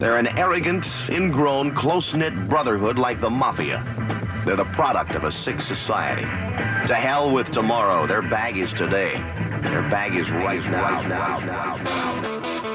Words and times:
They're 0.00 0.16
an 0.16 0.28
arrogant, 0.38 0.86
ingrown, 1.10 1.76
close-knit 1.76 2.48
brotherhood 2.48 2.98
like 2.98 3.20
the 3.20 3.28
Mafia. 3.28 3.84
They're 4.46 4.56
the 4.56 4.64
product 4.72 5.10
of 5.10 5.24
a 5.24 5.30
sick 5.30 5.60
society. 5.60 6.22
To 6.22 6.94
hell 6.94 7.30
with 7.30 7.52
tomorrow. 7.52 8.06
Their 8.06 8.22
bag 8.22 8.56
is 8.56 8.70
today. 8.78 9.12
Their 9.62 9.82
bag 9.90 10.16
is 10.16 10.30
right 10.30 10.64
now. 10.64 11.02
now, 11.02 11.38
now. 11.38 12.69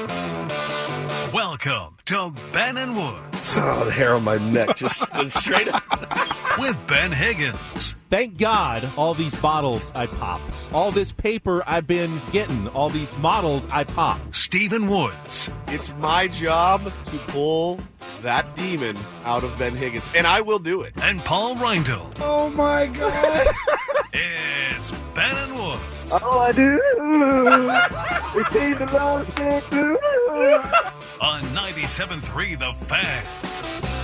Welcome 1.36 1.98
to 2.06 2.32
Ben 2.54 2.78
and 2.78 2.96
Woods 2.96 3.58
Oh, 3.58 3.84
the 3.84 3.92
hair 3.92 4.14
on 4.14 4.24
my 4.24 4.38
neck 4.38 4.74
just 4.76 4.98
stood 5.02 5.30
straight 5.30 5.68
up. 5.68 5.82
with 6.58 6.74
Ben 6.86 7.12
Higgins 7.12 7.94
Thank 8.08 8.38
God 8.38 8.88
all 8.96 9.12
these 9.12 9.34
bottles 9.34 9.92
I 9.94 10.06
popped. 10.06 10.70
All 10.72 10.90
this 10.92 11.12
paper 11.12 11.62
I've 11.66 11.86
been 11.86 12.22
getting. 12.32 12.68
All 12.68 12.88
these 12.88 13.14
models 13.18 13.66
I 13.70 13.84
popped. 13.84 14.34
Stephen 14.34 14.86
Woods, 14.88 15.50
It's 15.66 15.92
my 15.98 16.26
job 16.26 16.84
to 16.84 17.18
pull 17.28 17.80
that 18.22 18.56
demon 18.56 18.96
out 19.26 19.44
of 19.44 19.58
Ben 19.58 19.76
Higgins, 19.76 20.08
and 20.16 20.26
I 20.26 20.40
will 20.40 20.58
do 20.58 20.80
it. 20.80 20.94
and 21.02 21.22
Paul 21.22 21.56
Reindl. 21.56 22.14
Oh 22.20 22.48
my 22.48 22.86
God! 22.86 23.46
It's 24.18 24.90
Ben 25.14 25.36
and 25.36 25.58
Woods 25.60 26.12
All 26.22 26.38
I 26.38 26.52
do 26.52 26.80
is 28.40 28.46
see 28.52 28.72
the 28.72 28.88
love 28.94 29.30
stick 29.32 29.64
through. 29.64 29.98
on 31.20 31.42
97.3 31.42 32.58
The 32.58 32.72
Fan. 32.86 33.95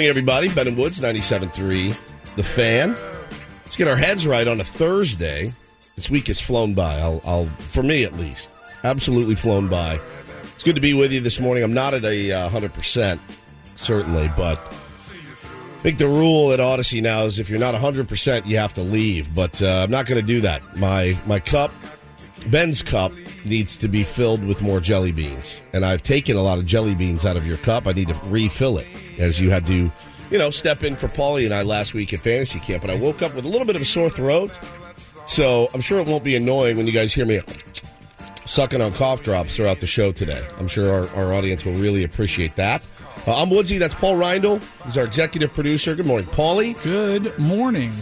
Morning, 0.00 0.08
everybody. 0.08 0.48
Ben 0.48 0.66
and 0.66 0.78
Woods, 0.78 0.98
97.3, 0.98 2.34
The 2.34 2.42
Fan. 2.42 2.96
Let's 3.66 3.76
get 3.76 3.86
our 3.86 3.96
heads 3.96 4.26
right 4.26 4.48
on 4.48 4.58
a 4.58 4.64
Thursday. 4.64 5.52
This 5.94 6.08
week 6.08 6.28
has 6.28 6.40
flown 6.40 6.72
by, 6.72 6.98
I'll, 7.00 7.20
I'll 7.22 7.44
for 7.44 7.82
me 7.82 8.04
at 8.04 8.14
least. 8.14 8.48
Absolutely 8.82 9.34
flown 9.34 9.68
by. 9.68 10.00
It's 10.54 10.62
good 10.62 10.74
to 10.76 10.80
be 10.80 10.94
with 10.94 11.12
you 11.12 11.20
this 11.20 11.38
morning. 11.38 11.62
I'm 11.62 11.74
not 11.74 11.92
at 11.92 12.06
a 12.06 12.32
uh, 12.32 12.48
100%, 12.48 13.18
certainly, 13.76 14.30
but 14.38 14.56
I 14.56 15.82
think 15.82 15.98
the 15.98 16.08
rule 16.08 16.50
at 16.52 16.60
Odyssey 16.60 17.02
now 17.02 17.24
is 17.24 17.38
if 17.38 17.50
you're 17.50 17.58
not 17.60 17.74
100%, 17.74 18.46
you 18.46 18.56
have 18.56 18.72
to 18.72 18.82
leave. 18.82 19.34
But 19.34 19.60
uh, 19.60 19.82
I'm 19.84 19.90
not 19.90 20.06
going 20.06 20.18
to 20.18 20.26
do 20.26 20.40
that. 20.40 20.78
My, 20.78 21.14
my 21.26 21.40
cup, 21.40 21.72
Ben's 22.46 22.82
cup, 22.82 23.12
needs 23.44 23.76
to 23.78 23.88
be 23.88 24.04
filled 24.04 24.44
with 24.44 24.62
more 24.62 24.80
jelly 24.80 25.12
beans. 25.12 25.60
And 25.72 25.84
I've 25.84 26.02
taken 26.02 26.36
a 26.36 26.42
lot 26.42 26.58
of 26.58 26.66
jelly 26.66 26.94
beans 26.94 27.24
out 27.24 27.36
of 27.36 27.46
your 27.46 27.56
cup. 27.58 27.86
I 27.86 27.92
need 27.92 28.08
to 28.08 28.14
refill 28.26 28.78
it 28.78 28.86
as 29.18 29.40
you 29.40 29.50
had 29.50 29.66
to, 29.66 29.90
you 30.30 30.38
know, 30.38 30.50
step 30.50 30.84
in 30.84 30.96
for 30.96 31.08
Paulie 31.08 31.44
and 31.44 31.54
I 31.54 31.62
last 31.62 31.94
week 31.94 32.12
at 32.12 32.20
fantasy 32.20 32.60
camp. 32.60 32.82
And 32.82 32.92
I 32.92 32.96
woke 32.96 33.22
up 33.22 33.34
with 33.34 33.44
a 33.44 33.48
little 33.48 33.66
bit 33.66 33.76
of 33.76 33.82
a 33.82 33.86
sore 33.86 34.10
throat. 34.10 34.58
So 35.26 35.68
I'm 35.74 35.80
sure 35.80 36.00
it 36.00 36.06
won't 36.06 36.24
be 36.24 36.36
annoying 36.36 36.76
when 36.76 36.86
you 36.86 36.92
guys 36.92 37.12
hear 37.12 37.26
me 37.26 37.40
sucking 38.50 38.80
on 38.80 38.92
cough 38.92 39.22
drops 39.22 39.54
throughout 39.54 39.80
the 39.80 39.86
show 39.86 40.10
today. 40.10 40.44
I'm 40.58 40.66
sure 40.66 40.92
our, 40.92 41.08
our 41.16 41.32
audience 41.32 41.64
will 41.64 41.74
really 41.74 42.02
appreciate 42.02 42.56
that. 42.56 42.84
Uh, 43.26 43.40
I'm 43.40 43.50
Woodsy. 43.50 43.78
That's 43.78 43.94
Paul 43.94 44.16
Reindl. 44.16 44.60
He's 44.84 44.96
our 44.96 45.04
executive 45.04 45.52
producer. 45.52 45.94
Good 45.94 46.06
morning, 46.06 46.26
Paulie. 46.28 46.80
Good 46.82 47.38
morning. 47.38 47.92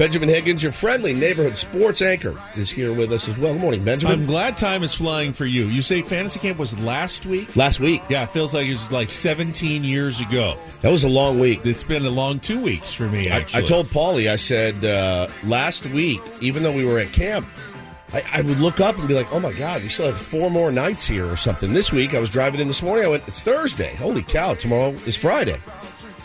Benjamin 0.00 0.30
Higgins, 0.30 0.62
your 0.62 0.72
friendly 0.72 1.12
neighborhood 1.12 1.58
sports 1.58 2.00
anchor, 2.00 2.34
is 2.56 2.70
here 2.70 2.90
with 2.90 3.12
us 3.12 3.28
as 3.28 3.36
well. 3.36 3.52
Good 3.52 3.60
morning, 3.60 3.84
Benjamin. 3.84 4.20
I'm 4.20 4.26
glad 4.26 4.56
time 4.56 4.82
is 4.82 4.94
flying 4.94 5.34
for 5.34 5.44
you. 5.44 5.66
You 5.66 5.82
say 5.82 6.00
fantasy 6.00 6.40
camp 6.40 6.58
was 6.58 6.72
last 6.80 7.26
week? 7.26 7.54
Last 7.54 7.80
week. 7.80 8.00
Yeah, 8.08 8.22
it 8.22 8.30
feels 8.30 8.54
like 8.54 8.66
it 8.66 8.70
was 8.70 8.90
like 8.90 9.10
17 9.10 9.84
years 9.84 10.22
ago. 10.22 10.56
That 10.80 10.90
was 10.90 11.04
a 11.04 11.08
long 11.10 11.38
week. 11.38 11.66
It's 11.66 11.84
been 11.84 12.06
a 12.06 12.10
long 12.10 12.40
two 12.40 12.62
weeks 12.62 12.94
for 12.94 13.10
me, 13.10 13.28
I, 13.28 13.40
actually. 13.40 13.62
I 13.62 13.66
told 13.66 13.88
Paulie, 13.88 14.30
I 14.30 14.36
said, 14.36 14.82
uh, 14.86 15.28
last 15.44 15.84
week, 15.84 16.22
even 16.40 16.62
though 16.62 16.72
we 16.72 16.86
were 16.86 16.98
at 16.98 17.12
camp, 17.12 17.46
I, 18.14 18.24
I 18.32 18.40
would 18.40 18.58
look 18.58 18.80
up 18.80 18.98
and 18.98 19.06
be 19.06 19.12
like, 19.12 19.30
oh 19.34 19.40
my 19.40 19.52
God, 19.52 19.82
we 19.82 19.90
still 19.90 20.06
have 20.06 20.18
four 20.18 20.50
more 20.50 20.72
nights 20.72 21.06
here 21.06 21.30
or 21.30 21.36
something. 21.36 21.74
This 21.74 21.92
week, 21.92 22.14
I 22.14 22.20
was 22.20 22.30
driving 22.30 22.62
in 22.62 22.68
this 22.68 22.82
morning. 22.82 23.04
I 23.04 23.08
went, 23.08 23.28
it's 23.28 23.42
Thursday. 23.42 23.94
Holy 23.96 24.22
cow, 24.22 24.54
tomorrow 24.54 24.92
is 25.04 25.18
Friday. 25.18 25.60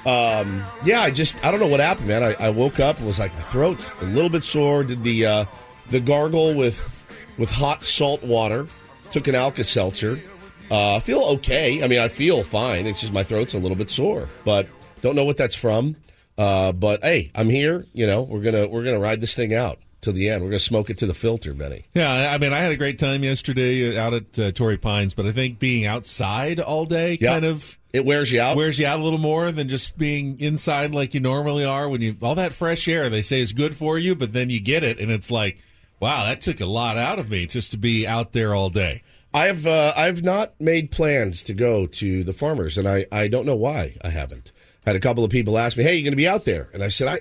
Um, 0.05 0.63
yeah, 0.83 1.01
I 1.01 1.11
just, 1.11 1.43
I 1.43 1.51
don't 1.51 1.59
know 1.59 1.67
what 1.67 1.79
happened, 1.79 2.07
man. 2.07 2.23
I, 2.23 2.35
I 2.39 2.49
woke 2.49 2.79
up 2.79 2.97
and 2.97 3.07
was 3.07 3.19
like, 3.19 3.33
my 3.33 3.41
throat's 3.41 3.89
a 4.01 4.05
little 4.05 4.29
bit 4.29 4.43
sore. 4.43 4.83
Did 4.83 5.03
the, 5.03 5.25
uh, 5.25 5.45
the 5.89 5.99
gargle 5.99 6.53
with, 6.55 7.03
with 7.37 7.49
hot 7.49 7.83
salt 7.83 8.23
water, 8.23 8.67
took 9.11 9.27
an 9.27 9.35
Alka 9.35 9.63
Seltzer. 9.63 10.21
Uh, 10.69 10.99
feel 10.99 11.21
okay. 11.21 11.83
I 11.83 11.87
mean, 11.87 11.99
I 11.99 12.07
feel 12.07 12.43
fine. 12.43 12.87
It's 12.87 13.01
just 13.01 13.13
my 13.13 13.23
throat's 13.23 13.53
a 13.53 13.59
little 13.59 13.77
bit 13.77 13.89
sore, 13.89 14.29
but 14.43 14.67
don't 15.01 15.15
know 15.15 15.25
what 15.25 15.37
that's 15.37 15.55
from. 15.55 15.95
Uh, 16.37 16.71
but 16.71 17.01
hey, 17.03 17.31
I'm 17.35 17.49
here. 17.49 17.85
You 17.93 18.07
know, 18.07 18.23
we're 18.23 18.41
gonna 18.41 18.67
we're 18.67 18.83
gonna 18.83 18.99
ride 18.99 19.21
this 19.21 19.35
thing 19.35 19.53
out 19.53 19.77
to 20.01 20.11
the 20.11 20.27
end. 20.27 20.43
We're 20.43 20.49
gonna 20.49 20.59
smoke 20.59 20.89
it 20.89 20.97
to 20.97 21.05
the 21.05 21.13
filter, 21.13 21.53
Benny. 21.53 21.85
Yeah, 21.93 22.33
I 22.33 22.37
mean, 22.39 22.51
I 22.51 22.59
had 22.59 22.71
a 22.71 22.77
great 22.77 22.97
time 22.99 23.23
yesterday 23.23 23.97
out 23.97 24.13
at 24.15 24.39
uh, 24.39 24.51
Torrey 24.51 24.77
Pines, 24.77 25.13
but 25.13 25.25
I 25.27 25.31
think 25.31 25.59
being 25.59 25.85
outside 25.85 26.59
all 26.59 26.85
day 26.85 27.17
Yeah. 27.21 27.29
kind 27.33 27.45
of 27.45 27.77
It 27.95 28.03
wears 28.03 28.29
you 28.29 28.41
out. 28.41 28.57
wears 28.57 28.77
you 28.77 28.85
out 28.85 28.99
a 28.99 29.03
little 29.03 29.19
more 29.19 29.53
than 29.53 29.69
just 29.69 29.97
being 29.97 30.37
inside 30.41 30.93
like 30.93 31.13
you 31.13 31.21
normally 31.21 31.63
are. 31.63 31.87
When 31.87 32.01
you 32.01 32.17
all 32.21 32.35
that 32.35 32.51
fresh 32.51 32.89
air 32.89 33.09
they 33.09 33.21
say 33.21 33.39
is 33.39 33.53
good 33.53 33.75
for 33.75 33.97
you, 33.97 34.15
but 34.15 34.33
then 34.33 34.49
you 34.49 34.59
get 34.59 34.83
it 34.83 34.99
and 34.99 35.09
it's 35.09 35.31
like, 35.31 35.59
wow, 36.01 36.25
that 36.25 36.41
took 36.41 36.59
a 36.59 36.65
lot 36.65 36.97
out 36.97 37.19
of 37.19 37.29
me 37.29 37.45
just 37.45 37.71
to 37.71 37.77
be 37.77 38.05
out 38.05 38.33
there 38.33 38.53
all 38.53 38.69
day. 38.69 39.01
I 39.33 39.45
have 39.47 39.65
uh, 39.65 39.93
I've 39.95 40.23
not 40.23 40.59
made 40.59 40.91
plans 40.91 41.41
to 41.43 41.53
go 41.53 41.87
to 41.87 42.23
the 42.25 42.33
farmers, 42.33 42.77
and 42.77 42.87
I, 42.87 43.05
I 43.11 43.29
don't 43.29 43.45
know 43.45 43.55
why 43.55 43.95
I 44.01 44.09
haven't. 44.09 44.51
I 44.85 44.89
Had 44.89 44.95
a 44.97 45.01
couple 45.01 45.23
of 45.23 45.31
people 45.31 45.57
ask 45.57 45.77
me, 45.77 45.83
"Hey, 45.83 45.95
you 45.95 46.03
going 46.03 46.11
to 46.11 46.17
be 46.17 46.27
out 46.27 46.43
there?" 46.43 46.69
And 46.73 46.83
I 46.83 46.89
said, 46.89 47.07
"I 47.07 47.19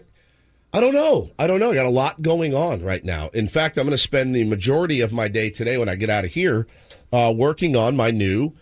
I 0.77 0.81
don't 0.81 0.95
know. 0.95 1.31
I 1.39 1.47
don't 1.47 1.61
know. 1.61 1.71
I 1.71 1.75
got 1.75 1.87
a 1.87 1.91
lot 1.91 2.21
going 2.21 2.53
on 2.53 2.83
right 2.83 3.05
now. 3.05 3.29
In 3.29 3.47
fact, 3.47 3.79
I'm 3.79 3.85
going 3.85 3.93
to 3.93 3.99
spend 3.99 4.35
the 4.35 4.43
majority 4.43 5.03
of 5.03 5.13
my 5.13 5.29
day 5.29 5.51
today 5.51 5.79
when 5.79 5.89
I 5.89 5.95
get 5.95 6.11
out 6.11 6.25
of 6.25 6.33
here 6.33 6.67
uh, 7.13 7.33
working 7.35 7.77
on 7.77 7.95
my 7.97 8.11
new 8.11 8.53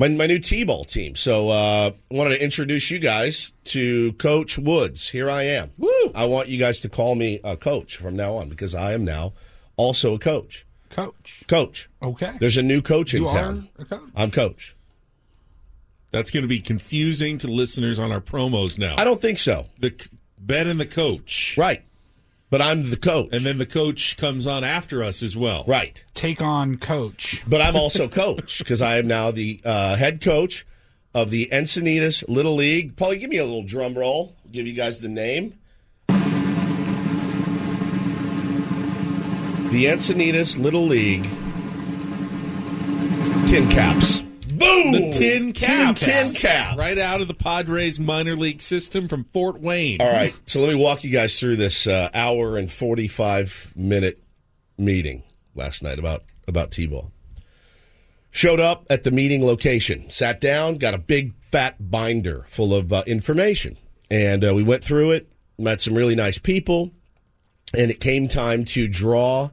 my, 0.00 0.08
my 0.08 0.26
new 0.26 0.38
T-ball 0.38 0.84
team. 0.84 1.14
So 1.14 1.50
uh, 1.50 1.90
I 2.10 2.14
wanted 2.14 2.30
to 2.30 2.42
introduce 2.42 2.90
you 2.90 2.98
guys 2.98 3.52
to 3.64 4.14
Coach 4.14 4.58
Woods. 4.58 5.10
Here 5.10 5.30
I 5.30 5.42
am. 5.42 5.70
Woo! 5.78 5.90
I 6.14 6.24
want 6.24 6.48
you 6.48 6.58
guys 6.58 6.80
to 6.80 6.88
call 6.88 7.14
me 7.14 7.38
a 7.44 7.56
coach 7.56 7.96
from 7.98 8.16
now 8.16 8.32
on 8.34 8.48
because 8.48 8.74
I 8.74 8.92
am 8.94 9.04
now 9.04 9.34
also 9.76 10.14
a 10.14 10.18
coach. 10.18 10.66
Coach. 10.88 11.44
Coach. 11.46 11.88
Okay. 12.02 12.32
There's 12.40 12.56
a 12.56 12.62
new 12.62 12.82
coach 12.82 13.14
in 13.14 13.22
You 13.22 13.28
town. 13.28 13.68
are 13.78 13.82
a 13.82 13.84
coach. 13.84 14.10
I'm 14.16 14.30
coach. 14.30 14.74
That's 16.12 16.30
going 16.32 16.42
to 16.42 16.48
be 16.48 16.60
confusing 16.60 17.38
to 17.38 17.46
listeners 17.48 17.98
on 18.00 18.10
our 18.10 18.20
promos 18.20 18.78
now. 18.78 18.96
I 18.98 19.04
don't 19.04 19.20
think 19.20 19.38
so. 19.38 19.66
the 19.78 19.90
c- 19.96 20.08
Ben 20.38 20.66
and 20.66 20.80
the 20.80 20.86
coach. 20.86 21.54
Right. 21.56 21.84
But 22.50 22.60
I'm 22.60 22.90
the 22.90 22.96
coach. 22.96 23.28
And 23.32 23.44
then 23.44 23.58
the 23.58 23.66
coach 23.66 24.16
comes 24.16 24.46
on 24.46 24.64
after 24.64 25.02
us 25.04 25.22
as 25.22 25.36
well. 25.36 25.64
right. 25.68 26.02
Take 26.14 26.42
on 26.42 26.76
coach. 26.78 27.44
But 27.46 27.62
I'm 27.62 27.76
also 27.76 28.08
coach 28.08 28.58
because 28.58 28.82
I 28.82 28.98
am 28.98 29.06
now 29.06 29.30
the 29.30 29.60
uh, 29.64 29.94
head 29.96 30.20
coach 30.20 30.66
of 31.14 31.30
the 31.30 31.48
Encinitas 31.52 32.24
Little 32.28 32.56
League. 32.56 32.96
Paulie, 32.96 33.20
give 33.20 33.30
me 33.30 33.38
a 33.38 33.44
little 33.44 33.62
drum 33.62 33.94
roll. 33.94 34.34
Give 34.50 34.66
you 34.66 34.72
guys 34.72 35.00
the 35.00 35.08
name. 35.08 35.54
The 39.70 39.84
Encinitas 39.84 40.58
Little 40.58 40.84
League 40.84 41.28
TinCaps. 43.46 44.29
Boom! 44.60 44.92
The 44.92 44.98
TinCaps. 45.10 45.98
Tin 45.98 46.34
Caps. 46.34 46.76
Right 46.78 46.98
out 46.98 47.20
of 47.20 47.28
the 47.28 47.34
Padres 47.34 47.98
minor 47.98 48.36
league 48.36 48.60
system 48.60 49.08
from 49.08 49.24
Fort 49.32 49.60
Wayne. 49.60 50.00
All 50.00 50.08
right, 50.08 50.34
so 50.46 50.60
let 50.60 50.68
me 50.68 50.74
walk 50.74 51.02
you 51.02 51.10
guys 51.10 51.40
through 51.40 51.56
this 51.56 51.86
uh, 51.86 52.10
hour 52.14 52.56
and 52.56 52.70
forty-five 52.70 53.72
minute 53.74 54.22
meeting 54.78 55.22
last 55.54 55.82
night 55.82 55.98
about 55.98 56.24
about 56.46 56.70
t-ball. 56.70 57.10
Showed 58.30 58.60
up 58.60 58.86
at 58.88 59.02
the 59.02 59.10
meeting 59.10 59.44
location, 59.44 60.08
sat 60.10 60.40
down, 60.40 60.76
got 60.76 60.94
a 60.94 60.98
big 60.98 61.34
fat 61.50 61.90
binder 61.90 62.44
full 62.48 62.72
of 62.72 62.92
uh, 62.92 63.02
information, 63.06 63.76
and 64.10 64.44
uh, 64.44 64.54
we 64.54 64.62
went 64.62 64.84
through 64.84 65.10
it. 65.10 65.26
Met 65.58 65.80
some 65.80 65.94
really 65.94 66.14
nice 66.14 66.38
people, 66.38 66.90
and 67.74 67.90
it 67.90 68.00
came 68.00 68.28
time 68.28 68.64
to 68.64 68.88
draw 68.88 69.50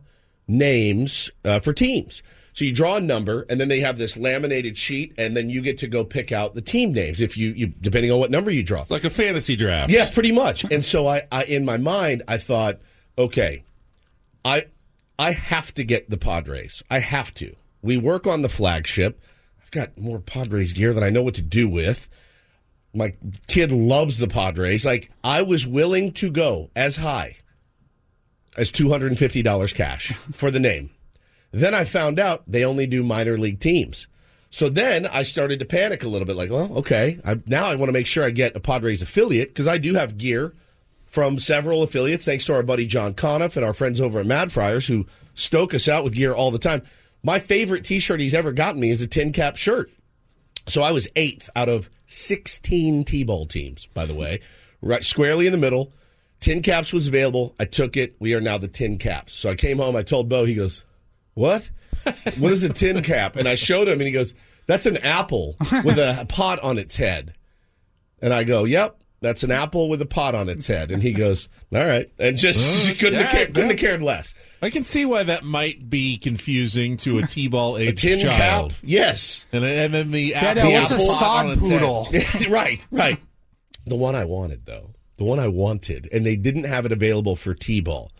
names 0.47 1.29
uh, 1.43 1.59
for 1.59 1.73
teams. 1.73 2.21
So 2.57 2.65
you 2.65 2.73
draw 2.73 2.95
a 2.95 3.01
number, 3.01 3.45
and 3.51 3.59
then 3.61 3.67
they 3.67 3.81
have 3.81 3.99
this 3.99 4.17
laminated 4.17 4.79
sheet, 4.79 5.13
and 5.15 5.37
then 5.37 5.47
you 5.47 5.61
get 5.61 5.77
to 5.77 5.87
go 5.87 6.03
pick 6.03 6.31
out 6.31 6.55
the 6.55 6.61
team 6.63 6.91
names 6.91 7.21
if 7.21 7.37
you, 7.37 7.51
you 7.51 7.67
depending 7.67 8.11
on 8.11 8.17
what 8.17 8.31
number 8.31 8.49
you 8.49 8.63
draw. 8.63 8.81
It's 8.81 8.89
like 8.89 9.03
a 9.03 9.11
fantasy 9.11 9.55
draft. 9.55 9.91
Yeah, 9.91 10.09
pretty 10.09 10.31
much. 10.31 10.63
And 10.71 10.83
so 10.83 11.05
I, 11.05 11.27
I 11.31 11.43
in 11.43 11.65
my 11.65 11.77
mind, 11.77 12.23
I 12.27 12.39
thought, 12.39 12.79
okay, 13.15 13.63
I 14.43 14.65
I 15.19 15.33
have 15.33 15.71
to 15.75 15.83
get 15.83 16.09
the 16.09 16.17
Padres. 16.17 16.81
I 16.89 16.97
have 16.97 17.31
to. 17.35 17.55
We 17.83 17.95
work 17.95 18.25
on 18.25 18.41
the 18.41 18.49
flagship. 18.49 19.21
I've 19.61 19.69
got 19.69 19.95
more 19.95 20.17
Padres 20.17 20.73
gear 20.73 20.95
than 20.95 21.03
I 21.03 21.11
know 21.11 21.21
what 21.21 21.35
to 21.35 21.43
do 21.43 21.69
with. 21.69 22.09
My 22.91 23.13
kid 23.45 23.71
loves 23.71 24.17
the 24.17 24.27
Padres. 24.27 24.83
Like 24.83 25.11
I 25.23 25.43
was 25.43 25.67
willing 25.67 26.11
to 26.13 26.31
go 26.31 26.71
as 26.75 26.95
high 26.95 27.35
as 28.57 28.71
two 28.71 28.89
hundred 28.89 29.09
and 29.11 29.19
fifty 29.19 29.43
dollars 29.43 29.73
cash 29.73 30.13
for 30.31 30.49
the 30.49 30.59
name. 30.59 30.89
Then 31.51 31.73
I 31.73 31.85
found 31.85 32.19
out 32.19 32.43
they 32.47 32.65
only 32.65 32.87
do 32.87 33.03
minor 33.03 33.37
league 33.37 33.59
teams. 33.59 34.07
So 34.49 34.69
then 34.69 35.05
I 35.05 35.23
started 35.23 35.59
to 35.59 35.65
panic 35.65 36.03
a 36.03 36.09
little 36.09 36.25
bit, 36.25 36.35
like, 36.35 36.49
well, 36.49 36.71
okay, 36.77 37.19
I, 37.25 37.39
now 37.45 37.65
I 37.65 37.75
want 37.75 37.89
to 37.89 37.93
make 37.93 38.07
sure 38.07 38.23
I 38.23 38.29
get 38.29 38.55
a 38.55 38.59
Padres 38.59 39.01
affiliate 39.01 39.49
because 39.49 39.67
I 39.67 39.77
do 39.77 39.93
have 39.95 40.17
gear 40.17 40.53
from 41.05 41.39
several 41.39 41.83
affiliates, 41.83 42.25
thanks 42.25 42.45
to 42.45 42.53
our 42.53 42.63
buddy 42.63 42.85
John 42.85 43.13
Conniff 43.13 43.55
and 43.55 43.65
our 43.65 43.73
friends 43.73 43.99
over 43.99 44.19
at 44.19 44.25
Mad 44.25 44.51
Friars 44.51 44.87
who 44.87 45.05
stoke 45.35 45.73
us 45.73 45.87
out 45.87 46.03
with 46.03 46.15
gear 46.15 46.33
all 46.33 46.51
the 46.51 46.59
time. 46.59 46.83
My 47.23 47.39
favorite 47.39 47.83
T-shirt 47.83 48.19
he's 48.19 48.33
ever 48.33 48.51
gotten 48.51 48.79
me 48.79 48.89
is 48.89 49.01
a 49.01 49.07
tin 49.07 49.33
cap 49.33 49.57
shirt. 49.57 49.91
So 50.67 50.81
I 50.81 50.91
was 50.91 51.07
eighth 51.15 51.49
out 51.55 51.69
of 51.69 51.89
16 52.07 53.03
T-ball 53.03 53.47
teams, 53.47 53.87
by 53.87 54.05
the 54.05 54.13
way, 54.13 54.41
right 54.81 55.03
squarely 55.03 55.45
in 55.45 55.51
the 55.51 55.57
middle. 55.57 55.93
Tin 56.39 56.61
caps 56.61 56.93
was 56.93 57.07
available. 57.07 57.55
I 57.59 57.65
took 57.65 57.97
it. 57.97 58.15
We 58.19 58.33
are 58.33 58.41
now 58.41 58.57
the 58.57 58.67
tin 58.67 58.97
caps. 58.97 59.33
So 59.33 59.49
I 59.49 59.55
came 59.55 59.77
home. 59.77 59.95
I 59.95 60.03
told 60.03 60.29
Bo. 60.29 60.45
He 60.45 60.55
goes, 60.55 60.83
"What? 61.37 61.69
what 62.37 62.51
is 62.51 62.63
a 62.63 62.69
tin 62.69 63.01
cap?" 63.03 63.35
And 63.35 63.47
I 63.47 63.55
showed 63.55 63.87
him, 63.87 63.99
and 63.99 64.07
he 64.07 64.11
goes, 64.11 64.33
"That's 64.65 64.85
an 64.85 64.97
apple 64.97 65.55
with 65.83 65.97
a 65.97 66.25
pot 66.29 66.59
on 66.59 66.77
its 66.77 66.95
head." 66.97 67.33
And 68.21 68.33
I 68.33 68.43
go, 68.43 68.63
"Yep, 68.63 68.97
that's 69.21 69.43
an 69.43 69.51
apple 69.51 69.89
with 69.89 70.01
a 70.01 70.05
pot 70.05 70.33
on 70.35 70.49
its 70.49 70.67
head." 70.67 70.89
And 70.91 71.03
he 71.03 71.13
goes, 71.13 71.47
"All 71.73 71.85
right," 71.85 72.09
and 72.19 72.35
just 72.37 72.89
Uh, 72.89 72.93
couldn't 72.95 73.21
have 73.21 73.31
cared, 73.31 73.47
couldn't 73.53 73.65
yeah. 73.69 73.73
have 73.73 73.79
cared 73.79 74.01
less. 74.01 74.33
I 74.61 74.69
can 74.71 74.83
see 74.83 75.05
why 75.05 75.23
that 75.23 75.43
might 75.43 75.89
be 75.89 76.17
confusing 76.17 76.97
to 76.97 77.19
a 77.19 77.27
T-ball 77.27 77.77
A 77.77 77.91
tin 77.91 78.19
child. 78.19 78.71
cap, 78.71 78.79
yes. 78.83 79.45
And, 79.53 79.63
and 79.63 79.93
then 79.93 80.11
the 80.11 80.31
Dad, 80.31 80.57
apple, 80.57 80.73
what's 80.73 80.91
a 80.91 80.95
apple 80.95 81.07
pot 81.07 81.45
on 81.45 81.55
sod 81.55 81.57
its 81.57 81.67
head. 81.67 81.79
poodle? 81.79 82.51
right, 82.53 82.85
right. 82.91 83.19
The 83.85 83.95
one 83.95 84.15
I 84.15 84.25
wanted, 84.25 84.65
though, 84.65 84.95
the 85.17 85.23
one 85.25 85.39
I 85.39 85.47
wanted, 85.47 86.09
and 86.11 86.25
they 86.25 86.35
didn't 86.35 86.63
have 86.65 86.85
it 86.85 86.91
available 86.91 87.35
for 87.35 87.53
T-ball. 87.53 88.11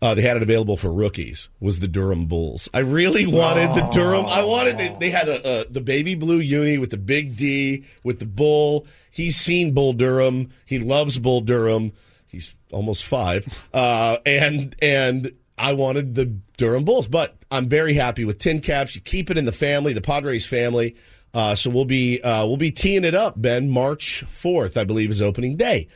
Uh, 0.00 0.14
they 0.14 0.22
had 0.22 0.36
it 0.36 0.42
available 0.42 0.76
for 0.76 0.92
rookies. 0.92 1.48
Was 1.58 1.80
the 1.80 1.88
Durham 1.88 2.26
Bulls? 2.26 2.68
I 2.72 2.80
really 2.80 3.26
wanted 3.26 3.74
the 3.74 3.88
Durham. 3.92 4.26
I 4.26 4.44
wanted. 4.44 4.78
They, 4.78 4.96
they 5.00 5.10
had 5.10 5.28
a, 5.28 5.62
a 5.62 5.64
the 5.68 5.80
baby 5.80 6.14
blue 6.14 6.38
uni 6.38 6.78
with 6.78 6.90
the 6.90 6.96
big 6.96 7.36
D 7.36 7.84
with 8.04 8.20
the 8.20 8.26
bull. 8.26 8.86
He's 9.10 9.36
seen 9.36 9.74
Bull 9.74 9.92
Durham. 9.92 10.50
He 10.64 10.78
loves 10.78 11.18
Bull 11.18 11.40
Durham. 11.40 11.92
He's 12.28 12.54
almost 12.70 13.04
five, 13.04 13.66
uh, 13.74 14.18
and 14.24 14.76
and 14.80 15.32
I 15.56 15.72
wanted 15.72 16.14
the 16.14 16.26
Durham 16.56 16.84
Bulls. 16.84 17.08
But 17.08 17.34
I'm 17.50 17.68
very 17.68 17.94
happy 17.94 18.24
with 18.24 18.38
tin 18.38 18.60
caps. 18.60 18.94
You 18.94 19.00
keep 19.00 19.30
it 19.30 19.38
in 19.38 19.46
the 19.46 19.52
family, 19.52 19.94
the 19.94 20.00
Padres 20.00 20.46
family. 20.46 20.94
Uh, 21.34 21.54
so 21.56 21.70
we'll 21.70 21.84
be 21.84 22.22
uh, 22.22 22.46
we'll 22.46 22.56
be 22.56 22.70
teeing 22.70 23.04
it 23.04 23.14
up. 23.14 23.40
Ben, 23.40 23.68
March 23.68 24.22
fourth, 24.28 24.76
I 24.76 24.84
believe, 24.84 25.10
is 25.10 25.20
opening 25.20 25.56
day. 25.56 25.88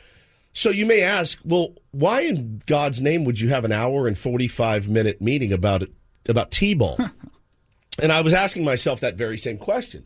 So 0.53 0.69
you 0.69 0.85
may 0.85 1.01
ask, 1.01 1.39
well, 1.43 1.73
why 1.91 2.21
in 2.21 2.61
God's 2.67 3.01
name 3.01 3.25
would 3.25 3.39
you 3.39 3.49
have 3.49 3.65
an 3.65 3.71
hour 3.71 4.07
and 4.07 4.17
45 4.17 4.87
minute 4.87 5.19
meeting 5.19 5.51
about 5.51 5.81
it, 5.81 5.91
about 6.29 6.51
T-ball? 6.51 6.99
and 8.01 8.11
I 8.11 8.21
was 8.21 8.33
asking 8.33 8.63
myself 8.63 8.99
that 8.99 9.15
very 9.15 9.37
same 9.37 9.57
question. 9.57 10.05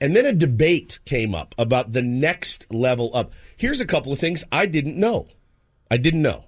And 0.00 0.16
then 0.16 0.26
a 0.26 0.32
debate 0.32 0.98
came 1.04 1.34
up 1.34 1.54
about 1.58 1.92
the 1.92 2.02
next 2.02 2.66
level 2.72 3.10
up. 3.14 3.32
Here's 3.56 3.80
a 3.80 3.86
couple 3.86 4.12
of 4.12 4.18
things 4.18 4.44
I 4.50 4.66
didn't 4.66 4.96
know. 4.96 5.26
I 5.90 5.98
didn't 5.98 6.22
know. 6.22 6.44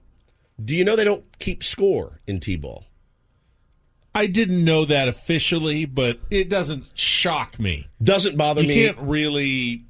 Do 0.63 0.75
you 0.75 0.85
know 0.85 0.97
they 0.97 1.05
don't 1.05 1.25
keep 1.39 1.63
score 1.63 2.21
in 2.27 2.41
T-ball? 2.41 2.85
I 4.15 4.27
didn't 4.27 4.65
know 4.65 4.85
that 4.87 5.07
officially, 5.07 5.85
but 5.85 6.19
it 6.31 6.49
doesn't 6.49 6.99
shock 6.99 7.61
me. 7.61 7.89
Doesn't 8.03 8.37
bother 8.37 8.63
You 8.63 8.69
me. 8.69 8.81
You 8.81 8.93
can't 8.93 9.07
really 9.07 9.85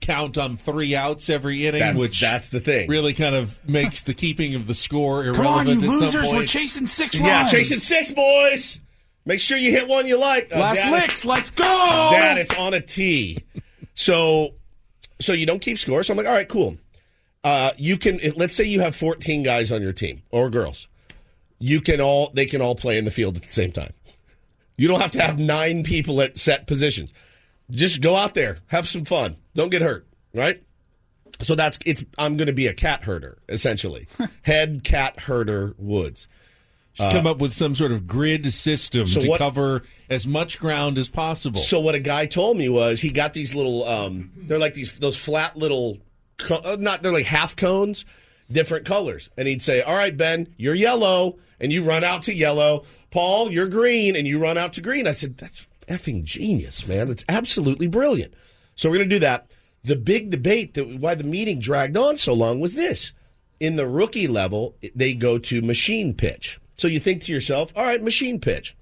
count 0.00 0.36
on 0.38 0.56
three 0.56 0.94
outs 0.94 1.28
every 1.30 1.66
inning, 1.66 1.80
That's- 1.80 1.98
which 1.98 2.20
that's 2.20 2.48
the 2.48 2.60
thing. 2.60 2.88
Really 2.88 3.14
kind 3.14 3.34
of 3.34 3.58
makes 3.68 4.02
the 4.02 4.14
keeping 4.14 4.54
of 4.54 4.66
the 4.66 4.74
score 4.74 5.24
irrelevant. 5.24 5.46
Come 5.46 5.46
on, 5.46 5.66
you 5.66 5.72
at 5.74 5.80
some 5.80 5.88
losers! 5.90 6.26
point. 6.26 6.36
We're 6.38 6.46
chasing 6.46 6.86
six 6.86 7.18
Yeah, 7.18 7.40
runs. 7.40 7.50
chasing 7.50 7.78
six, 7.78 8.12
boys. 8.12 8.80
Make 9.24 9.40
sure 9.40 9.58
you 9.58 9.72
hit 9.72 9.88
one 9.88 10.06
you 10.06 10.18
like. 10.18 10.54
Uh, 10.54 10.58
Last 10.60 10.76
Dad, 10.82 10.92
licks. 10.92 11.24
Let's 11.24 11.50
go. 11.50 11.64
Dad, 11.64 12.38
it's 12.38 12.54
on 12.54 12.74
a 12.74 12.80
tee. 12.80 13.38
So, 13.94 14.50
so 15.18 15.32
you 15.32 15.46
don't 15.46 15.60
keep 15.60 15.78
score. 15.78 16.02
So 16.04 16.12
I'm 16.12 16.16
like, 16.18 16.26
all 16.26 16.32
right, 16.32 16.48
cool. 16.48 16.76
Uh, 17.42 17.72
you 17.76 17.96
can. 17.96 18.20
Let's 18.36 18.54
say 18.54 18.64
you 18.64 18.80
have 18.80 18.94
14 18.94 19.42
guys 19.42 19.72
on 19.72 19.82
your 19.82 19.92
team 19.92 20.22
or 20.30 20.48
girls. 20.50 20.86
You 21.58 21.80
can 21.80 22.00
all. 22.00 22.30
They 22.34 22.46
can 22.46 22.60
all 22.60 22.74
play 22.76 22.98
in 22.98 23.04
the 23.04 23.10
field 23.10 23.36
at 23.36 23.42
the 23.42 23.52
same 23.52 23.72
time. 23.72 23.92
You 24.76 24.86
don't 24.88 25.00
have 25.00 25.12
to 25.12 25.22
have 25.22 25.38
nine 25.38 25.82
people 25.82 26.20
at 26.20 26.36
set 26.38 26.66
positions. 26.66 27.12
Just 27.70 28.00
go 28.00 28.14
out 28.16 28.34
there, 28.34 28.58
have 28.68 28.86
some 28.86 29.04
fun. 29.04 29.36
Don't 29.54 29.70
get 29.70 29.82
hurt. 29.82 30.06
Right. 30.34 30.62
So 31.42 31.54
that's 31.54 31.78
it's. 31.84 32.04
I'm 32.16 32.36
going 32.36 32.46
to 32.46 32.52
be 32.52 32.66
a 32.66 32.72
cat 32.74 33.04
herder 33.04 33.38
essentially. 33.48 34.06
Head 34.42 34.82
cat 34.84 35.20
herder 35.20 35.74
Woods. 35.78 36.28
Should 36.94 37.12
come 37.12 37.26
up 37.26 37.38
with 37.38 37.52
some 37.52 37.74
sort 37.74 37.92
of 37.92 38.06
grid 38.06 38.50
system 38.54 39.06
So 39.06 39.20
to 39.20 39.28
what- 39.28 39.38
cover 39.38 39.82
as 40.08 40.26
much 40.26 40.58
ground 40.58 40.96
as 40.96 41.10
possible. 41.10 41.60
So 41.60 41.78
what 41.78 41.94
a 41.94 41.98
guy 42.00 42.24
told 42.24 42.56
me 42.56 42.70
was 42.70 43.02
he 43.02 43.10
got 43.10 43.34
these 43.34 43.54
little 43.54 43.84
um 43.86 44.30
they're 44.34 44.58
like 44.58 44.72
these 44.72 44.98
those 44.98 45.16
flat 45.16 45.58
little 45.58 45.98
uh, 46.48 46.76
not 46.80 47.02
they're 47.02 47.12
like 47.12 47.26
half 47.26 47.54
cones, 47.54 48.06
different 48.50 48.86
colors. 48.86 49.28
And 49.36 49.46
he'd 49.46 49.60
say, 49.60 49.82
"All 49.82 49.94
right, 49.96 50.16
Ben, 50.16 50.54
you're 50.56 50.74
yellow." 50.74 51.38
And 51.58 51.72
you 51.72 51.82
run 51.84 52.04
out 52.04 52.22
to 52.24 52.34
yellow. 52.34 52.84
Paul, 53.10 53.50
you're 53.50 53.68
green 53.68 54.14
and 54.14 54.26
you 54.26 54.38
run 54.38 54.56
out 54.58 54.74
to 54.74 54.80
green. 54.82 55.06
I 55.06 55.12
said, 55.12 55.36
"That's 55.38 55.66
effing 55.88 56.24
genius, 56.24 56.86
man. 56.86 57.08
That's 57.08 57.24
absolutely 57.28 57.86
brilliant." 57.86 58.34
So 58.74 58.88
we're 58.88 58.96
going 58.98 59.08
to 59.10 59.16
do 59.16 59.20
that. 59.20 59.50
The 59.84 59.96
big 59.96 60.30
debate 60.30 60.74
that 60.74 60.88
why 61.00 61.14
the 61.14 61.24
meeting 61.24 61.60
dragged 61.60 61.96
on 61.96 62.16
so 62.16 62.34
long 62.34 62.60
was 62.60 62.74
this. 62.74 63.12
In 63.60 63.76
the 63.76 63.86
rookie 63.86 64.28
level, 64.28 64.76
they 64.94 65.14
go 65.14 65.38
to 65.38 65.62
machine 65.62 66.12
pitch. 66.12 66.58
So 66.74 66.88
you 66.88 67.00
think 67.00 67.22
to 67.24 67.32
yourself, 67.32 67.72
"All 67.74 67.84
right, 67.84 68.02
machine 68.02 68.40
pitch." 68.40 68.76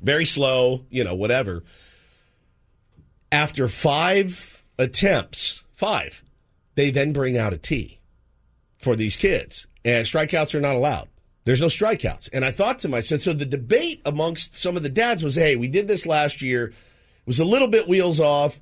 very 0.00 0.24
slow, 0.24 0.84
you 0.90 1.04
know, 1.04 1.14
whatever. 1.14 1.64
After 3.32 3.68
five 3.68 4.64
attempts, 4.78 5.62
five, 5.74 6.22
they 6.74 6.90
then 6.90 7.12
bring 7.12 7.36
out 7.36 7.52
a 7.52 7.58
tee 7.58 8.00
for 8.78 8.96
these 8.96 9.16
kids. 9.16 9.66
And 9.84 10.06
strikeouts 10.06 10.54
are 10.54 10.60
not 10.60 10.76
allowed. 10.76 11.08
There's 11.46 11.60
no 11.62 11.68
strikeouts. 11.68 12.28
And 12.34 12.44
I 12.44 12.50
thought 12.50 12.80
to 12.80 12.88
myself, 12.88 13.22
so 13.22 13.32
the 13.32 13.46
debate 13.46 14.02
amongst 14.04 14.54
some 14.54 14.76
of 14.76 14.82
the 14.82 14.88
dads 14.90 15.22
was, 15.22 15.36
hey, 15.36 15.56
we 15.56 15.68
did 15.68 15.88
this 15.88 16.04
last 16.04 16.42
year. 16.42 16.66
It 16.66 16.74
was 17.26 17.38
a 17.40 17.44
little 17.44 17.68
bit 17.68 17.88
wheels 17.88 18.20
off. 18.20 18.60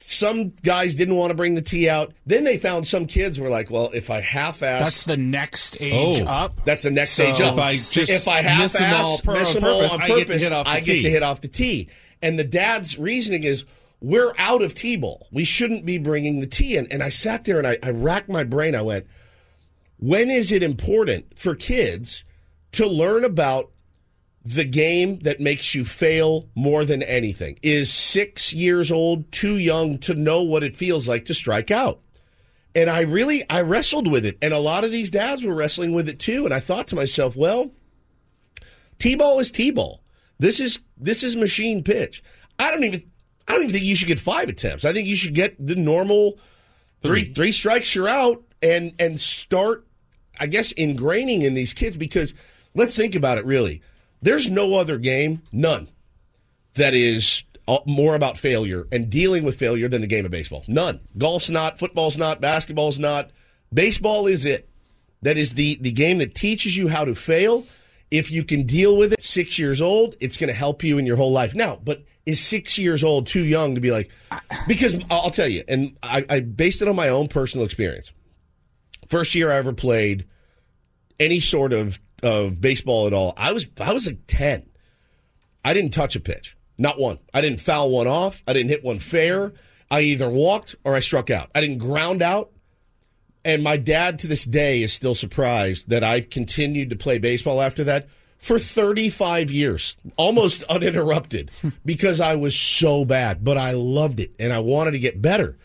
Some 0.00 0.50
guys 0.62 0.94
didn't 0.94 1.16
want 1.16 1.30
to 1.30 1.34
bring 1.34 1.54
the 1.54 1.60
tee 1.62 1.88
out. 1.88 2.14
Then 2.24 2.44
they 2.44 2.56
found 2.56 2.86
some 2.86 3.06
kids 3.06 3.40
were 3.40 3.48
like, 3.48 3.68
well, 3.70 3.90
if 3.92 4.10
I 4.10 4.20
half 4.20 4.62
ass 4.62 4.82
That's 4.84 5.04
the 5.04 5.16
next 5.16 5.76
age 5.80 6.20
Oh. 6.22 6.26
up. 6.26 6.64
that's 6.64 6.82
the 6.82 6.90
next 6.92 7.12
So 7.14 7.24
stage 7.24 7.40
up. 7.40 7.54
if 7.54 7.58
I 7.58 7.72
just 7.72 7.96
if 8.10 8.28
I 8.28 8.40
half 8.42 8.62
miss 8.62 8.72
them 8.74 8.94
all 8.94 9.14
ass, 9.14 9.20
per- 9.20 9.32
miss 9.34 9.56
on 9.56 9.62
them 9.62 9.70
all 9.72 9.80
purpose, 9.82 9.98
I 10.00 10.06
get 10.08 10.26
to 10.28 10.38
hit 10.38 10.52
off 10.52 10.64
the 10.66 10.70
I 10.70 10.74
get 10.80 10.84
tee. 10.94 11.02
to 11.02 11.10
hit 11.10 11.22
off 11.22 11.40
the 11.40 11.48
tee. 11.48 11.88
And 12.22 12.38
the 12.38 12.44
dad's 12.44 12.96
reasoning 12.98 13.42
is, 13.44 13.64
we're 14.00 14.32
out 14.38 14.62
of 14.62 14.72
T-ball. 14.74 15.26
We 15.32 15.44
shouldn't 15.44 15.84
be 15.84 15.98
bringing 15.98 16.38
the 16.40 16.46
tee 16.46 16.76
in. 16.76 16.86
And 16.92 17.02
I 17.02 17.08
sat 17.08 17.44
there 17.44 17.58
and 17.58 17.66
I, 17.66 17.76
I 17.82 17.90
racked 17.90 18.28
my 18.28 18.44
brain. 18.44 18.76
I 18.76 18.82
went, 18.82 19.06
when 19.98 20.30
is 20.30 20.52
it 20.52 20.62
important 20.62 21.38
for 21.38 21.54
kids 21.54 22.24
to 22.72 22.86
learn 22.86 23.24
about 23.24 23.70
the 24.44 24.64
game 24.64 25.18
that 25.20 25.40
makes 25.40 25.74
you 25.74 25.84
fail 25.84 26.48
more 26.54 26.84
than 26.84 27.02
anything? 27.02 27.58
Is 27.62 27.92
six 27.92 28.52
years 28.52 28.90
old 28.90 29.30
too 29.32 29.56
young 29.56 29.98
to 29.98 30.14
know 30.14 30.42
what 30.42 30.62
it 30.62 30.76
feels 30.76 31.08
like 31.08 31.24
to 31.26 31.34
strike 31.34 31.70
out? 31.70 32.00
And 32.74 32.88
I 32.88 33.00
really 33.02 33.48
I 33.50 33.60
wrestled 33.62 34.08
with 34.08 34.24
it, 34.24 34.38
and 34.40 34.54
a 34.54 34.58
lot 34.58 34.84
of 34.84 34.92
these 34.92 35.10
dads 35.10 35.44
were 35.44 35.54
wrestling 35.54 35.92
with 35.92 36.08
it 36.08 36.20
too. 36.20 36.44
And 36.44 36.54
I 36.54 36.60
thought 36.60 36.86
to 36.88 36.96
myself, 36.96 37.34
well, 37.34 37.72
T-ball 38.98 39.40
is 39.40 39.50
T-ball. 39.50 40.02
This 40.38 40.60
is 40.60 40.78
this 40.96 41.24
is 41.24 41.34
machine 41.34 41.82
pitch. 41.82 42.22
I 42.58 42.70
don't 42.70 42.84
even 42.84 43.02
I 43.48 43.52
don't 43.52 43.62
even 43.62 43.72
think 43.72 43.84
you 43.84 43.96
should 43.96 44.06
get 44.06 44.20
five 44.20 44.48
attempts. 44.48 44.84
I 44.84 44.92
think 44.92 45.08
you 45.08 45.16
should 45.16 45.34
get 45.34 45.56
the 45.64 45.74
normal 45.74 46.38
three 47.02 47.24
three, 47.24 47.34
three 47.34 47.52
strikes 47.52 47.94
you're 47.96 48.08
out 48.08 48.44
and 48.62 48.94
and 49.00 49.20
start 49.20 49.87
I 50.40 50.46
guess 50.46 50.72
ingraining 50.74 51.42
in 51.42 51.54
these 51.54 51.72
kids 51.72 51.96
because 51.96 52.34
let's 52.74 52.96
think 52.96 53.14
about 53.14 53.38
it 53.38 53.44
really. 53.44 53.82
There's 54.20 54.50
no 54.50 54.74
other 54.74 54.98
game, 54.98 55.42
none, 55.52 55.88
that 56.74 56.94
is 56.94 57.44
uh, 57.68 57.78
more 57.86 58.14
about 58.14 58.38
failure 58.38 58.86
and 58.90 59.10
dealing 59.10 59.44
with 59.44 59.58
failure 59.58 59.88
than 59.88 60.00
the 60.00 60.06
game 60.06 60.24
of 60.24 60.30
baseball. 60.30 60.64
None. 60.66 61.00
Golf's 61.16 61.50
not, 61.50 61.78
football's 61.78 62.18
not, 62.18 62.40
basketball's 62.40 62.98
not. 62.98 63.30
Baseball 63.72 64.26
is 64.26 64.44
it. 64.44 64.68
That 65.22 65.36
is 65.36 65.54
the 65.54 65.76
the 65.80 65.92
game 65.92 66.18
that 66.18 66.34
teaches 66.34 66.76
you 66.76 66.88
how 66.88 67.04
to 67.04 67.14
fail. 67.14 67.66
If 68.10 68.30
you 68.30 68.44
can 68.44 68.62
deal 68.64 68.96
with 68.96 69.12
it, 69.12 69.22
six 69.22 69.58
years 69.58 69.80
old, 69.80 70.14
it's 70.20 70.36
going 70.36 70.48
to 70.48 70.54
help 70.54 70.82
you 70.82 70.96
in 70.96 71.04
your 71.04 71.16
whole 71.16 71.32
life. 71.32 71.54
Now, 71.54 71.78
but 71.84 72.04
is 72.24 72.40
six 72.40 72.78
years 72.78 73.04
old 73.04 73.26
too 73.26 73.44
young 73.44 73.74
to 73.74 73.80
be 73.80 73.90
like? 73.90 74.10
Because 74.66 74.96
I'll 75.10 75.30
tell 75.30 75.48
you, 75.48 75.64
and 75.68 75.96
I, 76.02 76.24
I 76.30 76.40
based 76.40 76.80
it 76.80 76.88
on 76.88 76.96
my 76.96 77.08
own 77.08 77.28
personal 77.28 77.66
experience. 77.66 78.12
First 79.08 79.34
year 79.34 79.50
I 79.50 79.56
ever 79.56 79.72
played 79.72 80.26
any 81.18 81.40
sort 81.40 81.72
of 81.72 82.00
of 82.22 82.60
baseball 82.60 83.06
at 83.06 83.12
all, 83.12 83.34
I 83.36 83.52
was 83.52 83.66
I 83.80 83.92
was 83.92 84.06
like 84.06 84.20
ten. 84.26 84.68
I 85.64 85.74
didn't 85.74 85.90
touch 85.90 86.16
a 86.16 86.20
pitch, 86.20 86.56
not 86.78 86.98
one. 86.98 87.18
I 87.34 87.40
didn't 87.40 87.60
foul 87.60 87.90
one 87.90 88.06
off. 88.06 88.42
I 88.46 88.52
didn't 88.52 88.70
hit 88.70 88.84
one 88.84 88.98
fair. 88.98 89.52
I 89.90 90.00
either 90.02 90.28
walked 90.28 90.76
or 90.84 90.94
I 90.94 91.00
struck 91.00 91.30
out. 91.30 91.50
I 91.54 91.60
didn't 91.60 91.78
ground 91.78 92.22
out. 92.22 92.50
And 93.44 93.62
my 93.62 93.76
dad 93.76 94.18
to 94.20 94.26
this 94.26 94.44
day 94.44 94.82
is 94.82 94.92
still 94.92 95.14
surprised 95.14 95.88
that 95.88 96.04
I 96.04 96.20
continued 96.20 96.90
to 96.90 96.96
play 96.96 97.18
baseball 97.18 97.62
after 97.62 97.84
that 97.84 98.08
for 98.36 98.58
35 98.58 99.50
years, 99.50 99.96
almost 100.16 100.62
uninterrupted, 100.70 101.50
because 101.84 102.20
I 102.20 102.36
was 102.36 102.54
so 102.54 103.04
bad. 103.04 103.44
But 103.44 103.56
I 103.56 103.72
loved 103.72 104.20
it 104.20 104.32
and 104.38 104.52
I 104.52 104.58
wanted 104.58 104.92
to 104.92 104.98
get 104.98 105.22
better. 105.22 105.56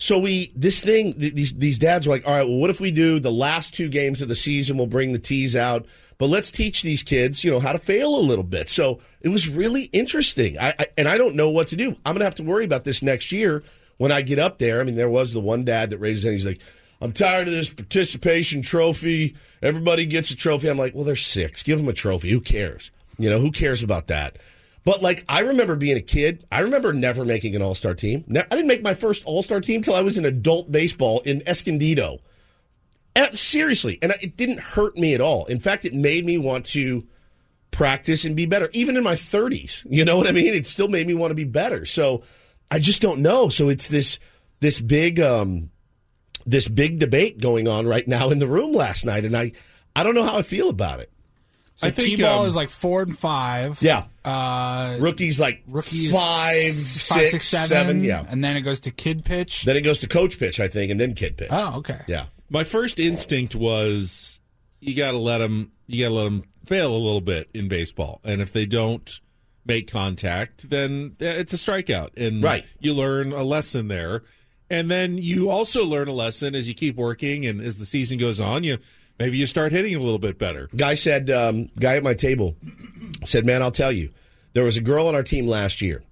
So 0.00 0.18
we 0.18 0.52
this 0.54 0.80
thing 0.80 1.14
these 1.18 1.52
these 1.54 1.76
dads 1.76 2.06
were 2.06 2.14
like, 2.14 2.26
all 2.26 2.32
right, 2.32 2.46
well, 2.46 2.56
what 2.58 2.70
if 2.70 2.80
we 2.80 2.92
do 2.92 3.18
the 3.18 3.32
last 3.32 3.74
two 3.74 3.88
games 3.88 4.22
of 4.22 4.28
the 4.28 4.36
season? 4.36 4.76
We'll 4.76 4.86
bring 4.86 5.12
the 5.12 5.18
tees 5.18 5.56
out, 5.56 5.86
but 6.18 6.26
let's 6.26 6.52
teach 6.52 6.82
these 6.82 7.02
kids, 7.02 7.42
you 7.42 7.50
know, 7.50 7.58
how 7.58 7.72
to 7.72 7.80
fail 7.80 8.14
a 8.16 8.22
little 8.22 8.44
bit. 8.44 8.68
So 8.68 9.00
it 9.22 9.28
was 9.28 9.48
really 9.48 9.84
interesting. 9.84 10.56
I, 10.56 10.72
I 10.78 10.86
and 10.96 11.08
I 11.08 11.18
don't 11.18 11.34
know 11.34 11.50
what 11.50 11.66
to 11.68 11.76
do. 11.76 11.96
I'm 12.06 12.14
gonna 12.14 12.24
have 12.24 12.36
to 12.36 12.44
worry 12.44 12.64
about 12.64 12.84
this 12.84 13.02
next 13.02 13.32
year 13.32 13.64
when 13.96 14.12
I 14.12 14.22
get 14.22 14.38
up 14.38 14.58
there. 14.58 14.80
I 14.80 14.84
mean, 14.84 14.94
there 14.94 15.10
was 15.10 15.32
the 15.32 15.40
one 15.40 15.64
dad 15.64 15.90
that 15.90 15.98
raised 15.98 16.18
his 16.18 16.24
hand. 16.24 16.34
He's 16.36 16.46
like, 16.46 16.60
I'm 17.00 17.12
tired 17.12 17.48
of 17.48 17.54
this 17.54 17.68
participation 17.68 18.62
trophy. 18.62 19.34
Everybody 19.62 20.06
gets 20.06 20.30
a 20.30 20.36
trophy. 20.36 20.68
I'm 20.68 20.78
like, 20.78 20.94
well, 20.94 21.04
they're 21.04 21.16
six. 21.16 21.64
Give 21.64 21.78
them 21.78 21.88
a 21.88 21.92
trophy. 21.92 22.30
Who 22.30 22.40
cares? 22.40 22.92
You 23.18 23.30
know, 23.30 23.40
who 23.40 23.50
cares 23.50 23.82
about 23.82 24.06
that? 24.06 24.38
But 24.88 25.02
like, 25.02 25.22
I 25.28 25.40
remember 25.40 25.76
being 25.76 25.98
a 25.98 26.00
kid. 26.00 26.46
I 26.50 26.60
remember 26.60 26.94
never 26.94 27.22
making 27.22 27.54
an 27.54 27.60
All 27.60 27.74
Star 27.74 27.92
team. 27.92 28.24
I 28.34 28.42
didn't 28.48 28.68
make 28.68 28.82
my 28.82 28.94
first 28.94 29.22
All 29.26 29.42
Star 29.42 29.60
team 29.60 29.82
till 29.82 29.94
I 29.94 30.00
was 30.00 30.16
in 30.16 30.24
adult 30.24 30.72
baseball 30.72 31.20
in 31.26 31.42
Escondido. 31.46 32.20
Eh, 33.14 33.28
seriously, 33.34 33.98
and 34.00 34.14
it 34.22 34.38
didn't 34.38 34.60
hurt 34.60 34.96
me 34.96 35.12
at 35.12 35.20
all. 35.20 35.44
In 35.44 35.60
fact, 35.60 35.84
it 35.84 35.92
made 35.92 36.24
me 36.24 36.38
want 36.38 36.64
to 36.66 37.06
practice 37.70 38.24
and 38.24 38.34
be 38.34 38.46
better, 38.46 38.70
even 38.72 38.96
in 38.96 39.04
my 39.04 39.14
30s. 39.14 39.84
You 39.90 40.06
know 40.06 40.16
what 40.16 40.26
I 40.26 40.32
mean? 40.32 40.54
It 40.54 40.66
still 40.66 40.88
made 40.88 41.06
me 41.06 41.12
want 41.12 41.32
to 41.32 41.34
be 41.34 41.44
better. 41.44 41.84
So 41.84 42.22
I 42.70 42.78
just 42.78 43.02
don't 43.02 43.20
know. 43.20 43.50
So 43.50 43.68
it's 43.68 43.88
this 43.88 44.18
this 44.60 44.80
big 44.80 45.20
um, 45.20 45.68
this 46.46 46.66
big 46.66 46.98
debate 46.98 47.42
going 47.42 47.68
on 47.68 47.86
right 47.86 48.08
now 48.08 48.30
in 48.30 48.38
the 48.38 48.48
room 48.48 48.72
last 48.72 49.04
night, 49.04 49.26
and 49.26 49.36
I 49.36 49.52
I 49.94 50.02
don't 50.02 50.14
know 50.14 50.24
how 50.24 50.38
I 50.38 50.42
feel 50.42 50.70
about 50.70 51.00
it. 51.00 51.12
So 51.78 51.86
I 51.86 51.90
think, 51.92 52.16
T-ball 52.16 52.40
um, 52.42 52.46
is 52.48 52.56
like 52.56 52.70
four 52.70 53.02
and 53.02 53.16
five. 53.16 53.80
Yeah. 53.80 54.06
Uh, 54.24 54.96
Rookies 54.98 55.38
like 55.38 55.62
rookies 55.68 56.10
five, 56.10 56.64
five, 56.74 57.28
six, 57.28 57.46
seven, 57.46 57.68
seven, 57.68 58.02
yeah. 58.02 58.24
and 58.28 58.42
then 58.42 58.56
it 58.56 58.62
goes 58.62 58.80
to 58.80 58.90
kid 58.90 59.24
pitch. 59.24 59.62
Then 59.62 59.76
it 59.76 59.82
goes 59.82 60.00
to 60.00 60.08
coach 60.08 60.40
pitch, 60.40 60.58
I 60.58 60.66
think, 60.66 60.90
and 60.90 60.98
then 60.98 61.14
kid 61.14 61.36
pitch. 61.36 61.48
oh, 61.52 61.76
okay. 61.76 62.00
Yeah. 62.08 62.24
My 62.50 62.64
first 62.64 62.98
instinct 62.98 63.54
was 63.54 64.40
you 64.80 64.96
got 64.96 65.12
to 65.12 65.18
let 65.18 65.38
them 65.38 65.70
you 65.86 66.04
got 66.04 66.08
to 66.08 66.14
let 66.16 66.24
them 66.24 66.42
fail 66.66 66.90
a 66.90 66.98
little 66.98 67.20
bit 67.20 67.48
in 67.54 67.68
baseball, 67.68 68.20
and 68.24 68.40
if 68.40 68.52
they 68.52 68.66
don't 68.66 69.20
make 69.64 69.88
contact, 69.88 70.68
then 70.70 71.14
it's 71.20 71.52
a 71.52 71.56
strikeout, 71.58 72.10
and 72.16 72.42
Right. 72.42 72.64
you 72.80 72.92
learn 72.92 73.32
a 73.32 73.44
lesson 73.44 73.86
there, 73.86 74.24
and 74.68 74.90
then 74.90 75.16
you 75.16 75.48
also 75.48 75.84
learn 75.84 76.08
a 76.08 76.12
lesson 76.12 76.56
as 76.56 76.66
you 76.66 76.74
keep 76.74 76.96
working 76.96 77.46
and 77.46 77.60
as 77.60 77.78
the 77.78 77.86
season 77.86 78.18
goes 78.18 78.40
on. 78.40 78.64
You 78.64 78.78
maybe 79.18 79.36
you 79.36 79.46
start 79.46 79.72
hitting 79.72 79.94
a 79.94 80.00
little 80.00 80.18
bit 80.18 80.38
better. 80.38 80.68
Guy 80.76 80.94
said, 80.94 81.30
um, 81.30 81.70
guy 81.78 81.96
at 81.96 82.02
my 82.02 82.14
table 82.14 82.56
said, 83.24 83.44
man, 83.44 83.62
I'll 83.62 83.70
tell 83.70 83.92
you, 83.92 84.10
there 84.52 84.64
was 84.64 84.76
a 84.76 84.82
girl 84.82 85.06
on 85.06 85.14
our 85.14 85.22
team 85.22 85.46
last 85.46 85.82
year, 85.82 86.02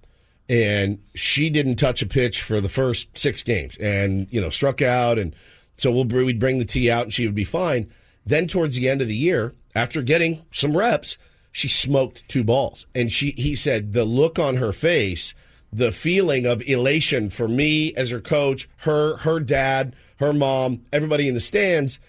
and 0.49 0.99
she 1.15 1.49
didn't 1.49 1.75
touch 1.75 2.01
a 2.01 2.05
pitch 2.05 2.41
for 2.41 2.61
the 2.61 2.69
first 2.69 3.17
six 3.17 3.43
games, 3.43 3.75
and 3.77 4.27
you 4.31 4.39
know 4.39 4.49
struck 4.49 4.81
out, 4.81 5.17
and 5.17 5.35
so 5.75 5.91
we'll 5.91 6.05
we'd 6.05 6.39
bring 6.39 6.59
the 6.59 6.65
tee 6.65 6.89
out, 6.89 7.03
and 7.03 7.13
she 7.13 7.25
would 7.25 7.35
be 7.35 7.43
fine. 7.43 7.91
Then 8.25 8.47
towards 8.47 8.75
the 8.75 8.87
end 8.87 9.01
of 9.01 9.07
the 9.07 9.15
year, 9.15 9.53
after 9.75 10.01
getting 10.01 10.45
some 10.51 10.77
reps, 10.77 11.17
she 11.51 11.67
smoked 11.67 12.27
two 12.29 12.43
balls, 12.43 12.85
and 12.95 13.11
she 13.11 13.31
he 13.31 13.55
said 13.55 13.93
the 13.93 14.05
look 14.05 14.39
on 14.39 14.55
her 14.55 14.71
face, 14.71 15.33
the 15.73 15.91
feeling 15.91 16.45
of 16.45 16.61
elation 16.67 17.29
for 17.29 17.47
me 17.47 17.93
as 17.95 18.11
her 18.11 18.21
coach, 18.21 18.69
her 18.77 19.17
her 19.17 19.39
dad, 19.39 19.95
her 20.19 20.31
mom, 20.31 20.85
everybody 20.93 21.27
in 21.27 21.33
the 21.33 21.41
stands 21.41 21.99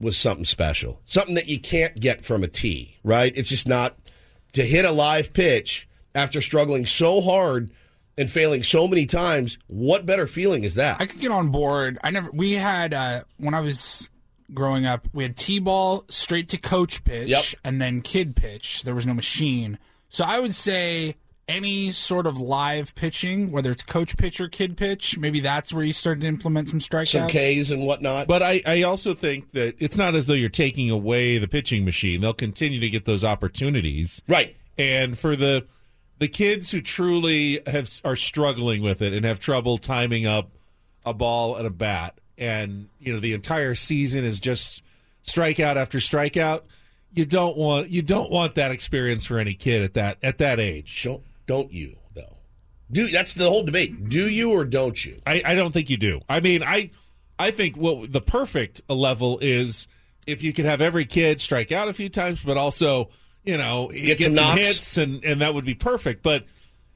was 0.00 0.16
something 0.16 0.44
special. 0.44 1.00
Something 1.04 1.34
that 1.34 1.46
you 1.48 1.60
can't 1.60 1.98
get 2.00 2.24
from 2.24 2.42
a 2.42 2.48
tee, 2.48 2.98
right? 3.04 3.32
It's 3.36 3.48
just 3.50 3.68
not 3.68 3.96
to 4.52 4.64
hit 4.64 4.84
a 4.84 4.92
live 4.92 5.32
pitch 5.32 5.88
after 6.14 6.40
struggling 6.40 6.86
so 6.86 7.20
hard 7.20 7.70
and 8.18 8.30
failing 8.30 8.62
so 8.62 8.88
many 8.88 9.06
times. 9.06 9.58
What 9.66 10.06
better 10.06 10.26
feeling 10.26 10.64
is 10.64 10.74
that? 10.76 11.00
I 11.00 11.06
could 11.06 11.20
get 11.20 11.30
on 11.30 11.50
board. 11.50 11.98
I 12.02 12.10
never. 12.10 12.30
We 12.32 12.52
had 12.54 12.92
uh, 12.94 13.22
when 13.36 13.54
I 13.54 13.60
was 13.60 14.08
growing 14.52 14.84
up, 14.86 15.06
we 15.12 15.22
had 15.22 15.36
t-ball 15.36 16.04
straight 16.08 16.48
to 16.48 16.58
coach 16.58 17.04
pitch, 17.04 17.28
Yep. 17.28 17.44
and 17.64 17.80
then 17.80 18.00
kid 18.00 18.34
pitch. 18.34 18.82
There 18.82 18.94
was 18.94 19.06
no 19.06 19.14
machine, 19.14 19.78
so 20.08 20.24
I 20.24 20.40
would 20.40 20.54
say 20.54 21.14
any 21.50 21.90
sort 21.90 22.26
of 22.26 22.38
live 22.40 22.94
pitching, 22.94 23.50
whether 23.50 23.70
it's 23.70 23.82
coach 23.82 24.16
pitch 24.16 24.40
or 24.40 24.48
kid 24.48 24.76
pitch, 24.76 25.18
maybe 25.18 25.40
that's 25.40 25.72
where 25.72 25.84
you 25.84 25.92
start 25.92 26.20
to 26.20 26.28
implement 26.28 26.68
some 26.68 26.78
strikeouts. 26.78 27.08
Some 27.08 27.28
K's 27.28 27.70
and 27.70 27.84
whatnot. 27.84 28.28
But 28.28 28.42
I, 28.42 28.62
I 28.64 28.82
also 28.82 29.14
think 29.14 29.52
that 29.52 29.74
it's 29.78 29.96
not 29.96 30.14
as 30.14 30.26
though 30.26 30.34
you're 30.34 30.48
taking 30.48 30.90
away 30.90 31.38
the 31.38 31.48
pitching 31.48 31.84
machine. 31.84 32.20
They'll 32.20 32.32
continue 32.32 32.78
to 32.80 32.88
get 32.88 33.04
those 33.04 33.24
opportunities. 33.24 34.22
right. 34.28 34.56
And 34.78 35.18
for 35.18 35.36
the 35.36 35.66
the 36.20 36.28
kids 36.28 36.70
who 36.70 36.80
truly 36.80 37.60
have 37.66 37.90
are 38.04 38.16
struggling 38.16 38.82
with 38.82 39.02
it 39.02 39.12
and 39.12 39.26
have 39.26 39.40
trouble 39.40 39.76
timing 39.76 40.26
up 40.26 40.50
a 41.04 41.12
ball 41.12 41.56
and 41.56 41.66
a 41.66 41.70
bat, 41.70 42.18
and 42.38 42.88
you 42.98 43.12
know 43.12 43.20
the 43.20 43.34
entire 43.34 43.74
season 43.74 44.24
is 44.24 44.40
just 44.40 44.82
strikeout 45.24 45.76
after 45.76 45.98
strikeout. 45.98 46.62
You 47.12 47.26
don't 47.26 47.56
want 47.56 47.90
you 47.90 48.00
don't 48.00 48.30
want 48.30 48.54
that 48.54 48.70
experience 48.70 49.26
for 49.26 49.38
any 49.38 49.52
kid 49.52 49.82
at 49.82 49.94
that 49.94 50.18
at 50.22 50.38
that 50.38 50.60
age. 50.60 51.02
Don't 51.04 51.22
don't 51.50 51.72
you 51.72 51.96
though? 52.14 52.36
Do 52.92 53.08
that's 53.08 53.34
the 53.34 53.48
whole 53.48 53.64
debate. 53.64 54.08
Do 54.08 54.28
you 54.28 54.52
or 54.52 54.64
don't 54.64 55.04
you? 55.04 55.20
I, 55.26 55.42
I 55.44 55.54
don't 55.56 55.72
think 55.72 55.90
you 55.90 55.96
do. 55.96 56.20
I 56.28 56.38
mean, 56.38 56.62
I 56.62 56.90
I 57.40 57.50
think 57.50 57.76
well, 57.76 58.06
the 58.08 58.20
perfect 58.20 58.82
level 58.88 59.40
is 59.42 59.88
if 60.28 60.44
you 60.44 60.52
could 60.52 60.64
have 60.64 60.80
every 60.80 61.06
kid 61.06 61.40
strike 61.40 61.72
out 61.72 61.88
a 61.88 61.92
few 61.92 62.08
times, 62.08 62.40
but 62.44 62.56
also 62.56 63.10
you 63.42 63.58
know 63.58 63.88
Get 63.92 64.18
get 64.18 64.20
some 64.20 64.36
some, 64.36 64.56
hits, 64.56 64.96
and 64.96 65.24
and 65.24 65.40
that 65.40 65.54
would 65.54 65.64
be 65.64 65.74
perfect. 65.74 66.22
But 66.22 66.44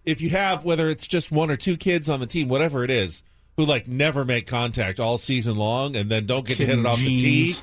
if 0.04 0.20
you 0.20 0.30
have 0.30 0.64
whether 0.64 0.88
it's 0.88 1.08
just 1.08 1.32
one 1.32 1.50
or 1.50 1.56
two 1.56 1.76
kids 1.76 2.08
on 2.08 2.20
the 2.20 2.26
team, 2.26 2.46
whatever 2.46 2.84
it 2.84 2.92
is, 2.92 3.24
who 3.56 3.64
like 3.64 3.88
never 3.88 4.24
make 4.24 4.46
contact 4.46 5.00
all 5.00 5.18
season 5.18 5.56
long 5.56 5.96
and 5.96 6.08
then 6.08 6.26
don't 6.26 6.46
get 6.46 6.58
to 6.58 6.66
hit 6.66 6.78
it 6.78 6.86
off 6.86 7.00
the 7.00 7.06
tee, 7.06 7.54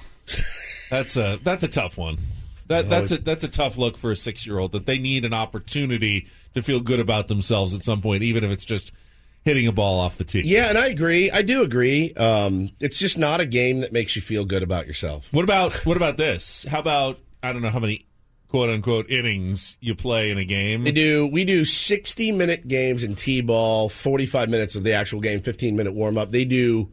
that's 0.89 1.15
a 1.15 1.39
that's 1.41 1.63
a 1.63 1.69
tough 1.69 1.98
one. 1.98 2.17
That 2.71 2.89
that's 2.89 3.11
a 3.11 3.17
that's 3.17 3.43
a 3.43 3.47
tough 3.47 3.77
look 3.77 3.97
for 3.97 4.11
a 4.11 4.15
six 4.15 4.45
year 4.45 4.57
old 4.59 4.71
that 4.71 4.85
they 4.85 4.97
need 4.97 5.25
an 5.25 5.33
opportunity 5.33 6.27
to 6.53 6.61
feel 6.61 6.79
good 6.79 6.99
about 6.99 7.27
themselves 7.27 7.73
at 7.73 7.83
some 7.83 8.01
point, 8.01 8.23
even 8.23 8.43
if 8.43 8.51
it's 8.51 8.65
just 8.65 8.91
hitting 9.43 9.67
a 9.67 9.71
ball 9.71 9.99
off 9.99 10.17
the 10.17 10.23
tee. 10.23 10.43
Yeah, 10.45 10.69
and 10.69 10.77
I 10.77 10.87
agree. 10.87 11.31
I 11.31 11.41
do 11.41 11.63
agree. 11.63 12.13
Um, 12.13 12.71
it's 12.79 12.99
just 12.99 13.17
not 13.17 13.41
a 13.41 13.45
game 13.45 13.79
that 13.81 13.91
makes 13.91 14.15
you 14.15 14.21
feel 14.21 14.45
good 14.45 14.63
about 14.63 14.87
yourself. 14.87 15.27
What 15.31 15.43
about 15.43 15.73
what 15.85 15.97
about 15.97 16.17
this? 16.17 16.65
How 16.69 16.79
about 16.79 17.19
I 17.43 17.53
don't 17.53 17.61
know 17.61 17.69
how 17.69 17.79
many 17.79 18.05
quote 18.51 18.69
unquote 18.69 19.09
innings 19.09 19.77
you 19.79 19.95
play 19.95 20.29
in 20.29 20.37
a 20.37 20.43
game. 20.43 20.83
They 20.83 20.91
do. 20.91 21.25
We 21.27 21.45
do 21.45 21.63
sixty 21.63 22.31
minute 22.31 22.67
games 22.67 23.03
in 23.03 23.15
t-ball, 23.15 23.89
forty 23.89 24.25
five 24.25 24.49
minutes 24.49 24.75
of 24.75 24.83
the 24.83 24.93
actual 24.93 25.21
game, 25.21 25.39
fifteen 25.39 25.75
minute 25.75 25.93
warm 25.93 26.17
up. 26.17 26.31
They 26.31 26.45
do. 26.45 26.89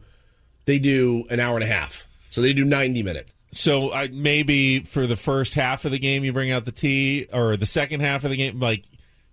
They 0.65 0.79
do 0.79 1.25
an 1.29 1.39
hour 1.39 1.55
and 1.55 1.63
a 1.63 1.67
half. 1.67 2.07
So 2.29 2.41
they 2.41 2.53
do 2.53 2.63
ninety 2.63 3.03
minutes. 3.03 3.33
So 3.51 3.91
I 3.91 4.07
maybe 4.07 4.81
for 4.81 5.07
the 5.07 5.15
first 5.15 5.55
half 5.55 5.85
of 5.85 5.91
the 5.91 5.99
game 5.99 6.23
you 6.23 6.33
bring 6.33 6.51
out 6.51 6.65
the 6.65 6.71
tea, 6.71 7.27
or 7.33 7.57
the 7.57 7.65
second 7.65 8.01
half 8.01 8.23
of 8.23 8.29
the 8.31 8.37
game, 8.37 8.59
like 8.59 8.85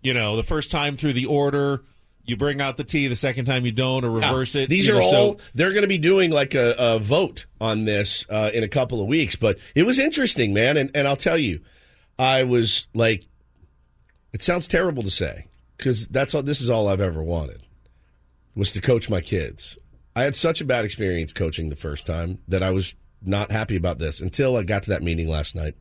you 0.02 0.14
know, 0.14 0.37
the 0.37 0.42
first 0.42 0.70
time 0.70 0.96
through 0.96 1.14
the 1.14 1.26
order 1.26 1.82
you 2.26 2.37
bring 2.37 2.61
out 2.61 2.76
the 2.76 2.85
tea, 2.85 3.06
the 3.06 3.16
second 3.16 3.44
time 3.44 3.64
you 3.64 3.73
don't, 3.73 4.04
or 4.04 4.11
reverse 4.11 4.54
it. 4.56 4.68
These 4.68 4.90
are 4.90 4.94
know, 4.94 5.00
all 5.00 5.11
so- 5.11 5.37
they're 5.54 5.70
going 5.70 5.82
to 5.82 5.88
be 5.88 5.99
doing 5.99 6.30
like 6.30 6.54
a, 6.54 6.75
a 6.76 6.99
vote 6.99 7.46
on 7.61 7.85
this 7.85 8.26
uh, 8.28 8.50
in 8.52 8.64
a 8.64 8.68
couple 8.68 9.00
of 9.00 9.06
weeks. 9.06 9.37
But 9.37 9.58
it 9.75 9.85
was 9.85 9.99
interesting, 9.99 10.52
man, 10.52 10.76
and, 10.76 10.90
and 10.94 11.06
I'll 11.06 11.16
tell 11.16 11.38
you, 11.38 11.61
I 12.18 12.42
was 12.42 12.88
like, 12.94 13.26
it 14.32 14.42
sounds 14.42 14.66
terrible 14.66 15.02
to 15.04 15.11
say 15.11 15.46
because 15.78 16.08
that's 16.08 16.35
all. 16.35 16.42
This 16.42 16.61
is 16.61 16.68
all 16.68 16.88
I've 16.88 17.00
ever 17.00 17.23
wanted 17.23 17.62
was 18.54 18.73
to 18.73 18.80
coach 18.80 19.08
my 19.08 19.20
kids. 19.20 19.78
I 20.16 20.23
had 20.23 20.35
such 20.35 20.61
a 20.61 20.64
bad 20.64 20.85
experience 20.85 21.32
coaching 21.32 21.68
the 21.68 21.76
first 21.76 22.06
time 22.06 22.38
that 22.49 22.62
I 22.62 22.70
was 22.70 22.96
not 23.26 23.50
happy 23.50 23.76
about 23.76 23.99
this 23.99 24.21
until 24.21 24.56
I 24.56 24.62
got 24.62 24.85
to 24.85 24.90
that 24.90 25.02
meeting 25.02 25.28
last 25.28 25.54
night, 25.54 25.75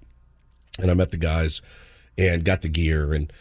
and 0.79 0.89
I 0.89 0.93
met 0.93 1.11
the 1.11 1.17
guys 1.17 1.61
and 2.17 2.43
got 2.43 2.61
the 2.61 2.69
gear 2.69 3.13
and. 3.13 3.31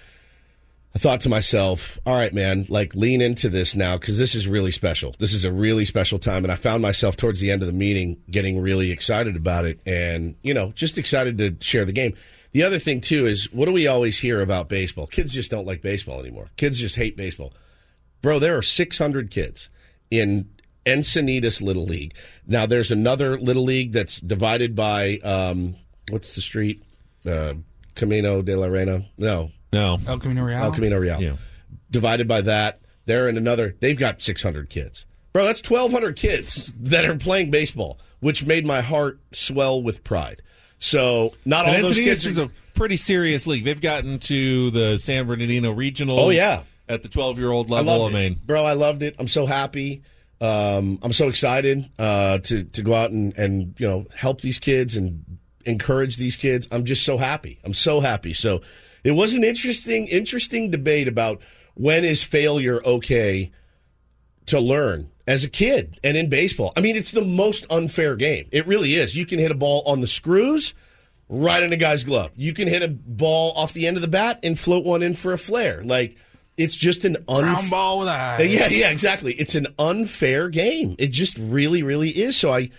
I 0.97 1.01
thought 1.01 1.23
to 1.23 1.29
myself, 1.29 1.99
all 2.07 2.15
right, 2.15 2.33
man, 2.33 2.67
like 2.69 2.95
lean 2.95 3.21
into 3.21 3.49
this 3.49 3.75
now 3.75 3.99
because 3.99 4.17
this 4.17 4.37
is 4.37 4.47
really 4.47 4.71
special. 4.71 5.13
This 5.19 5.33
is 5.33 5.45
a 5.45 5.51
really 5.51 5.85
special 5.85 6.21
time. 6.21 6.45
And 6.45 6.53
I 6.53 6.55
found 6.55 6.83
myself 6.83 7.17
towards 7.17 7.41
the 7.41 7.51
end 7.51 7.63
of 7.63 7.67
the 7.67 7.73
meeting 7.73 8.23
getting 8.31 8.61
really 8.61 8.93
excited 8.93 9.35
about 9.35 9.65
it 9.65 9.81
and, 9.85 10.37
you 10.43 10.55
know, 10.55 10.71
just 10.71 10.97
excited 10.97 11.37
to 11.39 11.57
share 11.59 11.85
the 11.85 11.91
game. 11.91 12.15
The 12.53 12.63
other 12.63 12.79
thing, 12.79 13.01
too, 13.01 13.27
is 13.27 13.53
what 13.53 13.65
do 13.65 13.73
we 13.73 13.89
always 13.89 14.21
hear 14.21 14.41
about 14.41 14.69
baseball? 14.69 15.09
Kids 15.09 15.35
just 15.35 15.51
don't 15.51 15.67
like 15.67 15.83
baseball 15.83 16.21
anymore. 16.21 16.51
Kids 16.57 16.79
just 16.79 16.95
hate 16.95 17.17
baseball. 17.17 17.53
Bro, 18.23 18.39
there 18.39 18.57
are 18.57 18.63
600 18.63 19.33
kids 19.33 19.69
in 20.13 20.49
Encinitas 20.87 21.63
Little 21.63 21.85
League. 21.87 22.15
Now, 22.47 22.67
there's 22.67 22.91
another 22.91 23.39
Little 23.39 23.65
League 23.65 23.93
that's 23.93 24.21
divided 24.21 24.75
by, 24.75 25.19
um, 25.19 25.77
what's 26.11 26.35
the 26.35 26.41
street? 26.41 26.83
Uh, 27.27 27.55
Camino 27.95 28.43
de 28.43 28.57
la 28.57 28.67
Reina? 28.67 29.05
No. 29.19 29.51
No. 29.73 29.99
El 30.07 30.19
Camino 30.19 30.43
Real. 30.43 30.59
El 30.59 30.73
Camino 30.73 30.99
Real. 30.99 31.21
Yeah. 31.21 31.37
Divided 31.91 32.29
by 32.29 32.41
that, 32.43 32.81
they're 33.07 33.29
in 33.29 33.37
another. 33.37 33.77
They've 33.81 33.99
got 33.99 34.21
600 34.23 34.69
kids. 34.69 35.07
Bro, 35.33 35.47
that's 35.47 35.69
1,200 35.69 36.17
kids 36.17 36.73
that 36.79 37.05
are 37.07 37.17
playing 37.17 37.51
baseball, 37.51 37.99
which 38.21 38.45
made 38.47 38.65
my 38.65 38.81
heart 38.81 39.19
swell 39.33 39.83
with 39.83 40.05
pride. 40.05 40.41
So 40.79 41.35
not 41.45 41.67
And 41.67 41.77
all 41.77 41.83
those 41.83 41.99
Encinitas 41.99 42.05
kids. 42.05 42.27
is 42.27 42.39
a 42.39 42.51
pretty 42.75 42.97
serious 42.97 43.47
league. 43.47 43.65
They've 43.65 43.81
gotten 43.81 44.19
to 44.21 44.71
the 44.71 44.99
San 44.99 45.27
Bernardino 45.27 45.73
regionals. 45.73 46.19
Oh, 46.19 46.31
yeah. 46.31 46.63
at 46.89 47.03
the 47.03 47.09
twelve-year-old 47.09 47.71
level. 47.71 47.93
I, 47.93 47.97
loved 47.97 48.15
it. 48.15 48.19
mean, 48.19 48.41
bro, 48.45 48.65
I 48.65 48.75
loved 48.75 49.03
it. 49.03 49.17
I'm 49.19 49.29
so 49.29 49.47
happy. 49.47 50.03
Um, 50.41 50.99
I'm 51.03 51.13
so 51.13 51.29
excited 51.29 51.89
uh, 51.99 52.39
to 52.39 52.65
to 52.65 52.83
go 52.83 52.95
out 52.95 53.11
and 53.11 53.37
and 53.37 53.75
you 53.79 53.87
know 53.87 54.07
help 54.15 54.41
these 54.41 54.59
kids 54.59 54.97
and 54.97 55.39
encourage 55.65 56.17
these 56.17 56.37
kids. 56.37 56.69
I'm 56.71 56.85
just 56.85 57.05
so 57.05 57.17
happy. 57.17 57.59
I'm 57.65 57.75
so 57.75 58.01
happy. 58.01 58.33
So 58.33 58.61
it 59.03 59.13
was 59.13 59.35
an 59.35 59.45
interesting 59.45 60.09
interesting 60.09 60.71
debate 60.71 61.09
about 61.09 61.41
when 61.75 62.05
is 62.05 62.23
failure 62.23 62.81
okay 62.85 63.51
to 64.47 64.61
learn 64.61 65.11
as 65.27 65.45
a 65.45 65.49
kid 65.49 65.99
and 66.05 66.17
in 66.17 66.29
baseball. 66.29 66.73
I 66.77 66.81
mean, 66.81 66.97
it's 66.97 67.13
the 67.13 67.23
most 67.23 67.67
unfair 67.71 68.17
game. 68.17 68.49
It 68.53 68.67
really 68.67 68.95
is. 68.95 69.17
You 69.17 69.27
can 69.27 69.39
hit 69.39 69.51
a 69.51 69.55
ball 69.55 69.83
on 69.87 70.01
the 70.01 70.07
screws 70.07 70.75
right 71.29 71.63
in 71.63 71.73
a 71.73 71.77
guy's 71.77 72.05
glove. 72.05 72.33
You 72.37 72.53
can 72.53 72.69
hit 72.69 72.83
a 72.83 72.89
ball 72.89 73.53
off 73.57 73.73
the 73.73 73.87
end 73.87 73.97
of 73.97 74.03
the 74.03 74.09
bat 74.09 74.41
and 74.43 74.59
float 74.59 74.85
one 74.85 75.03
in 75.03 75.15
for 75.15 75.33
a 75.33 75.39
flare. 75.39 75.83
Like 75.83 76.17
it's 76.57 76.77
just 76.77 77.05
an 77.05 77.17
Ground 77.27 77.47
unfair 77.47 77.71
ball 77.71 77.99
with 78.01 78.09
uh, 78.09 78.13
eyes. 78.13 78.53
yeah, 78.53 78.69
yeah, 78.69 78.91
exactly. 78.91 79.35
It's 79.35 79.55
an 79.55 79.67
unfair 79.79 80.49
game. 80.49 80.95
It 80.99 81.09
just 81.09 81.37
really, 81.39 81.83
really 81.83 82.11
is. 82.11 82.37
So 82.37 82.53
I, 82.53 82.71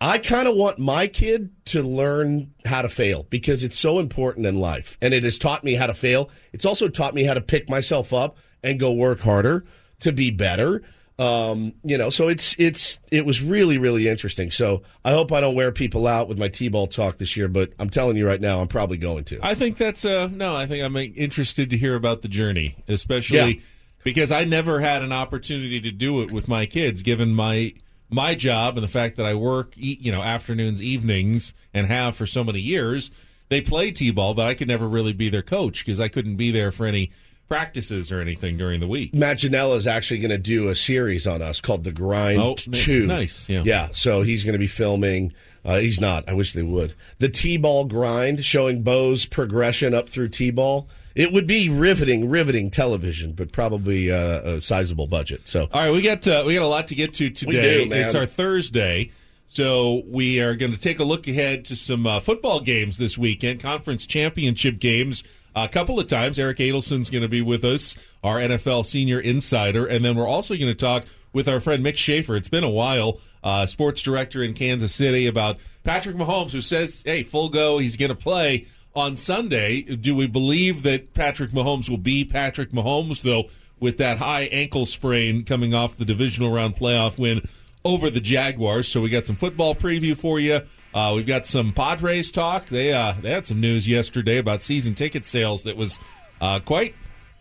I 0.00 0.18
kind 0.18 0.46
of 0.46 0.54
want 0.56 0.78
my 0.78 1.06
kid 1.06 1.50
to 1.66 1.82
learn 1.82 2.52
how 2.64 2.82
to 2.82 2.88
fail 2.88 3.24
because 3.30 3.64
it's 3.64 3.78
so 3.78 3.98
important 3.98 4.46
in 4.46 4.60
life, 4.60 4.98
and 5.00 5.14
it 5.14 5.22
has 5.22 5.38
taught 5.38 5.64
me 5.64 5.74
how 5.74 5.86
to 5.86 5.94
fail. 5.94 6.30
It's 6.52 6.66
also 6.66 6.88
taught 6.88 7.14
me 7.14 7.24
how 7.24 7.34
to 7.34 7.40
pick 7.40 7.68
myself 7.70 8.12
up 8.12 8.36
and 8.62 8.78
go 8.78 8.92
work 8.92 9.20
harder 9.20 9.64
to 10.00 10.12
be 10.12 10.30
better. 10.30 10.82
Um, 11.18 11.72
you 11.82 11.96
know, 11.96 12.10
so 12.10 12.28
it's 12.28 12.54
it's 12.58 13.00
it 13.10 13.24
was 13.24 13.40
really 13.42 13.78
really 13.78 14.06
interesting. 14.06 14.50
So 14.50 14.82
I 15.04 15.12
hope 15.12 15.32
I 15.32 15.40
don't 15.40 15.54
wear 15.54 15.72
people 15.72 16.06
out 16.06 16.28
with 16.28 16.38
my 16.38 16.48
t-ball 16.48 16.88
talk 16.88 17.16
this 17.16 17.36
year, 17.38 17.48
but 17.48 17.72
I'm 17.78 17.88
telling 17.88 18.16
you 18.18 18.26
right 18.26 18.40
now, 18.40 18.60
I'm 18.60 18.68
probably 18.68 18.98
going 18.98 19.24
to. 19.24 19.38
I 19.42 19.54
think 19.54 19.78
that's 19.78 20.04
uh 20.04 20.28
no. 20.30 20.54
I 20.54 20.66
think 20.66 20.84
I'm 20.84 20.94
interested 20.96 21.70
to 21.70 21.76
hear 21.78 21.94
about 21.94 22.20
the 22.20 22.28
journey, 22.28 22.76
especially 22.86 23.36
Yeah. 23.54 23.60
because 24.04 24.30
I 24.30 24.44
never 24.44 24.80
had 24.80 25.02
an 25.02 25.12
opportunity 25.12 25.80
to 25.80 25.90
do 25.90 26.20
it 26.20 26.30
with 26.30 26.48
my 26.48 26.66
kids, 26.66 27.00
given 27.02 27.34
my 27.34 27.72
my 28.10 28.34
job 28.34 28.76
and 28.76 28.84
the 28.84 28.88
fact 28.88 29.16
that 29.16 29.24
I 29.24 29.34
work, 29.34 29.72
you 29.74 30.12
know, 30.12 30.22
afternoons, 30.22 30.82
evenings, 30.82 31.54
and 31.72 31.86
have 31.86 32.14
for 32.14 32.26
so 32.26 32.44
many 32.44 32.60
years. 32.60 33.10
They 33.48 33.60
play 33.60 33.90
t-ball, 33.92 34.34
but 34.34 34.46
I 34.46 34.54
could 34.54 34.68
never 34.68 34.88
really 34.88 35.12
be 35.12 35.28
their 35.28 35.40
coach 35.42 35.84
because 35.84 35.98
I 36.00 36.08
couldn't 36.08 36.36
be 36.36 36.50
there 36.50 36.72
for 36.72 36.84
any 36.84 37.10
practices 37.48 38.10
or 38.10 38.20
anything 38.20 38.56
during 38.56 38.80
the 38.80 38.86
week. 38.88 39.14
Matt 39.14 39.38
Janella 39.38 39.76
is 39.76 39.86
actually 39.86 40.18
going 40.20 40.30
to 40.30 40.38
do 40.38 40.68
a 40.68 40.74
series 40.74 41.26
on 41.26 41.42
us 41.42 41.60
called 41.60 41.84
The 41.84 41.92
Grind 41.92 42.40
Oh, 42.40 42.54
2. 42.54 43.06
nice, 43.06 43.48
yeah. 43.48 43.62
Yeah, 43.64 43.88
so 43.92 44.22
he's 44.22 44.44
going 44.44 44.54
to 44.54 44.58
be 44.58 44.66
filming. 44.66 45.32
Uh, 45.64 45.78
he's 45.78 46.00
not. 46.00 46.28
I 46.28 46.32
wish 46.32 46.52
they 46.52 46.62
would. 46.62 46.94
The 47.18 47.28
T 47.28 47.56
ball 47.56 47.86
grind, 47.86 48.44
showing 48.44 48.82
Bo's 48.82 49.26
progression 49.26 49.94
up 49.94 50.08
through 50.08 50.28
T 50.28 50.50
ball. 50.50 50.88
It 51.16 51.32
would 51.32 51.46
be 51.46 51.68
riveting, 51.68 52.28
riveting 52.28 52.70
television, 52.70 53.32
but 53.32 53.50
probably 53.50 54.10
uh, 54.10 54.16
a 54.42 54.60
sizable 54.60 55.06
budget. 55.08 55.48
So, 55.48 55.62
All 55.72 55.82
right, 55.82 55.90
we 55.90 56.02
got 56.02 56.26
uh, 56.28 56.44
we 56.46 56.54
got 56.54 56.62
a 56.62 56.68
lot 56.68 56.86
to 56.88 56.94
get 56.94 57.14
to 57.14 57.30
today. 57.30 57.84
do. 57.88 57.92
It's 57.94 58.14
our 58.14 58.26
Thursday, 58.26 59.10
so 59.48 60.02
we 60.06 60.40
are 60.40 60.54
going 60.54 60.72
to 60.72 60.78
take 60.78 61.00
a 61.00 61.04
look 61.04 61.26
ahead 61.26 61.64
to 61.66 61.74
some 61.76 62.06
uh, 62.06 62.20
football 62.20 62.60
games 62.60 62.98
this 62.98 63.16
weekend, 63.18 63.58
conference 63.60 64.06
championship 64.06 64.78
games. 64.78 65.24
A 65.56 65.68
couple 65.68 65.98
of 65.98 66.06
times, 66.06 66.38
Eric 66.38 66.58
Adelson's 66.58 67.08
going 67.08 67.22
to 67.22 67.28
be 67.28 67.40
with 67.40 67.64
us, 67.64 67.96
our 68.22 68.36
NFL 68.36 68.84
senior 68.84 69.18
insider, 69.18 69.86
and 69.86 70.04
then 70.04 70.14
we're 70.14 70.28
also 70.28 70.54
going 70.54 70.66
to 70.66 70.74
talk 70.74 71.04
with 71.32 71.48
our 71.48 71.60
friend 71.60 71.82
Mick 71.82 71.96
Schaefer. 71.96 72.36
It's 72.36 72.50
been 72.50 72.62
a 72.62 72.68
while, 72.68 73.20
uh, 73.42 73.64
sports 73.64 74.02
director 74.02 74.42
in 74.42 74.52
Kansas 74.52 74.94
City, 74.94 75.26
about 75.26 75.56
Patrick 75.82 76.14
Mahomes, 76.14 76.50
who 76.50 76.60
says, 76.60 77.02
"Hey, 77.06 77.22
full 77.22 77.48
go, 77.48 77.78
he's 77.78 77.96
going 77.96 78.10
to 78.10 78.14
play." 78.14 78.66
on 78.94 79.14
Sunday. 79.14 79.82
Do 79.82 80.16
we 80.16 80.26
believe 80.26 80.82
that 80.84 81.12
Patrick 81.12 81.50
Mahomes 81.50 81.90
will 81.90 81.98
be 81.98 82.24
Patrick 82.24 82.72
Mahomes, 82.72 83.20
though, 83.20 83.50
with 83.78 83.98
that 83.98 84.16
high 84.16 84.44
ankle 84.44 84.86
sprain 84.86 85.44
coming 85.44 85.74
off 85.74 85.98
the 85.98 86.06
divisional 86.06 86.50
round 86.50 86.76
playoff 86.76 87.18
win 87.18 87.46
over 87.84 88.08
the 88.08 88.20
Jaguars? 88.20 88.88
So 88.88 89.02
we 89.02 89.10
got 89.10 89.26
some 89.26 89.36
football 89.36 89.74
preview 89.74 90.16
for 90.16 90.40
you. 90.40 90.62
Uh, 90.96 91.12
we've 91.14 91.26
got 91.26 91.46
some 91.46 91.74
Padres 91.74 92.30
talk. 92.30 92.66
They 92.66 92.90
uh, 92.90 93.12
they 93.20 93.30
had 93.30 93.46
some 93.46 93.60
news 93.60 93.86
yesterday 93.86 94.38
about 94.38 94.62
season 94.62 94.94
ticket 94.94 95.26
sales 95.26 95.64
that 95.64 95.76
was 95.76 95.98
uh, 96.40 96.58
quite 96.60 96.94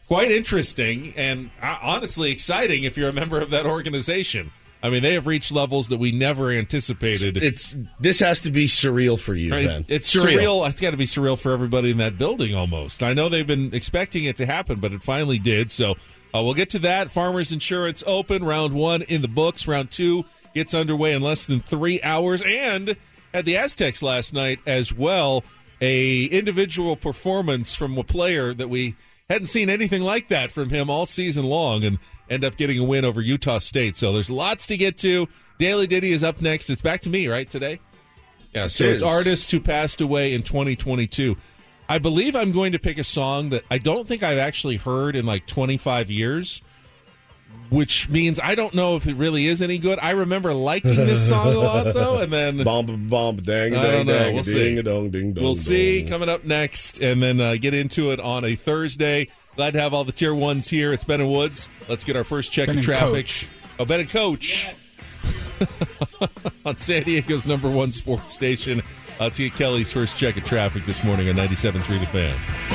quite 0.08 0.30
interesting 0.30 1.14
and 1.16 1.50
uh, 1.62 1.78
honestly 1.82 2.32
exciting 2.32 2.84
if 2.84 2.98
you're 2.98 3.08
a 3.08 3.14
member 3.14 3.40
of 3.40 3.52
that 3.52 3.66
organization. 3.66 4.52
I 4.84 4.90
mean, 4.90 5.04
they 5.04 5.14
have 5.14 5.26
reached 5.26 5.54
levels 5.54 5.88
that 5.88 6.00
we 6.00 6.12
never 6.12 6.52
anticipated. 6.52 7.38
it's 7.38 7.78
this 7.98 8.20
has 8.20 8.42
to 8.42 8.52
be 8.52 8.68
surreal 8.68 9.18
for 9.18 9.34
you, 9.34 9.54
Right? 9.54 9.86
It's 9.88 10.14
surreal. 10.14 10.70
It's 10.70 10.82
got 10.82 10.92
to 10.92 10.98
be 10.98 11.06
surreal 11.06 11.40
for 11.40 11.54
everybody 11.54 11.92
in 11.92 11.98
that 12.00 12.18
building 12.18 12.54
almost. 12.54 13.02
I 13.02 13.14
know 13.14 13.30
they've 13.30 13.48
been 13.48 13.74
expecting 13.74 14.26
it 14.26 14.36
to 14.36 14.46
happen, 14.46 14.82
but 14.82 14.92
it 14.92 15.02
finally 15.02 15.40
did. 15.40 15.72
So 15.72 15.92
uh, 15.92 16.44
we'll 16.44 16.54
get 16.56 16.72
to 16.72 16.80
that. 16.80 17.10
Farmers 17.10 17.54
Insurance 17.54 18.04
Open, 18.06 18.44
round 18.44 18.74
one 18.74 19.02
in 19.04 19.22
the 19.22 19.30
books. 19.30 19.66
Round 19.66 19.90
two 19.90 20.26
gets 20.54 20.74
underway 20.74 21.14
in 21.14 21.22
less 21.22 21.48
than 21.48 21.62
three 21.62 22.02
hours. 22.04 22.44
And 22.44 22.98
at 23.36 23.44
the 23.44 23.58
Aztecs 23.58 24.02
last 24.02 24.34
night 24.34 24.60
as 24.66 24.94
well, 24.94 25.44
a 25.82 26.24
individual 26.26 26.96
performance 26.96 27.76
from 27.76 27.98
a 27.98 28.04
player 28.04 28.54
that 28.54 28.70
we 28.70 28.96
hadn't 29.30 29.48
seen 29.48 29.70
anything 29.70 30.02
like 30.02 30.30
that 30.30 30.52
from 30.52 30.70
him 30.70 30.90
all 30.90 31.06
season 31.06 31.44
long 31.44 31.84
and 31.84 32.00
end 32.30 32.46
up 32.46 32.56
getting 32.56 32.80
a 32.80 32.84
win 32.84 33.04
over 33.04 33.20
Utah 33.20 33.58
State. 33.58 33.98
So 33.98 34.14
there's 34.14 34.30
lots 34.30 34.68
to 34.68 34.78
get 34.78 34.98
to. 35.00 35.28
Daily 35.60 35.86
Diddy 35.86 36.14
is 36.14 36.24
up 36.24 36.42
next. 36.42 36.70
It's 36.70 36.82
back 36.82 37.02
to 37.02 37.10
me, 37.10 37.28
right, 37.28 37.50
today? 37.50 37.82
Yeah, 38.54 38.68
so 38.68 38.86
It 38.86 38.92
it's 38.94 39.04
artists 39.04 39.52
who 39.52 39.60
passed 39.60 40.00
away 40.00 40.34
in 40.34 40.42
2022. 40.42 41.36
I 41.90 42.00
believe 42.00 42.38
I'm 42.38 42.54
going 42.54 42.72
to 42.72 42.80
pick 42.80 42.98
a 42.98 43.04
song 43.04 43.50
that 43.50 43.64
I 43.70 43.80
don't 43.80 44.08
think 44.08 44.24
I've 44.24 44.38
actually 44.38 44.78
heard 44.78 45.16
in 45.16 45.26
like 45.26 45.46
25 45.46 46.10
years, 46.10 46.62
which 47.70 48.08
means 48.10 48.40
I 48.40 48.56
don't 48.56 48.74
know 48.74 48.96
if 48.96 49.08
it 49.08 49.16
really 49.16 49.48
is 49.48 49.62
any 49.62 49.78
good. 49.78 50.00
I 50.02 50.12
remember 50.12 50.54
liking 50.54 50.96
this 50.96 51.28
song 51.28 51.48
a 51.54 51.58
lot 51.58 51.94
though, 51.94 52.18
and 52.20 52.32
then 52.32 52.64
Bomb, 52.64 53.08
bomb, 53.10 53.38
dang, 53.38 53.76
I 53.76 53.82
dang, 53.84 53.92
don't 53.92 54.06
know. 54.08 54.20
dang, 54.20 54.34
We'll 54.36 54.44
ding, 54.44 54.54
see. 54.54 54.78
a 54.78 54.84
dong, 54.84 55.10
ding, 55.10 55.34
dong, 55.34 55.44
we'll 55.44 55.56
see 55.56 56.00
dong. 56.02 56.08
coming 56.10 56.30
up 56.30 56.44
next, 56.46 57.00
and 57.00 57.22
then 57.24 57.40
uh, 57.42 57.56
get 57.56 57.74
into 57.74 58.12
it 58.12 58.20
on 58.20 58.46
a 58.46 58.56
Thursday. 58.56 59.28
Glad 59.56 59.72
to 59.74 59.80
have 59.82 59.94
all 59.94 60.04
the 60.04 60.12
tier 60.12 60.34
ones 60.36 60.68
here. 60.70 60.92
It's 60.94 61.04
Ben 61.06 61.22
and 61.22 61.32
Woods. 61.32 61.70
Let's 61.88 62.04
get 62.04 62.16
our 62.16 62.24
first 62.26 62.52
check 62.52 62.68
Ben 62.68 62.78
of 62.80 62.84
traffic. 62.84 63.26
Coach. 63.26 63.50
Oh, 63.80 63.86
Ben 63.86 64.02
and 64.02 64.10
Coach 64.10 64.68
on 66.66 66.76
San 66.78 67.04
Diego's 67.04 67.46
number 67.46 67.70
one 67.70 67.92
sports 67.92 68.34
station. 68.34 68.82
Let's 69.20 69.38
get 69.38 69.54
Kelly's 69.54 69.92
first 69.92 70.18
check 70.18 70.36
of 70.38 70.44
traffic 70.46 70.86
this 70.86 71.04
morning 71.04 71.30
on 71.30 71.36
97.3 71.36 72.00
The 72.02 72.06
Fan. 72.08 72.75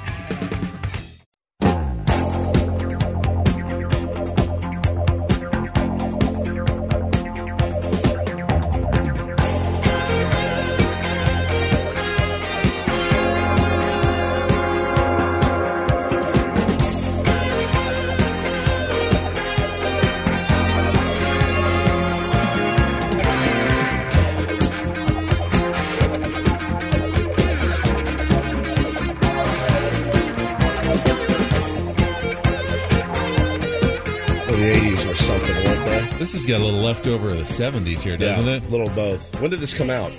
A 37.11 37.15
little 37.15 37.27
leftover 37.27 37.29
of 37.31 37.83
the 37.83 37.91
70s 37.91 38.01
here, 38.01 38.17
doesn't 38.17 38.45
yeah, 38.45 38.55
it? 38.55 38.65
A 38.65 38.69
little 38.69 38.89
both. 38.89 39.41
When 39.41 39.51
did 39.51 39.59
this 39.59 39.73
come 39.73 39.89
out? 39.89 40.11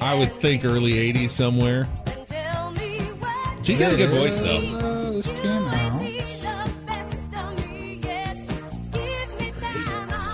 I 0.00 0.14
would 0.14 0.30
think 0.30 0.64
early 0.64 0.92
80s 1.12 1.30
somewhere. 1.30 1.86
She's 3.62 3.78
got 3.78 3.92
a 3.92 3.96
good 3.96 4.10
voice, 4.10 4.38
though. 4.38 4.58
Uh, 4.58 5.10
this 5.10 5.28
came 5.28 5.64
out. 5.64 6.02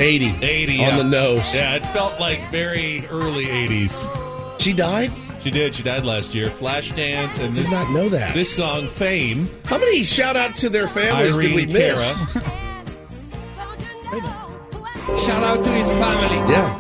80. 0.01 0.45
80 0.45 0.73
On 0.73 0.79
yeah. 0.79 0.97
the 0.97 1.05
nose. 1.05 1.55
Yeah, 1.55 1.77
it 1.77 1.85
felt 1.87 2.19
like 2.19 2.41
very 2.51 3.07
early 3.07 3.47
80s. 3.47 4.61
She 4.61 4.73
died? 4.73 5.13
She 5.43 5.51
did. 5.51 5.75
She 5.75 5.83
died 5.83 6.05
last 6.05 6.35
year. 6.35 6.49
Flashdance 6.49 7.43
and 7.43 7.55
Did 7.55 7.65
this 7.65 7.73
not 7.73 7.91
know 7.91 8.09
that. 8.09 8.35
This 8.35 8.55
song, 8.55 8.89
Fame. 8.89 9.49
How 9.65 9.79
many 9.79 10.03
shout 10.03 10.37
out 10.37 10.57
to 10.57 10.69
their 10.69 10.89
families 10.89 11.37
did 11.37 11.55
we 11.55 11.67
miss? 11.67 12.19
Cara. 12.33 12.42
Family. 16.03 16.53
Yeah. 16.53 16.79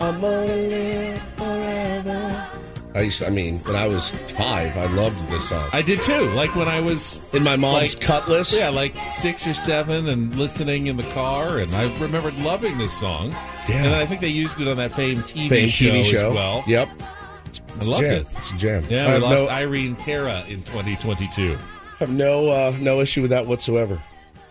I'm 0.00 0.20
gonna 0.20 0.46
live 0.46 1.22
forever. 1.36 2.48
I 2.94 3.00
used 3.02 3.18
to, 3.18 3.26
I 3.26 3.30
mean, 3.30 3.58
when 3.60 3.76
I 3.76 3.86
was 3.86 4.10
five, 4.38 4.76
I 4.76 4.86
loved 4.86 5.16
this 5.30 5.48
song. 5.50 5.68
I 5.72 5.82
did 5.82 6.00
too. 6.02 6.30
Like 6.30 6.54
when 6.56 6.68
I 6.68 6.80
was 6.80 7.20
In 7.32 7.42
my 7.42 7.56
mom's 7.56 7.94
like, 7.94 8.00
cutlass. 8.00 8.54
Yeah, 8.54 8.68
like 8.70 8.94
six 9.04 9.46
or 9.46 9.54
seven, 9.54 10.08
and 10.08 10.34
listening 10.36 10.86
in 10.88 10.96
the 10.96 11.02
car, 11.10 11.58
and 11.58 11.74
I 11.74 11.84
remembered 11.98 12.36
loving 12.38 12.78
this 12.78 12.92
song. 12.98 13.30
Yeah. 13.68 13.84
and 13.84 13.94
I 13.94 14.06
think 14.06 14.20
they 14.20 14.28
used 14.28 14.60
it 14.60 14.68
on 14.68 14.76
that 14.76 14.92
Fame 14.92 15.22
TV, 15.22 15.48
Fame 15.48 15.68
show, 15.68 15.84
TV 15.86 16.04
show. 16.04 16.28
as 16.28 16.34
well. 16.34 16.64
Yep. 16.66 16.88
I 17.00 17.72
It's 17.76 17.86
a 17.86 17.90
loved 17.90 18.02
jam. 18.04 18.14
it. 18.14 18.26
It's 18.36 18.50
a 18.52 18.56
jam. 18.56 18.84
Yeah, 18.88 19.02
I 19.04 19.06
we 19.06 19.12
have 19.14 19.22
lost 19.22 19.44
no, 19.44 19.50
Irene 19.50 19.96
Cara 19.96 20.44
in 20.48 20.62
2022. 20.62 21.58
have 21.98 22.10
no, 22.10 22.48
uh, 22.48 22.76
no 22.80 23.00
issue 23.00 23.22
with 23.22 23.30
that 23.30 23.46
whatsoever. 23.46 24.02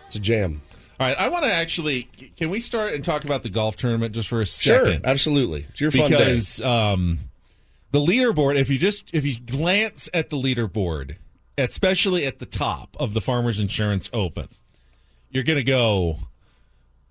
It's 0.06 0.16
a 0.16 0.20
jam. 0.20 0.60
All 0.98 1.06
right, 1.06 1.18
I 1.18 1.28
want 1.28 1.44
to 1.44 1.52
actually. 1.52 2.04
Can 2.36 2.48
we 2.48 2.58
start 2.60 2.94
and 2.94 3.04
talk 3.04 3.24
about 3.24 3.42
the 3.42 3.50
golf 3.50 3.76
tournament 3.76 4.14
just 4.14 4.28
for 4.28 4.40
a 4.40 4.46
second? 4.46 4.86
Sure, 4.86 5.00
absolutely. 5.04 5.66
It's 5.68 5.80
your 5.80 5.90
fun 5.90 6.10
day. 6.10 6.16
because 6.16 6.60
um, 6.62 7.18
the 7.90 8.00
leaderboard. 8.00 8.56
If 8.56 8.70
you 8.70 8.78
just 8.78 9.10
if 9.14 9.26
you 9.26 9.38
glance 9.38 10.08
at 10.14 10.30
the 10.30 10.36
leaderboard, 10.36 11.16
especially 11.58 12.24
at 12.24 12.38
the 12.38 12.46
top 12.46 12.96
of 12.98 13.12
the 13.12 13.20
Farmers 13.20 13.58
Insurance 13.58 14.08
Open, 14.14 14.48
you're 15.30 15.44
going 15.44 15.58
to 15.58 15.64
go, 15.64 16.16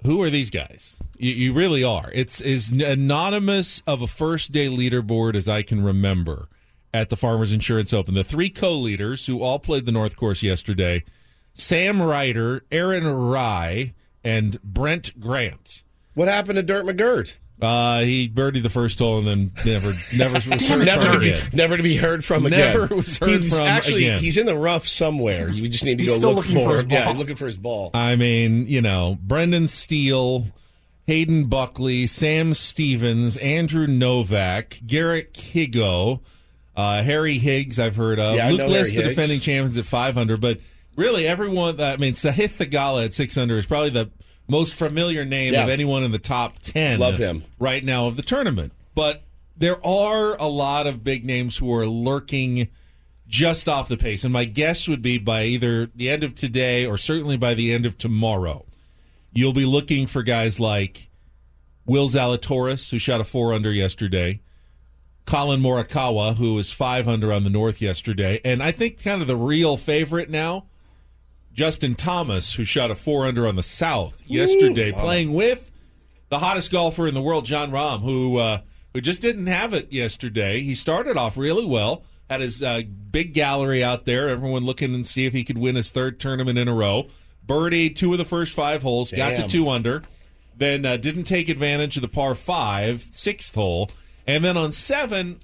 "Who 0.03 0.19
are 0.23 0.31
these 0.31 0.49
guys?" 0.49 0.97
You, 1.17 1.31
you 1.31 1.53
really 1.53 1.83
are. 1.83 2.09
It's 2.11 2.41
as 2.41 2.71
anonymous 2.71 3.83
of 3.85 4.01
a 4.01 4.07
first 4.07 4.51
day 4.51 4.67
leaderboard 4.67 5.35
as 5.35 5.47
I 5.47 5.61
can 5.61 5.83
remember 5.83 6.49
at 6.91 7.09
the 7.09 7.15
Farmers 7.17 7.51
Insurance 7.51 7.93
Open. 7.93 8.15
The 8.15 8.23
three 8.23 8.49
co-leaders 8.49 9.27
who 9.27 9.43
all 9.43 9.59
played 9.59 9.85
the 9.85 9.91
North 9.91 10.15
Course 10.15 10.41
yesterday: 10.41 11.03
Sam 11.55 12.01
Ryder, 12.01 12.63
Aaron 12.71 13.07
Rai, 13.07 13.93
and 14.23 14.61
Brent 14.61 15.19
Grant. 15.19 15.81
What 16.13 16.27
happened 16.27 16.57
to 16.57 16.63
Dirt 16.63 16.85
McGirt? 16.85 17.33
Uh, 17.61 18.01
he 18.01 18.27
birdied 18.27 18.63
the 18.63 18.69
first 18.69 18.99
hole 18.99 19.17
and 19.19 19.25
then 19.27 19.51
never, 19.65 19.93
never 20.15 20.33
was 20.35 20.43
heard 20.45 20.61
from 20.61 20.79
Never, 20.85 21.17
again. 21.17 21.37
never 21.53 21.77
to 21.77 21.83
be 21.83 21.95
heard 21.95 22.23
from 22.25 22.45
again. 22.45 22.59
Never 22.59 22.93
was 22.95 23.17
heard 23.17 23.41
he's 23.41 23.55
from 23.57 23.65
actually, 23.65 24.03
again. 24.07 24.19
He's 24.19 24.35
in 24.37 24.45
the 24.45 24.57
rough 24.57 24.85
somewhere. 24.87 25.47
You 25.49 25.69
just 25.69 25.85
need 25.85 25.97
to 25.99 26.03
He's 26.03 26.11
go 26.11 26.17
still 26.17 26.33
look 26.33 26.45
looking 26.49 26.65
for 26.65 26.73
his 26.73 26.83
him. 26.83 26.91
Yeah, 26.91 27.05
ball. 27.05 27.13
looking 27.15 27.35
for 27.37 27.45
his 27.45 27.57
ball. 27.57 27.91
I 27.93 28.17
mean, 28.17 28.67
you 28.67 28.81
know, 28.81 29.17
Brendan 29.21 29.67
Steele, 29.67 30.47
Hayden 31.07 31.45
Buckley, 31.45 32.07
Sam 32.07 32.53
Stevens, 32.53 33.37
Andrew 33.37 33.87
Novak, 33.87 34.81
Garrett 34.85 35.33
Higgo, 35.33 36.19
uh, 36.75 37.03
Harry 37.03 37.37
Higgs. 37.37 37.79
I've 37.79 37.95
heard 37.95 38.19
of. 38.19 38.35
Yeah, 38.35 38.47
I 38.47 38.49
Luke 38.49 38.59
know 38.59 38.67
List, 38.67 38.91
Harry 38.91 39.01
the 39.03 39.07
Higgs. 39.07 39.15
defending 39.15 39.39
champions 39.39 39.77
at 39.77 39.85
500, 39.85 40.41
but 40.41 40.59
really 40.95 41.27
everyone. 41.27 41.79
I 41.79 41.97
mean, 41.97 42.13
Sahith 42.13 42.53
Theegala 42.57 43.05
at 43.05 43.13
600 43.13 43.57
is 43.57 43.65
probably 43.65 43.89
the 43.89 44.11
most 44.47 44.73
familiar 44.75 45.25
name 45.25 45.53
Yeah. 45.53 45.63
of 45.63 45.69
anyone 45.69 46.03
in 46.03 46.11
the 46.11 46.19
top 46.19 46.59
10. 46.59 46.99
Love 46.99 47.17
him. 47.17 47.43
right 47.59 47.83
now 47.83 48.07
of 48.07 48.15
the 48.15 48.21
tournament. 48.21 48.71
But 48.93 49.23
there 49.57 49.83
are 49.85 50.35
a 50.39 50.47
lot 50.47 50.85
of 50.87 51.03
big 51.03 51.25
names 51.25 51.57
who 51.57 51.73
are 51.73 51.87
lurking 51.87 52.67
just 53.27 53.67
off 53.67 53.87
the 53.87 53.97
pace. 53.97 54.23
And 54.23 54.31
my 54.31 54.45
guess 54.45 54.87
would 54.87 55.01
be 55.01 55.17
by 55.17 55.45
either 55.45 55.87
the 55.95 56.09
end 56.09 56.23
of 56.23 56.35
today 56.35 56.85
or 56.85 56.97
certainly 56.97 57.37
by 57.37 57.53
the 57.55 57.73
end 57.73 57.85
of 57.85 57.97
tomorrow, 57.97 58.65
you'll 59.33 59.53
be 59.53 59.65
looking 59.65 60.05
for 60.07 60.21
guys 60.23 60.59
like 60.59 61.09
Will 61.87 62.07
Zalatoris, 62.07 62.91
who 62.91 62.99
shot 62.99 63.21
a 63.21 63.23
four 63.23 63.51
under 63.53 63.71
yesterday, 63.71 64.41
Collin 65.25 65.59
Morikawa, 65.61 66.35
who 66.35 66.53
was 66.53 66.71
five 66.71 67.07
under 67.07 67.33
on 67.33 67.43
the 67.43 67.49
North 67.49 67.81
yesterday, 67.81 68.39
and 68.45 68.61
I 68.61 68.71
think 68.71 69.01
kind 69.03 69.21
of 69.21 69.27
the 69.27 69.35
real 69.35 69.75
favorite 69.75 70.29
now, 70.29 70.65
Justin 71.55 71.95
Thomas, 71.95 72.53
who 72.55 72.65
shot 72.65 72.91
a 72.91 72.95
four 72.95 73.25
under 73.25 73.47
on 73.47 73.55
the 73.55 73.63
South 73.63 74.21
yesterday, 74.27 74.91
playing 74.91 75.33
with 75.33 75.71
the 76.27 76.39
hottest 76.39 76.69
golfer 76.69 77.07
in 77.07 77.13
the 77.13 77.21
world, 77.21 77.45
Jon 77.45 77.71
Rahm, 77.71 78.01
who 78.01 78.37
uh, 78.37 78.59
who 78.93 78.99
just 78.99 79.21
didn't 79.21 79.47
have 79.47 79.73
it 79.73 79.91
yesterday. 79.91 80.61
He 80.61 80.75
started 80.75 81.15
off 81.15 81.37
really 81.37 81.65
well, 81.65 82.03
had 82.29 82.41
his 82.41 82.61
uh, 82.61 82.81
big 83.09 83.33
gallery 83.33 83.81
out 83.81 84.03
there, 84.03 84.27
everyone 84.27 84.65
looking 84.65 84.93
and 84.93 85.07
see 85.07 85.25
if 85.25 85.31
he 85.31 85.45
could 85.45 85.57
win 85.57 85.75
his 85.75 85.91
third 85.91 86.19
tournament 86.19 86.59
in 86.59 86.67
a 86.67 86.73
row. 86.73 87.07
Birdied 87.47 87.95
two 87.95 88.11
of 88.11 88.17
the 88.17 88.25
first 88.25 88.53
five 88.53 88.81
holes, 88.81 89.11
got 89.11 89.37
to 89.37 89.47
two 89.47 89.69
under, 89.69 90.03
then 90.57 90.85
uh, 90.85 90.97
didn't 90.97 91.23
take 91.23 91.47
advantage 91.47 91.95
of 91.95 92.01
the 92.01 92.09
par 92.09 92.35
five, 92.35 93.01
sixth 93.13 93.55
hole, 93.55 93.89
and 94.27 94.43
then 94.43 94.57
on 94.57 94.73
seven, 94.73 95.39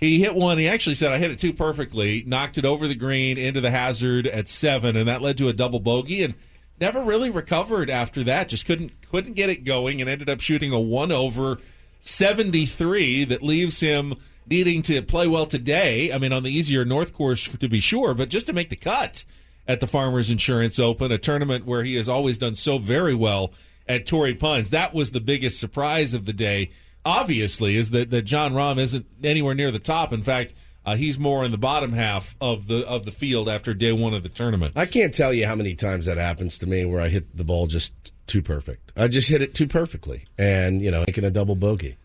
he 0.00 0.20
hit 0.20 0.34
one. 0.34 0.58
He 0.58 0.68
actually 0.68 0.94
said, 0.94 1.12
I 1.12 1.18
hit 1.18 1.30
it 1.30 1.38
too 1.38 1.52
perfectly, 1.52 2.24
knocked 2.26 2.58
it 2.58 2.64
over 2.64 2.86
the 2.88 2.94
green 2.94 3.38
into 3.38 3.60
the 3.60 3.70
hazard 3.70 4.26
at 4.26 4.48
seven, 4.48 4.96
and 4.96 5.08
that 5.08 5.22
led 5.22 5.38
to 5.38 5.48
a 5.48 5.52
double 5.52 5.80
bogey. 5.80 6.22
And 6.22 6.34
never 6.80 7.02
really 7.02 7.30
recovered 7.30 7.88
after 7.90 8.22
that. 8.24 8.48
Just 8.48 8.66
couldn't 8.66 8.92
couldn't 9.10 9.34
get 9.34 9.50
it 9.50 9.64
going, 9.64 10.00
and 10.00 10.10
ended 10.10 10.28
up 10.28 10.40
shooting 10.40 10.72
a 10.72 10.80
one 10.80 11.12
over 11.12 11.58
seventy 12.00 12.66
three 12.66 13.24
that 13.24 13.42
leaves 13.42 13.80
him 13.80 14.14
needing 14.46 14.82
to 14.82 15.00
play 15.02 15.26
well 15.26 15.46
today. 15.46 16.12
I 16.12 16.18
mean, 16.18 16.32
on 16.32 16.42
the 16.42 16.50
easier 16.50 16.84
North 16.84 17.14
course 17.14 17.48
to 17.48 17.68
be 17.68 17.80
sure, 17.80 18.14
but 18.14 18.28
just 18.28 18.46
to 18.46 18.52
make 18.52 18.68
the 18.68 18.76
cut 18.76 19.24
at 19.66 19.80
the 19.80 19.86
Farmers 19.86 20.28
Insurance 20.30 20.78
Open, 20.78 21.10
a 21.10 21.18
tournament 21.18 21.64
where 21.64 21.84
he 21.84 21.94
has 21.94 22.08
always 22.08 22.36
done 22.36 22.54
so 22.54 22.78
very 22.78 23.14
well 23.14 23.52
at 23.88 24.06
Torrey 24.06 24.34
Pines. 24.34 24.70
That 24.70 24.92
was 24.92 25.12
the 25.12 25.20
biggest 25.20 25.58
surprise 25.58 26.12
of 26.12 26.26
the 26.26 26.32
day. 26.32 26.70
Obviously, 27.04 27.76
is 27.76 27.90
that, 27.90 28.10
that 28.10 28.22
Jon 28.22 28.52
Rahm 28.52 28.78
isn't 28.78 29.06
anywhere 29.22 29.54
near 29.54 29.70
the 29.70 29.78
top. 29.78 30.12
In 30.12 30.22
fact, 30.22 30.54
uh, 30.86 30.96
he's 30.96 31.18
more 31.18 31.44
in 31.44 31.50
the 31.50 31.58
bottom 31.58 31.92
half 31.92 32.36
of 32.40 32.66
the 32.66 32.86
of 32.86 33.04
the 33.04 33.12
field 33.12 33.48
after 33.48 33.72
day 33.72 33.92
one 33.92 34.14
of 34.14 34.22
the 34.22 34.28
tournament. 34.28 34.74
I 34.76 34.86
can't 34.86 35.14
tell 35.14 35.32
you 35.32 35.46
how 35.46 35.54
many 35.54 35.74
times 35.74 36.06
that 36.06 36.18
happens 36.18 36.58
to 36.58 36.66
me 36.66 36.84
where 36.84 37.00
I 37.00 37.08
hit 37.08 37.36
the 37.36 37.44
ball 37.44 37.66
just 37.66 38.12
too 38.26 38.42
perfect. 38.42 38.92
I 38.96 39.08
just 39.08 39.28
hit 39.28 39.42
it 39.42 39.54
too 39.54 39.66
perfectly, 39.66 40.26
and 40.38 40.82
you 40.82 40.90
know, 40.90 41.04
making 41.06 41.24
a 41.24 41.30
double 41.30 41.56
bogey. 41.56 41.96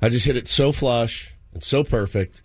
I 0.00 0.08
just 0.08 0.26
hit 0.26 0.36
it 0.36 0.48
so 0.48 0.70
flush 0.70 1.34
and 1.52 1.62
so 1.62 1.82
perfect, 1.82 2.42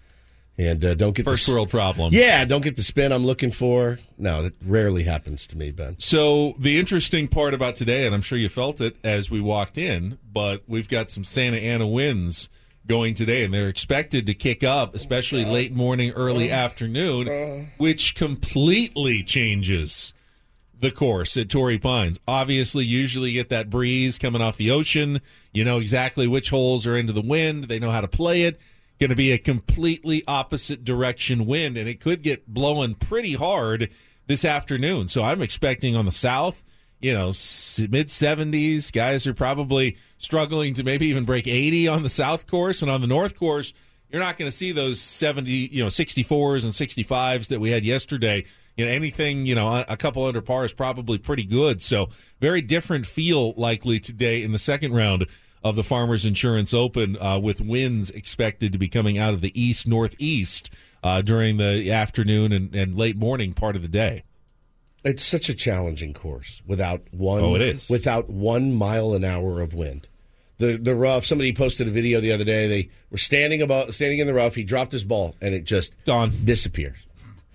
and 0.60 0.84
uh, 0.84 0.94
don't 0.94 1.16
get 1.16 1.24
First 1.24 1.48
the, 1.48 1.54
world 1.54 1.70
problem. 1.70 2.14
Yeah, 2.14 2.44
don't 2.44 2.62
get 2.62 2.76
the 2.76 2.84
spin 2.84 3.14
I'm 3.14 3.26
looking 3.26 3.50
for. 3.50 3.98
No, 4.18 4.44
that 4.44 4.54
rarely 4.62 5.04
happens 5.04 5.48
to 5.48 5.58
me, 5.58 5.72
Ben. 5.72 5.96
So 6.00 6.54
the 6.60 6.78
interesting 6.78 7.30
part 7.30 7.54
about 7.54 7.78
today, 7.78 8.06
and 8.06 8.14
I'm 8.14 8.22
sure 8.22 8.38
you 8.38 8.50
felt 8.50 8.82
it 8.82 8.98
as 9.02 9.32
we 9.32 9.40
walked 9.40 9.78
in, 9.78 10.20
but 10.32 10.64
we've 10.68 10.90
got 10.90 11.10
some 11.10 11.24
Santa 11.24 11.58
Ana 11.58 11.88
winds 11.88 12.50
going 12.86 13.16
today, 13.16 13.46
and 13.46 13.54
they're 13.54 13.70
expected 13.70 14.26
to 14.26 14.34
kick 14.34 14.62
up, 14.62 14.96
especially 14.96 15.46
late 15.46 15.72
morning, 15.72 16.12
early 16.12 16.52
afternoon, 16.52 17.72
which 17.78 18.14
completely 18.16 19.24
changes 19.24 20.14
the 20.78 20.92
course 20.92 21.38
at 21.38 21.50
Torrey 21.50 21.78
Pines. 21.78 22.20
Obviously, 22.28 22.84
usually 22.84 23.32
you 23.32 23.40
get 23.40 23.50
that 23.50 23.70
breeze 23.70 24.18
coming 24.18 24.42
off 24.42 24.58
the 24.58 24.72
ocean. 24.72 25.22
You 25.54 25.64
know 25.64 25.78
exactly 25.78 26.28
which 26.28 26.50
holes 26.50 26.86
are 26.86 26.98
into 26.98 27.14
the 27.14 27.22
wind. 27.22 27.66
They 27.66 27.80
know 27.80 27.92
how 27.92 28.02
to 28.02 28.08
play 28.08 28.44
it. 28.44 28.60
Going 29.00 29.12
to 29.12 29.16
be 29.16 29.32
a 29.32 29.38
completely 29.38 30.24
opposite 30.28 30.84
direction 30.84 31.46
wind, 31.46 31.78
and 31.78 31.88
it 31.88 32.02
could 32.02 32.22
get 32.22 32.48
blowing 32.48 32.96
pretty 32.96 33.34
hard 33.34 33.90
this 34.28 34.44
afternoon. 34.44 35.08
So 35.08 35.24
I'm 35.24 35.42
expecting 35.42 35.96
on 35.96 36.06
the 36.06 36.12
south, 36.12 36.64
you 37.00 37.14
know, 37.14 37.28
mid 37.28 38.08
70s. 38.08 38.92
Guys 38.92 39.26
are 39.26 39.34
probably 39.34 39.98
struggling 40.18 40.74
to 40.74 40.84
maybe 40.84 41.08
even 41.08 41.24
break 41.24 41.48
80 41.48 41.88
on 41.88 42.04
the 42.04 42.10
south 42.10 42.46
course, 42.46 42.82
and 42.82 42.92
on 42.92 43.00
the 43.00 43.08
north 43.08 43.40
course, 43.40 43.74
you're 44.10 44.22
not 44.22 44.38
going 44.38 44.50
to 44.50 44.56
see 44.56 44.72
those 44.72 45.00
70, 45.00 45.50
you 45.50 45.84
know, 45.84 45.88
64s 45.88 46.64
and 46.64 46.74
65s 46.74 47.48
that 47.48 47.60
we 47.60 47.72
had 47.72 47.86
yesterday. 47.86 48.44
You 48.76 48.86
know, 48.86 48.92
anything, 48.92 49.46
you 49.46 49.56
know, 49.56 49.84
a 49.88 49.98
couple 49.98 50.26
under 50.26 50.42
par 50.42 50.66
is 50.66 50.74
probably 50.74 51.18
pretty 51.18 51.44
good. 51.44 51.82
So, 51.82 52.10
very 52.40 52.62
different 52.62 53.06
feel 53.06 53.54
likely 53.54 54.00
today 54.00 54.42
in 54.44 54.52
the 54.52 54.60
second 54.60 54.94
round 54.94 55.26
of 55.64 55.76
the 55.76 55.84
Farmers 55.84 56.26
Insurance 56.26 56.74
Open, 56.74 57.18
uh, 57.18 57.40
with 57.40 57.62
winds 57.62 58.10
expected 58.10 58.72
to 58.72 58.78
be 58.78 58.88
coming 58.88 59.18
out 59.18 59.34
of 59.34 59.42
the 59.42 59.60
east 59.60 59.88
northeast 59.88 60.70
uh, 61.04 61.22
during 61.22 61.58
the 61.58 61.92
afternoon 61.92 62.52
and, 62.52 62.74
and 62.76 62.98
late 62.98 63.18
morning 63.18 63.54
part 63.54 63.76
of 63.76 63.82
the 63.82 63.88
day. 63.88 64.24
It's 65.04 65.24
such 65.24 65.48
a 65.48 65.54
challenging 65.54 66.14
course 66.14 66.62
without 66.66 67.02
one. 67.12 67.42
Oh, 67.42 67.56
it 67.56 67.62
is. 67.62 67.90
without 67.90 68.30
one 68.30 68.74
mile 68.74 69.14
an 69.14 69.24
hour 69.24 69.62
of 69.62 69.74
wind. 69.74 70.08
The 70.58 70.78
the 70.78 70.94
rough. 70.94 71.26
Somebody 71.26 71.54
posted 71.54 71.88
a 71.88 71.92
video 71.92 72.20
the 72.20 72.34
other 72.34 72.44
day. 72.44 72.68
They 72.68 72.90
were 73.10 73.18
standing 73.18 73.62
about 73.62 73.94
standing 73.94 74.20
in 74.20 74.28
the 74.28 74.34
rough. 74.34 74.56
He 74.56 74.64
dropped 74.64 74.92
his 74.92 75.06
ball 75.06 75.36
and 75.42 75.54
it 75.54 75.64
just 75.64 75.96
gone 76.06 76.34
disappears. 76.44 76.98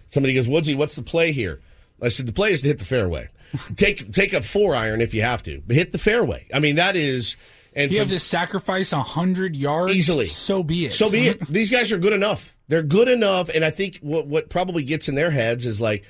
Somebody 0.08 0.32
goes, 0.32 0.48
Woodsy, 0.48 0.74
what's 0.74 0.94
the 0.94 1.02
play 1.02 1.32
here? 1.32 1.60
I 2.02 2.08
said 2.08 2.26
the 2.26 2.32
play 2.32 2.52
is 2.52 2.62
to 2.62 2.68
hit 2.68 2.78
the 2.78 2.86
fairway. 2.86 3.28
take 3.76 4.10
take 4.10 4.32
a 4.32 4.40
four 4.40 4.74
iron 4.74 5.02
if 5.02 5.12
you 5.12 5.20
have 5.20 5.42
to, 5.42 5.62
but 5.66 5.76
hit 5.76 5.92
the 5.92 5.98
fairway. 5.98 6.46
I 6.52 6.60
mean 6.60 6.76
that 6.76 6.96
is. 6.96 7.36
And 7.76 7.90
you 7.90 7.98
have 7.98 8.08
to 8.10 8.20
sacrifice 8.20 8.92
a 8.92 9.02
hundred 9.02 9.56
yards 9.56 9.94
easily. 9.94 10.26
So 10.26 10.62
be 10.62 10.86
it. 10.86 10.92
So 10.92 11.10
be 11.10 11.28
it. 11.28 11.46
These 11.48 11.70
guys 11.70 11.92
are 11.92 11.98
good 11.98 12.12
enough. 12.12 12.56
They're 12.68 12.82
good 12.82 13.08
enough, 13.08 13.48
and 13.48 13.64
I 13.64 13.70
think 13.70 13.98
what 13.98 14.26
what 14.26 14.48
probably 14.48 14.82
gets 14.82 15.08
in 15.08 15.14
their 15.16 15.30
heads 15.30 15.66
is 15.66 15.80
like, 15.80 16.04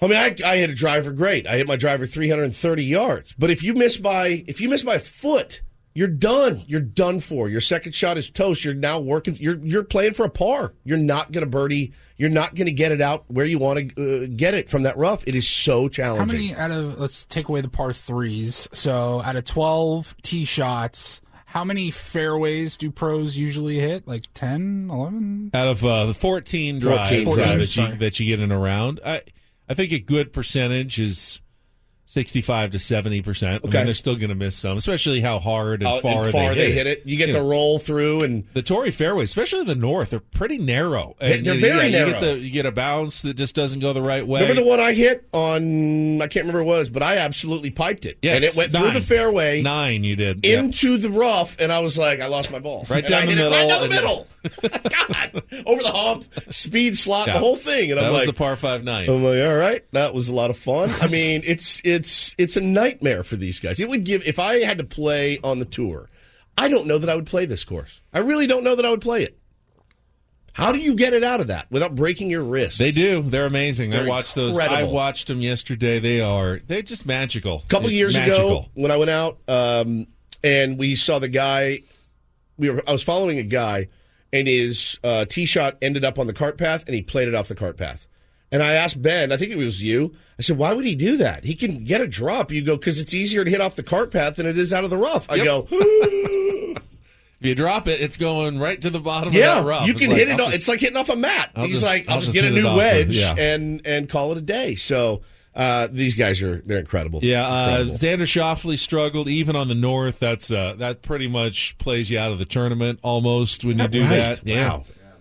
I 0.00 0.06
mean, 0.06 0.18
I, 0.18 0.36
I 0.44 0.56
hit 0.56 0.70
a 0.70 0.74
driver 0.74 1.10
great. 1.10 1.46
I 1.46 1.56
hit 1.56 1.66
my 1.66 1.76
driver 1.76 2.06
330 2.06 2.84
yards, 2.84 3.34
but 3.38 3.50
if 3.50 3.62
you 3.62 3.74
miss 3.74 3.96
by 3.96 4.44
if 4.46 4.60
you 4.60 4.68
miss 4.68 4.82
by 4.82 4.98
foot, 4.98 5.62
you're 5.94 6.08
done. 6.08 6.62
You're 6.66 6.80
done 6.80 7.20
for. 7.20 7.48
Your 7.48 7.60
second 7.60 7.94
shot 7.94 8.18
is 8.18 8.30
toast. 8.30 8.64
You're 8.64 8.74
now 8.74 9.00
working. 9.00 9.36
You're 9.40 9.58
you're 9.58 9.84
playing 9.84 10.14
for 10.14 10.24
a 10.24 10.30
par. 10.30 10.72
You're 10.84 10.98
not 10.98 11.32
going 11.32 11.44
to 11.44 11.50
birdie. 11.50 11.92
You're 12.16 12.30
not 12.30 12.54
going 12.54 12.66
to 12.66 12.72
get 12.72 12.92
it 12.92 13.00
out 13.00 13.24
where 13.28 13.46
you 13.46 13.58
want 13.58 13.96
to 13.96 14.24
uh, 14.24 14.28
get 14.34 14.54
it 14.54 14.68
from 14.68 14.82
that 14.82 14.96
rough. 14.96 15.24
It 15.26 15.34
is 15.34 15.48
so 15.48 15.88
challenging. 15.88 16.28
How 16.28 16.32
many 16.32 16.54
out 16.54 16.70
of 16.70 17.00
let's 17.00 17.26
take 17.26 17.48
away 17.48 17.60
the 17.60 17.68
par 17.68 17.92
threes. 17.92 18.68
So 18.72 19.22
out 19.22 19.36
of 19.36 19.44
twelve 19.44 20.14
tee 20.22 20.44
shots, 20.44 21.20
how 21.46 21.64
many 21.64 21.90
fairways 21.90 22.76
do 22.76 22.90
pros 22.90 23.36
usually 23.36 23.78
hit? 23.78 24.06
Like 24.06 24.26
10, 24.34 24.90
11? 24.92 25.50
Out 25.54 25.68
of 25.68 25.82
uh, 25.82 26.12
14 26.12 26.78
drives 26.78 27.10
14 27.24 27.26
uh, 27.26 27.56
that, 27.56 27.76
you, 27.76 27.96
that 27.96 28.20
you 28.20 28.26
get 28.26 28.38
in 28.38 28.52
a 28.52 28.58
round, 28.58 29.00
I, 29.02 29.22
I 29.66 29.72
think 29.72 29.92
a 29.92 29.98
good 29.98 30.34
percentage 30.34 31.00
is 31.00 31.40
65 32.10 32.70
to 32.70 32.78
70 32.78 33.20
percent. 33.20 33.64
I 33.64 33.68
Okay. 33.68 33.76
mean, 33.78 33.84
they're 33.84 33.94
still 33.94 34.16
going 34.16 34.30
to 34.30 34.34
miss 34.34 34.56
some, 34.56 34.78
especially 34.78 35.20
how 35.20 35.38
hard 35.38 35.82
and 35.82 36.00
far, 36.00 36.24
and 36.24 36.32
far 36.32 36.54
they, 36.54 36.68
they 36.68 36.72
hit 36.72 36.86
it. 36.86 37.02
You 37.06 37.18
get 37.18 37.28
You 37.28 37.34
the 37.34 37.40
know, 37.40 37.48
roll 37.48 37.78
through 37.78 38.22
and 38.22 38.44
the 38.54 38.62
Torrey 38.62 38.90
fairways, 38.90 39.28
especially 39.28 39.64
the 39.64 39.74
north, 39.74 40.14
are 40.14 40.20
pretty 40.20 40.56
narrow. 40.56 41.16
They're- 41.20 41.36
And, 41.36 41.44
they're 41.46 41.54
you 41.56 41.60
very 41.60 41.76
yeah, 41.76 41.84
You 41.84 41.90
narrow. 42.06 42.10
get, 42.12 42.20
the, 42.20 42.38
you 42.38 42.50
get 42.50 42.64
a 42.64 42.72
bounce 42.72 43.20
that 43.22 43.34
just 43.34 43.54
doesn't 43.54 43.80
go 43.80 43.92
the 43.92 44.00
right 44.00 44.26
way. 44.26 44.40
Remember 44.40 44.62
the 44.62 44.66
one 44.66 44.80
I 44.80 44.94
hit 44.94 45.28
on? 45.34 46.22
I 46.22 46.28
can't 46.28 46.46
remember 46.46 46.64
what 46.64 46.76
it 46.76 46.78
was, 46.78 46.88
but 46.90 47.02
I 47.02 47.18
absolutely 47.18 47.68
piped 47.70 48.06
it, 48.06 48.16
Yes, 48.22 48.36
and 48.36 48.44
it 48.44 48.56
went 48.56 48.72
through 48.72 48.92
the 48.98 49.04
fairway 49.06 49.60
Nine, 49.60 50.02
you 50.02 50.16
did. 50.16 50.46
Yep. 50.46 50.58
into 50.64 50.96
the 50.96 51.10
rough, 51.10 51.56
and 51.60 51.70
I 51.70 51.80
was 51.80 51.98
like, 51.98 52.20
I 52.20 52.26
lost 52.28 52.50
my 52.50 52.58
ball. 52.58 52.86
Right 52.88 53.04
And 53.04 53.10
down 53.10 53.22
I 53.24 53.26
the 53.26 53.32
hit 53.32 53.38
it 53.40 53.50
right 53.50 53.68
down 53.68 53.82
the 53.82 53.88
middle. 53.90 54.26
God, 54.62 55.42
over 55.66 55.82
the 55.82 55.90
hump, 55.92 56.24
speed 56.50 56.96
slot, 56.96 57.26
Yeah. 57.26 57.34
the 57.34 57.38
whole 57.40 57.56
thing, 57.56 57.90
and 57.90 57.98
that 57.98 58.06
I'm 58.06 58.12
was 58.12 58.20
like, 58.20 58.28
the 58.28 58.32
par 58.32 58.56
five 58.56 58.82
nine. 58.82 59.10
I'm 59.10 59.22
like, 59.22 59.42
all 59.46 59.56
right, 59.56 59.84
that 59.92 60.14
was 60.14 60.28
a 60.30 60.34
lot 60.34 60.48
of 60.48 60.56
fun. 60.56 60.88
I 61.02 61.08
mean, 61.12 61.42
it's 61.44 61.80
it's 61.98 62.34
it's 62.38 62.56
a 62.56 62.60
nightmare 62.60 63.22
for 63.24 63.36
these 63.36 63.58
guys. 63.60 63.80
It 63.80 63.88
would 63.88 64.04
give 64.04 64.24
if 64.26 64.38
I 64.38 64.60
had 64.60 64.78
to 64.78 64.84
play 64.84 65.38
on 65.42 65.58
the 65.58 65.64
tour. 65.64 66.08
I 66.56 66.68
don't 66.68 66.86
know 66.86 66.98
that 66.98 67.08
I 67.08 67.14
would 67.14 67.26
play 67.26 67.44
this 67.44 67.64
course. 67.64 68.00
I 68.12 68.20
really 68.20 68.46
don't 68.46 68.64
know 68.64 68.74
that 68.74 68.86
I 68.86 68.90
would 68.90 69.00
play 69.00 69.22
it. 69.22 69.38
How 70.52 70.72
do 70.72 70.78
you 70.78 70.94
get 70.96 71.12
it 71.12 71.22
out 71.22 71.40
of 71.40 71.46
that 71.48 71.70
without 71.70 71.94
breaking 71.94 72.30
your 72.30 72.42
wrist? 72.42 72.78
They 72.78 72.90
do. 72.90 73.22
They're 73.22 73.46
amazing. 73.46 73.92
I 73.92 73.98
They're 73.98 74.08
watched 74.08 74.34
those. 74.34 74.58
I 74.58 74.82
watched 74.82 75.28
them 75.28 75.40
yesterday. 75.40 76.00
They 76.00 76.20
are. 76.20 76.58
They're 76.66 76.82
just 76.82 77.06
magical. 77.06 77.62
A 77.64 77.68
couple 77.68 77.88
It's 77.88 77.94
years 77.94 78.16
ago 78.16 78.66
when 78.74 78.90
I 78.90 78.96
went 78.96 79.10
out 79.10 79.38
um, 79.46 80.08
and 80.42 80.76
we 80.76 80.96
saw 80.96 81.20
the 81.20 81.28
guy, 81.28 81.82
we 82.56 82.70
were 82.70 82.82
I 82.88 82.92
was 82.92 83.04
following 83.04 83.38
a 83.38 83.44
guy, 83.44 83.88
and 84.32 84.48
his 84.48 84.98
uh, 85.04 85.26
tee 85.26 85.46
shot 85.46 85.76
ended 85.80 86.04
up 86.04 86.18
on 86.18 86.26
the 86.26 86.32
cart 86.32 86.58
path, 86.58 86.84
and 86.86 86.94
he 86.94 87.02
played 87.02 87.28
it 87.28 87.34
off 87.36 87.46
the 87.46 87.54
cart 87.54 87.76
path. 87.76 88.08
And 88.50 88.62
I 88.62 88.72
asked 88.72 89.02
Ben, 89.02 89.30
I 89.30 89.36
think 89.36 89.52
it 89.52 89.56
was 89.56 89.82
you. 89.82 90.14
I 90.38 90.42
said, 90.42 90.56
"Why 90.56 90.72
would 90.72 90.84
he 90.86 90.94
do 90.94 91.16
that? 91.18 91.44
He 91.44 91.54
can 91.54 91.84
get 91.84 92.00
a 92.00 92.06
drop." 92.06 92.50
You 92.50 92.62
go 92.62 92.76
because 92.76 92.98
it's 92.98 93.12
easier 93.12 93.44
to 93.44 93.50
hit 93.50 93.60
off 93.60 93.74
the 93.76 93.82
cart 93.82 94.10
path 94.10 94.36
than 94.36 94.46
it 94.46 94.56
is 94.56 94.72
out 94.72 94.84
of 94.84 94.90
the 94.90 94.96
rough. 94.96 95.30
I 95.30 95.34
Yep. 95.36 95.44
go, 95.44 95.66
If 97.40 97.46
you 97.46 97.54
drop 97.54 97.86
it, 97.86 98.00
it's 98.00 98.16
going 98.16 98.58
right 98.58 98.80
to 98.82 98.90
the 98.90 98.98
bottom 99.00 99.32
"Yeah, 99.32 99.58
of 99.58 99.64
that 99.64 99.68
rough. 99.70 99.86
you 99.86 99.92
It's 99.92 100.00
can 100.00 100.10
like, 100.10 100.18
hit 100.18 100.28
it. 100.28 100.32
Off 100.32 100.38
just- 100.46 100.54
it's 100.54 100.68
like 100.68 100.80
hitting 100.80 100.96
off 100.96 101.08
a 101.08 101.14
mat." 101.16 101.50
I'll 101.54 101.64
He's 101.66 101.80
just- 101.80 101.84
like, 101.90 102.08
"I'll, 102.08 102.14
I'll 102.14 102.20
just 102.20 102.32
just 102.32 102.42
get 102.42 102.50
a 102.50 102.54
new 102.54 102.74
wedge 102.74 103.16
yeah. 103.16 103.34
and 103.36 103.80
and 103.84 104.08
call 104.08 104.32
it 104.32 104.38
a 104.38 104.42
day." 104.42 104.74
So 104.74 105.20
uh, 105.54 105.86
these 105.90 106.14
guys 106.16 106.42
are 106.42 106.62
they're 106.66 106.78
incredible. 106.80 107.20
Yeah, 107.22 107.46
uh, 107.46 107.80
Incredible. 107.82 107.94
Xander 108.26 108.26
Schauffele 108.26 108.78
struggled 108.78 109.28
even 109.28 109.54
on 109.56 109.68
the 109.68 109.74
north. 109.76 110.18
That's 110.18 110.50
uh, 110.50 110.74
that 110.78 111.02
pretty 111.02 111.28
much 111.28 111.78
plays 111.78 112.10
you 112.10 112.18
out 112.18 112.32
of 112.32 112.38
the 112.40 112.44
tournament 112.44 112.98
almost 113.02 113.64
when 113.64 113.78
you 113.78 113.86
do 113.88 114.00
Right. 114.02 114.08
that. 114.10 114.46
Yeah. 114.46 114.80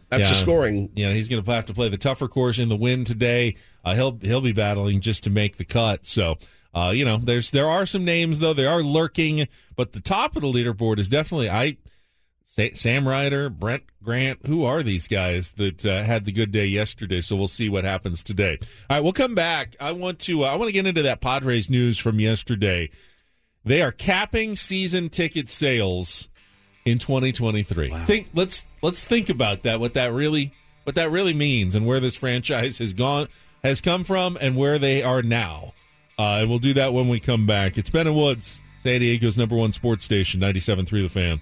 That's 0.10 0.30
the 0.30 0.36
scoring. 0.36 0.90
Yeah, 0.96 1.12
he's 1.12 1.28
going 1.28 1.44
to 1.44 1.52
have 1.52 1.66
to 1.66 1.74
play 1.74 1.90
the 1.90 1.98
tougher 1.98 2.28
course 2.28 2.60
in 2.60 2.70
the 2.70 2.76
wind 2.76 3.08
today. 3.08 3.56
Uh, 3.84 3.96
he'll 3.96 4.18
he'll 4.22 4.42
be 4.42 4.54
battling 4.54 5.02
just 5.02 5.24
to 5.26 5.30
make 5.30 5.58
the 5.58 5.66
cut. 5.66 6.06
So, 6.06 6.38
uh, 6.74 6.92
you 6.96 7.04
know, 7.04 7.18
there's 7.18 7.52
there 7.52 7.70
are 7.70 7.86
some 7.86 8.06
names 8.06 8.40
though. 8.40 8.54
They 8.54 8.66
are 8.66 8.82
lurking, 8.82 9.48
but 9.76 9.94
the 9.94 10.00
top 10.00 10.36
of 10.36 10.42
the 10.42 10.48
leaderboard 10.48 11.00
is 11.00 11.10
definitely 11.10 11.50
I. 11.50 11.78
Sam 12.74 13.08
Ryder, 13.08 13.52
Brent 13.52 13.84
Grant, 14.02 14.48
who 14.48 14.64
are 14.64 14.82
these 14.82 15.08
guys 15.08 15.52
that 15.54 15.86
uh, 15.86 16.02
had 16.02 16.26
the 16.26 16.32
good 16.32 16.52
day 16.52 16.66
yesterday? 16.66 17.22
So 17.22 17.36
we'll 17.36 17.48
see 17.48 17.70
what 17.70 17.84
happens 17.84 18.24
today. 18.24 18.58
All 18.90 18.98
right, 18.98 19.04
we'll 19.04 19.14
come 19.14 19.36
back. 19.36 19.76
I 19.80 19.92
want 19.92 20.18
to 20.22 20.44
uh, 20.44 20.48
I 20.48 20.56
want 20.56 20.70
to 20.70 20.72
get 20.72 20.88
into 20.88 21.04
that 21.04 21.22
Padres 21.22 21.70
news 21.70 22.00
from 22.00 22.20
yesterday. 22.20 22.90
They 23.64 23.82
are 23.84 23.92
capping 23.92 24.56
season 24.56 25.10
ticket 25.10 25.50
sales 25.50 26.30
in 26.88 27.00
2023. 27.00 27.90
Think 28.06 28.30
let's 28.34 28.66
let's 28.82 29.04
think 29.04 29.28
about 29.30 29.64
that. 29.64 29.80
What 29.82 29.94
that 29.96 30.14
really 30.14 30.54
what 30.86 30.96
that 30.96 31.12
really 31.12 31.34
means, 31.34 31.76
and 31.76 31.86
where 31.86 32.00
this 32.00 32.16
franchise 32.16 32.78
has 32.78 32.94
gone 32.94 33.28
has 33.62 33.82
come 33.82 34.06
from, 34.06 34.38
and 34.40 34.56
where 34.56 34.80
they 34.80 35.04
are 35.04 35.22
now. 35.22 35.74
Uh, 36.18 36.40
and 36.40 36.50
we'll 36.50 36.60
do 36.60 36.74
that 36.74 36.94
when 36.94 37.10
we 37.10 37.20
come 37.20 37.46
back. 37.46 37.78
It's 37.78 37.90
Ben 37.90 38.08
and 38.08 38.16
Woods, 38.16 38.62
San 38.80 39.02
Diego's 39.02 39.38
number 39.38 39.56
one 39.56 39.74
sports 39.74 40.06
station, 40.06 40.40
97.3 40.40 40.90
The 40.90 41.10
Fan. 41.10 41.42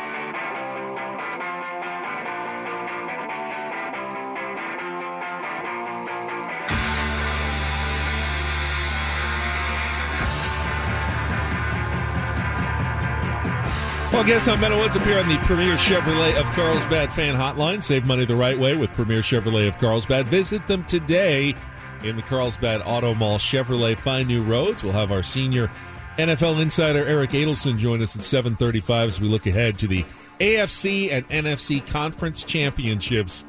Well, 14.21 14.27
guests 14.27 14.47
on 14.47 14.61
Meadow 14.61 14.77
Woods 14.77 14.95
appear 14.95 15.17
on 15.17 15.27
the 15.27 15.37
Premier 15.37 15.73
Chevrolet 15.77 16.39
of 16.39 16.45
Carlsbad 16.51 17.11
fan 17.11 17.35
hotline. 17.35 17.81
Save 17.81 18.05
money 18.05 18.23
the 18.23 18.35
right 18.35 18.55
way 18.55 18.75
with 18.75 18.93
Premier 18.93 19.21
Chevrolet 19.21 19.67
of 19.67 19.79
Carlsbad. 19.79 20.27
Visit 20.27 20.67
them 20.67 20.83
today 20.83 21.55
in 22.03 22.17
the 22.17 22.21
Carlsbad 22.21 22.83
Auto 22.85 23.15
Mall. 23.15 23.39
Chevrolet 23.39 23.97
find 23.97 24.27
new 24.27 24.43
roads. 24.43 24.83
We'll 24.83 24.93
have 24.93 25.11
our 25.11 25.23
senior 25.23 25.71
NFL 26.19 26.61
insider 26.61 27.03
Eric 27.03 27.31
Adelson 27.31 27.79
join 27.79 27.99
us 28.03 28.15
at 28.15 28.21
7:35 28.21 29.07
as 29.07 29.19
we 29.19 29.27
look 29.27 29.47
ahead 29.47 29.79
to 29.79 29.87
the 29.87 30.05
AFC 30.39 31.09
and 31.11 31.27
NFC 31.29 31.83
Conference 31.87 32.43
Championships 32.43 33.43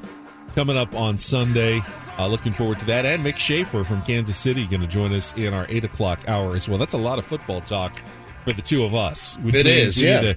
coming 0.55 0.75
up 0.75 0.95
on 0.95 1.19
Sunday. 1.19 1.83
Uh, 2.17 2.25
looking 2.25 2.51
forward 2.51 2.79
to 2.79 2.85
that. 2.87 3.05
And 3.05 3.23
Mick 3.23 3.37
Schaefer 3.37 3.83
from 3.83 4.01
Kansas 4.01 4.37
City 4.37 4.65
going 4.65 4.81
to 4.81 4.87
join 4.87 5.13
us 5.13 5.33
in 5.37 5.53
our 5.53 5.67
eight 5.69 5.83
o'clock 5.83 6.27
hour 6.27 6.55
as 6.55 6.67
well. 6.67 6.79
That's 6.79 6.93
a 6.93 6.97
lot 6.97 7.19
of 7.19 7.25
football 7.27 7.61
talk 7.61 8.01
for 8.43 8.53
the 8.53 8.63
two 8.63 8.83
of 8.83 8.95
us. 8.95 9.37
Which 9.43 9.53
It 9.53 9.67
is, 9.67 10.01
yeah. 10.01 10.33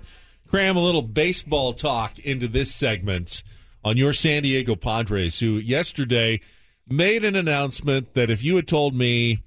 Need 0.46 0.50
to 0.50 0.50
cram 0.50 0.76
a 0.76 0.80
little 0.80 1.02
baseball 1.02 1.72
talk 1.72 2.18
into 2.20 2.48
this 2.48 2.74
segment 2.74 3.42
on 3.84 3.96
your 3.96 4.12
San 4.12 4.42
Diego 4.42 4.74
Padres, 4.74 5.40
who 5.40 5.56
yesterday 5.58 6.40
made 6.88 7.24
an 7.24 7.36
announcement 7.36 8.14
that 8.14 8.30
if 8.30 8.42
you 8.42 8.56
had 8.56 8.66
told 8.66 8.94
me, 8.94 9.42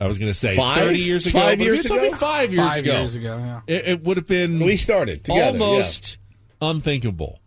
I 0.00 0.06
was 0.06 0.18
going 0.18 0.30
to 0.30 0.34
say 0.34 0.56
Five? 0.56 0.78
30 0.78 0.98
years 0.98 1.26
ago, 1.26 1.40
Five 1.40 1.60
years 1.60 1.84
you 1.84 2.00
me 2.00 2.06
ago? 2.08 2.16
five 2.16 2.52
years 2.52 2.68
Five 2.68 2.84
ago, 2.84 2.98
years 2.98 3.16
ago, 3.16 3.36
yeah. 3.38 3.60
it, 3.66 3.88
it 3.88 4.04
would 4.04 4.16
have 4.16 4.26
been 4.26 4.60
We 4.60 4.76
started 4.76 5.24
together, 5.24 5.58
almost 5.58 6.18
unthinkable 6.60 7.40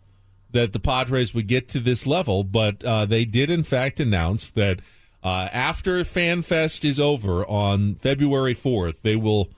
that 0.50 0.74
the 0.74 0.80
Padres 0.80 1.32
would 1.32 1.46
get 1.46 1.68
to 1.70 1.80
this 1.80 2.06
level, 2.06 2.44
but 2.44 2.84
uh, 2.84 3.06
they 3.06 3.24
did 3.24 3.48
in 3.48 3.62
fact 3.62 4.00
announce 4.00 4.50
that 4.50 4.80
uh, 5.24 5.48
after 5.50 6.00
FanFest 6.00 6.84
is 6.84 7.00
over 7.00 7.46
on 7.46 7.94
February 7.94 8.54
4th, 8.54 8.96
they 9.02 9.16
will 9.16 9.48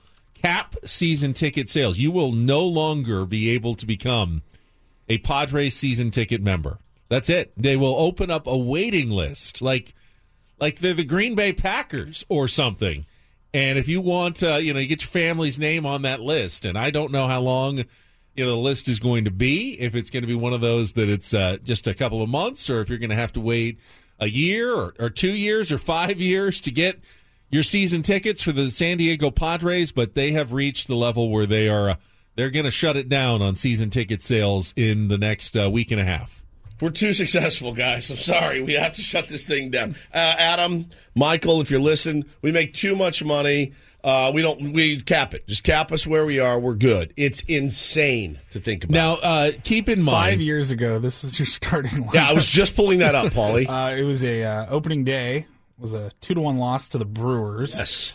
cap 0.45 0.75
season 0.85 1.33
ticket 1.33 1.69
sales. 1.69 1.97
You 1.97 2.11
will 2.11 2.31
no 2.31 2.63
longer 2.63 3.25
be 3.25 3.49
able 3.49 3.73
to 3.75 3.85
become 3.85 4.43
a 5.09 5.17
Padres 5.17 5.75
season 5.75 6.11
ticket 6.11 6.41
member. 6.41 6.77
That's 7.09 7.29
it. 7.29 7.51
They 7.57 7.75
will 7.75 7.95
open 7.95 8.29
up 8.29 8.45
a 8.45 8.55
waiting 8.55 9.09
list, 9.09 9.61
like 9.61 9.95
like 10.59 10.79
they're 10.79 10.93
the 10.93 11.03
Green 11.03 11.33
Bay 11.33 11.51
Packers 11.51 12.23
or 12.29 12.47
something. 12.47 13.07
And 13.55 13.79
if 13.79 13.87
you 13.87 14.01
want, 14.01 14.43
uh, 14.43 14.55
you 14.55 14.73
know, 14.73 14.79
you 14.79 14.87
get 14.87 15.01
your 15.01 15.09
family's 15.09 15.57
name 15.57 15.85
on 15.85 16.03
that 16.03 16.21
list. 16.21 16.65
And 16.65 16.77
I 16.77 16.91
don't 16.91 17.11
know 17.11 17.27
how 17.27 17.41
long, 17.41 17.77
you 18.35 18.45
know, 18.45 18.51
the 18.51 18.57
list 18.57 18.87
is 18.87 18.99
going 18.99 19.25
to 19.25 19.31
be. 19.31 19.79
If 19.79 19.95
it's 19.95 20.09
going 20.09 20.23
to 20.23 20.27
be 20.27 20.35
one 20.35 20.53
of 20.53 20.61
those 20.61 20.91
that 20.93 21.09
it's 21.09 21.33
uh, 21.33 21.57
just 21.63 21.87
a 21.87 21.93
couple 21.93 22.21
of 22.21 22.29
months, 22.29 22.69
or 22.69 22.81
if 22.81 22.89
you're 22.89 22.99
going 22.99 23.09
to 23.09 23.15
have 23.15 23.33
to 23.33 23.41
wait 23.41 23.79
a 24.19 24.27
year 24.27 24.75
or, 24.75 24.93
or 24.99 25.09
two 25.09 25.33
years 25.33 25.71
or 25.71 25.77
five 25.77 26.19
years 26.19 26.61
to 26.61 26.71
get 26.71 26.99
your 27.49 27.63
season 27.63 28.01
tickets 28.01 28.41
for 28.41 28.51
the 28.51 28.69
San 28.71 28.97
Diego 28.97 29.31
Padres. 29.31 29.91
But 29.91 30.15
they 30.15 30.31
have 30.31 30.53
reached 30.53 30.87
the 30.87 30.95
level 30.95 31.29
where 31.29 31.45
they 31.45 31.69
are 31.69 31.91
uh, 31.91 31.95
they're 32.35 32.49
going 32.49 32.65
to 32.65 32.71
shut 32.71 32.97
it 32.97 33.09
down 33.09 33.41
on 33.41 33.55
season 33.55 33.89
ticket 33.89 34.21
sales 34.21 34.73
in 34.75 35.07
the 35.07 35.17
next 35.17 35.57
uh, 35.57 35.69
week 35.69 35.91
and 35.91 35.99
a 35.99 36.05
half. 36.05 36.43
We're 36.81 36.89
too 36.89 37.13
successful, 37.13 37.71
guys. 37.71 38.11
I'm 38.11 38.17
sorry. 38.17 38.61
We 38.61 38.73
have 38.73 38.93
to 38.93 39.01
shut 39.01 39.29
this 39.29 39.45
thing 39.45 39.69
down. 39.69 39.95
Uh, 40.13 40.35
Adam, 40.37 40.87
Michael, 41.15 41.61
if 41.61 41.71
you're 41.71 41.79
listening, 41.79 42.25
we 42.41 42.51
make 42.51 42.73
too 42.73 42.97
much 42.97 43.23
money. 43.23 43.71
Uh, 44.03 44.31
we 44.33 44.41
don't. 44.41 44.73
We 44.73 44.99
cap 44.99 45.33
it. 45.33 45.47
Just 45.47 45.63
cap 45.63 45.91
us 45.91 46.05
where 46.05 46.25
we 46.25 46.39
are. 46.39 46.59
We're 46.59 46.75
good. 46.75 47.13
It's 47.15 47.39
insane 47.41 48.39
to 48.51 48.59
think 48.59 48.83
about. 48.83 48.93
Now, 48.93 49.13
uh, 49.15 49.51
keep 49.63 49.87
in 49.87 50.01
mind, 50.01 50.33
Five 50.33 50.41
years 50.41 50.69
ago, 50.69 50.99
this 50.99 51.23
was 51.23 51.39
your 51.39 51.45
starting 51.45 52.01
line. 52.01 52.11
Yeah, 52.13 52.29
I 52.29 52.33
was 52.33 52.47
just 52.47 52.75
pulling 52.75 52.99
that 52.99 53.15
up, 53.15 53.31
Paulie. 53.33 53.65
uh, 53.69 53.95
it 53.95 54.03
was 54.03 54.23
a 54.23 54.43
uh, 54.43 54.65
opening 54.69 55.05
day 55.05 55.47
was 55.77 55.93
a 55.93 56.11
two 56.21 56.33
to 56.33 56.41
one 56.41 56.57
loss 56.57 56.87
to 56.89 56.97
the 56.97 57.05
Brewers. 57.05 57.75
Yes. 57.75 58.13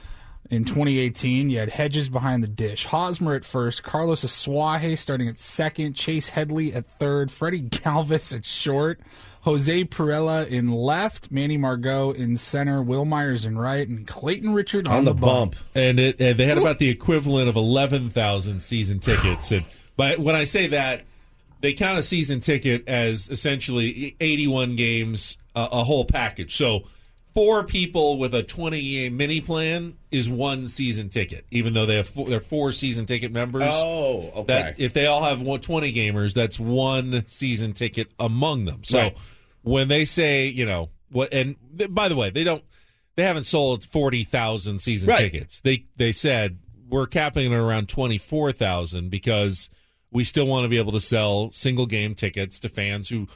In 0.48 0.64
2018, 0.64 1.48
you 1.48 1.60
had 1.60 1.68
Hedges 1.70 2.08
behind 2.08 2.42
the 2.42 2.48
dish, 2.48 2.86
Hosmer 2.86 3.34
at 3.34 3.44
first, 3.44 3.84
Carlos 3.84 4.24
Asuaje 4.24 4.98
starting 4.98 5.28
at 5.28 5.38
second, 5.38 5.94
Chase 5.94 6.30
Headley 6.30 6.72
at 6.74 6.86
third, 6.98 7.30
Freddie 7.30 7.62
Galvis 7.68 8.34
at 8.34 8.44
short, 8.44 8.98
Jose 9.42 9.84
Pirela 9.84 10.48
in 10.48 10.72
left, 10.72 11.30
Manny 11.30 11.56
Margot 11.56 12.10
in 12.10 12.36
center, 12.36 12.82
Wil 12.82 13.04
Myers 13.04 13.44
in 13.44 13.56
right, 13.56 13.86
and 13.86 14.08
Clayton 14.08 14.52
Richard 14.52 14.88
on, 14.88 15.04
the 15.04 15.14
bump. 15.14 15.54
and 15.74 16.00
it 16.00 16.20
and 16.20 16.36
they 16.36 16.46
had 16.46 16.58
about 16.58 16.78
the 16.78 16.88
equivalent 16.88 17.48
of 17.48 17.54
eleven 17.54 18.10
thousand 18.10 18.60
season 18.60 18.98
tickets. 18.98 19.52
And 19.52 19.64
but 19.96 20.18
when 20.18 20.34
I 20.34 20.44
say 20.44 20.66
that, 20.68 21.02
they 21.60 21.74
count 21.74 21.96
a 21.98 22.02
season 22.02 22.40
ticket 22.40 22.88
as 22.88 23.28
essentially 23.28 24.16
eighty-one 24.18 24.74
games, 24.74 25.38
uh, 25.54 25.68
a 25.70 25.84
whole 25.84 26.04
package. 26.04 26.56
So 26.56 26.84
four 27.34 27.62
people 27.64 28.18
with 28.18 28.34
a 28.34 28.42
twenty-game 28.42 29.16
mini 29.16 29.40
plan 29.40 29.94
is 30.10 30.28
one 30.28 30.66
season 30.68 31.08
ticket, 31.08 31.46
even 31.50 31.72
though 31.74 31.86
they 31.86 31.96
have 31.96 32.08
four, 32.08 32.28
they're 32.28 32.40
four 32.40 32.72
season 32.72 33.06
ticket 33.06 33.32
members. 33.32 33.62
Oh, 33.66 34.30
okay. 34.36 34.44
That 34.46 34.80
if 34.80 34.92
they 34.92 35.06
all 35.06 35.22
have 35.24 35.38
20 35.62 35.92
gamers, 35.92 36.34
that's 36.34 36.58
one 36.58 37.24
season 37.28 37.72
ticket 37.72 38.08
among 38.18 38.64
them. 38.64 38.82
So 38.84 38.98
Right. 38.98 39.16
when 39.62 39.88
they 39.88 40.04
say, 40.04 40.46
you 40.48 40.66
know, 40.66 40.90
what 41.10 41.32
and 41.32 41.56
th- 41.76 41.90
by 41.92 42.08
the 42.08 42.16
way, 42.16 42.30
they 42.30 42.44
don't 42.44 42.64
they 43.16 43.22
haven't 43.24 43.44
sold 43.44 43.84
40,000 43.84 44.78
season 44.80 45.08
Right. 45.08 45.18
tickets. 45.30 45.60
They 45.60 45.84
they 45.96 46.12
said 46.12 46.58
we're 46.88 47.06
capping 47.06 47.52
it 47.52 47.56
around 47.56 47.88
24,000 47.88 49.10
because 49.10 49.70
we 50.10 50.24
still 50.24 50.46
want 50.46 50.64
to 50.64 50.68
be 50.68 50.78
able 50.78 50.92
to 50.92 51.00
sell 51.00 51.52
single 51.52 51.86
game 51.86 52.14
tickets 52.16 52.58
to 52.60 52.68
fans 52.68 53.08
who 53.08 53.28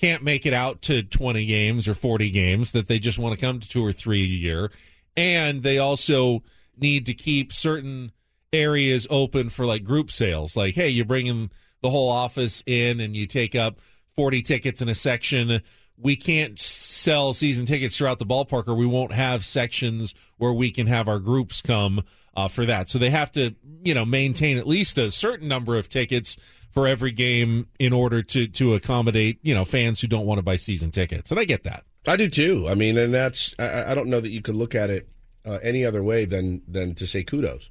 can't 0.00 0.22
make 0.22 0.46
it 0.46 0.54
out 0.54 0.80
to 0.82 1.02
20 1.02 1.44
games 1.44 1.86
or 1.86 1.94
40 1.94 2.30
games 2.30 2.72
that 2.72 2.88
they 2.88 2.98
just 2.98 3.18
want 3.18 3.38
to 3.38 3.46
come 3.46 3.60
to 3.60 3.68
two 3.68 3.84
or 3.84 3.92
three 3.92 4.22
a 4.22 4.26
year. 4.26 4.70
And 5.16 5.62
they 5.62 5.78
also 5.78 6.42
need 6.76 7.04
to 7.06 7.14
keep 7.14 7.52
certain 7.52 8.12
areas 8.52 9.06
open 9.10 9.50
for 9.50 9.66
like 9.66 9.84
group 9.84 10.10
sales. 10.10 10.56
Like 10.56 10.74
hey 10.74 10.88
you 10.88 11.04
bring 11.04 11.26
in 11.26 11.50
the 11.82 11.90
whole 11.90 12.08
office 12.08 12.62
in 12.66 13.00
and 13.00 13.14
you 13.14 13.26
take 13.26 13.54
up 13.54 13.78
40 14.16 14.42
tickets 14.42 14.80
in 14.80 14.88
a 14.88 14.94
section. 14.94 15.60
We 15.98 16.16
can't 16.16 16.58
sell 16.58 17.34
season 17.34 17.66
tickets 17.66 17.98
throughout 17.98 18.18
the 18.18 18.26
ballpark 18.26 18.68
or 18.68 18.74
we 18.74 18.86
won't 18.86 19.12
have 19.12 19.44
sections 19.44 20.14
where 20.38 20.52
we 20.52 20.70
can 20.70 20.86
have 20.86 21.08
our 21.08 21.18
groups 21.18 21.60
come 21.60 22.02
uh, 22.34 22.48
for 22.48 22.64
that. 22.64 22.88
So 22.88 22.98
they 22.98 23.10
have 23.10 23.30
to 23.32 23.54
you 23.84 23.92
know 23.92 24.06
maintain 24.06 24.56
at 24.56 24.66
least 24.66 24.96
a 24.96 25.10
certain 25.10 25.46
number 25.46 25.76
of 25.76 25.90
tickets 25.90 26.38
for 26.70 26.86
every 26.86 27.10
game 27.10 27.68
in 27.78 27.92
order 27.92 28.22
to 28.22 28.46
to 28.48 28.74
accommodate 28.74 29.38
you 29.42 29.54
know 29.54 29.64
fans 29.64 30.00
who 30.00 30.06
don't 30.06 30.26
want 30.26 30.38
to 30.38 30.42
buy 30.42 30.56
season 30.56 30.90
tickets, 30.90 31.30
and 31.30 31.38
I 31.38 31.44
get 31.44 31.64
that. 31.64 31.84
I 32.08 32.16
do 32.16 32.28
too. 32.28 32.66
I 32.68 32.74
mean, 32.74 32.96
and 32.96 33.12
that's 33.12 33.54
I, 33.58 33.90
I 33.90 33.94
don't 33.94 34.08
know 34.08 34.20
that 34.20 34.30
you 34.30 34.42
could 34.42 34.54
look 34.54 34.74
at 34.74 34.90
it 34.90 35.08
uh, 35.46 35.58
any 35.62 35.84
other 35.84 36.02
way 36.02 36.24
than 36.24 36.62
than 36.66 36.94
to 36.96 37.06
say 37.06 37.22
kudos 37.22 37.68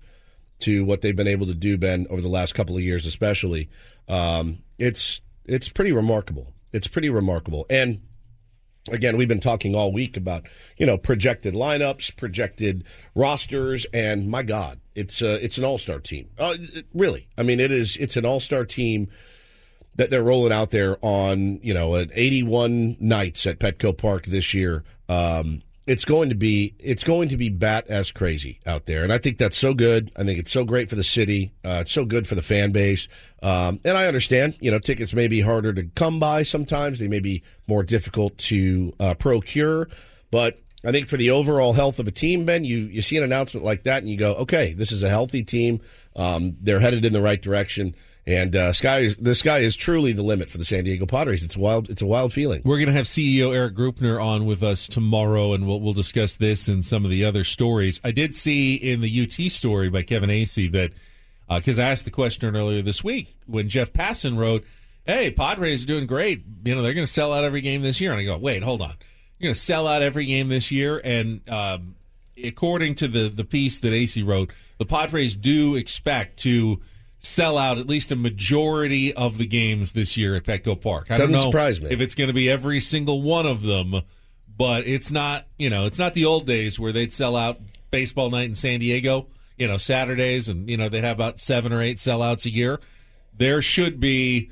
to 0.60 0.84
what 0.84 1.02
they've 1.02 1.16
been 1.16 1.28
able 1.28 1.48
to 1.48 1.54
do, 1.54 1.78
Ben, 1.78 2.06
over 2.10 2.22
the 2.22 2.28
last 2.28 2.54
couple 2.54 2.76
of 2.76 2.84
years, 2.84 3.06
especially. 3.06 3.70
Um, 4.08 4.60
it's 4.78 5.22
it's 5.46 5.70
pretty 5.70 5.92
remarkable. 5.92 6.54
It's 6.72 6.88
pretty 6.88 7.10
remarkable, 7.10 7.66
and 7.70 8.02
again, 8.92 9.18
we've 9.18 9.28
been 9.28 9.40
talking 9.40 9.76
all 9.76 9.92
week 9.92 10.18
about 10.18 10.48
you 10.78 10.86
know 10.86 10.98
projected 10.98 11.54
lineups, 11.54 12.16
projected 12.16 12.84
rosters, 13.16 13.86
and 13.94 14.30
my 14.30 14.44
God, 14.44 14.80
it's 15.00 15.22
uh, 15.22 15.40
it's 15.42 15.58
an 15.58 15.64
all 15.64 15.78
star 15.78 16.00
team. 16.00 16.30
Uh, 16.38 16.56
really, 16.94 17.28
I 17.38 17.44
mean, 17.44 17.60
it 17.60 17.72
is. 17.72 17.96
It's 17.98 18.18
an 18.18 18.26
all 18.26 18.40
star 18.40 18.66
team 18.66 19.08
that 19.96 20.10
they're 20.10 20.24
rolling 20.24 20.54
out 20.54 20.72
there 20.72 20.98
on 21.02 21.60
you 21.64 21.74
know 21.74 21.96
at 21.96 22.10
81 22.14 22.98
nights 23.00 23.48
at 23.48 23.60
Petco 23.60 23.98
Park 23.98 24.26
this 24.26 24.54
year. 24.54 24.84
Um, 25.08 25.62
it's 25.88 26.06
going 26.06 26.30
to 26.30 26.36
be 26.36 26.76
it's 26.78 27.04
going 27.04 27.30
to 27.30 27.38
be 27.38 27.50
bat 27.50 27.88
as 27.88 28.12
crazy 28.12 28.60
out 28.68 28.86
there, 28.86 29.04
and 29.04 29.12
I 29.12 29.18
think 29.18 29.38
that's 29.38 29.58
so 29.58 29.74
good. 29.74 30.12
I 30.16 30.24
think 30.24 30.38
it's 30.38 30.52
so 30.52 30.64
great 30.64 30.90
for 30.90 30.96
the 30.96 31.04
city. 31.04 31.54
Uh, 31.66 31.80
it's 31.82 31.92
so 31.92 32.06
good 32.06 32.28
for 32.28 32.36
the 32.36 32.44
fan 32.44 32.72
base, 32.72 33.08
um, 33.42 33.80
and 33.86 33.98
I 33.98 34.06
understand. 34.06 34.56
You 34.60 34.70
know, 34.70 34.80
tickets 34.80 35.14
may 35.14 35.28
be 35.28 35.42
harder 35.42 35.74
to 35.74 35.84
come 35.96 36.20
by 36.20 36.44
sometimes. 36.44 37.00
They 37.00 37.08
may 37.08 37.22
be 37.22 37.42
more 37.68 37.84
difficult 37.84 38.38
to 38.38 38.94
uh, 39.00 39.14
procure, 39.16 39.88
but 40.30 40.62
I 40.86 40.92
think 40.92 41.08
for 41.08 41.18
the 41.18 41.32
overall 41.32 41.74
health 41.74 42.00
of 42.00 42.08
a 42.08 42.12
team, 42.12 42.46
Ben, 42.46 42.64
you 42.64 42.78
you 42.78 43.02
see 43.02 43.18
an 43.18 43.24
announcement 43.24 43.66
like 43.66 43.84
that, 43.84 43.98
and 44.00 44.10
you 44.10 44.18
go, 44.18 44.34
okay, 44.36 44.74
this 44.74 44.92
is 44.92 45.04
a 45.04 45.10
healthy 45.10 45.44
team. 45.44 45.82
Um, 46.16 46.56
they're 46.62 46.80
headed 46.80 47.06
in 47.06 47.14
the 47.14 47.22
right 47.22 47.42
direction. 47.42 47.96
And 48.30 48.56
uh, 48.56 48.74
sky 48.74 49.00
is, 49.00 49.16
the 49.16 49.34
sky 49.34 49.60
is 49.60 49.76
truly 49.76 50.12
the 50.12 50.22
limit 50.22 50.52
for 50.52 50.60
the 50.60 50.66
San 50.66 50.84
Diego 50.84 51.08
Padres. 51.08 51.44
It's 51.44 51.58
wild. 51.58 51.90
It's 51.90 52.04
a 52.04 52.06
wild 52.06 52.32
feeling. 52.32 52.62
We're 52.64 52.78
going 52.78 52.88
to 52.88 52.94
have 52.94 53.08
CEO 53.08 53.56
Erik 53.56 53.74
Greupner 53.74 54.24
on 54.24 54.46
with 54.46 54.62
us 54.62 54.88
tomorrow, 54.88 55.54
and 55.54 55.66
we'll, 55.66 55.80
we'll 55.80 55.94
discuss 55.94 56.36
this 56.36 56.68
and 56.68 56.86
some 56.86 57.06
of 57.06 57.12
the 57.12 57.26
other 57.26 57.44
stories. 57.44 58.00
I 58.04 58.12
did 58.12 58.36
see 58.36 58.76
in 58.76 59.02
the 59.02 59.24
UT 59.24 59.52
story 59.52 59.90
by 59.90 60.04
Kevin 60.04 60.30
Acee 60.30 60.72
that 60.74 60.92
because 61.50 61.80
uh, 61.80 61.82
I 61.82 61.86
asked 61.86 62.06
the 62.06 62.12
question 62.12 62.56
earlier 62.56 62.84
this 62.84 63.04
week 63.04 63.36
when 63.48 63.68
Jeff 63.68 63.92
Passan 63.92 64.38
wrote, 64.38 64.64
"Hey, 65.08 65.32
Padres 65.32 65.84
are 65.84 65.88
doing 65.88 66.06
great. 66.06 66.44
You 66.64 66.76
know 66.76 66.84
they're 66.84 66.94
going 66.94 67.08
to 67.08 67.12
sell 67.12 67.34
out 67.34 67.44
every 67.44 67.62
game 67.62 67.82
this 67.82 68.00
year." 68.00 68.12
And 68.12 68.22
I 68.22 68.26
go, 68.26 68.38
"Wait, 68.38 68.62
hold 68.62 68.84
on. 68.84 68.94
Going 69.42 69.54
to 69.54 69.60
sell 69.60 69.88
out 69.88 70.02
every 70.02 70.26
game 70.26 70.50
this 70.50 70.70
year?" 70.72 71.00
And 71.04 71.42
um, 71.50 71.96
according 72.44 72.96
to 72.96 73.08
the 73.08 73.30
the 73.30 73.46
piece 73.46 73.80
that 73.80 73.94
Acee 73.94 74.26
wrote, 74.26 74.52
the 74.78 74.86
Padres 74.86 75.36
do 75.36 75.76
expect 75.76 76.38
to 76.40 76.82
sell 77.20 77.58
out 77.58 77.78
at 77.78 77.88
least 77.88 78.12
a 78.12 78.16
majority 78.16 79.14
of 79.14 79.38
the 79.38 79.46
games 79.46 79.92
this 79.92 80.16
year 80.16 80.36
at 80.36 80.44
Petco 80.44 80.80
Park. 80.80 81.12
I 81.12 81.18
Doesn't 81.18 81.34
don't 81.34 81.42
know 81.44 81.50
surprise 81.52 81.82
me. 81.82 81.90
if 81.92 82.00
it's 82.02 82.16
going 82.16 82.30
to 82.30 82.34
be 82.34 82.50
every 82.50 82.80
single 82.80 83.22
one 83.22 83.46
of 83.46 83.62
them, 83.62 84.02
but 84.58 84.88
it's 84.88 85.12
not. 85.12 85.46
You 85.58 85.70
know, 85.70 85.86
it's 85.86 86.00
not 86.00 86.14
the 86.14 86.26
old 86.26 86.46
days 86.46 86.80
where 86.80 86.92
they'd 86.92 87.14
sell 87.14 87.36
out 87.36 87.60
baseball 87.92 88.30
night 88.30 88.50
in 88.50 88.56
San 88.56 88.80
Diego. 88.80 89.28
You 89.58 89.68
know, 89.68 89.78
Saturdays, 89.78 90.48
and 90.48 90.70
you 90.70 90.78
know 90.78 90.88
they'd 90.90 91.04
have 91.04 91.18
about 91.18 91.40
seven 91.40 91.74
or 91.74 91.82
eight 91.82 91.98
sellouts 91.98 92.46
a 92.46 92.50
year. 92.50 92.80
There 93.38 93.62
should 93.62 94.00
be. 94.00 94.52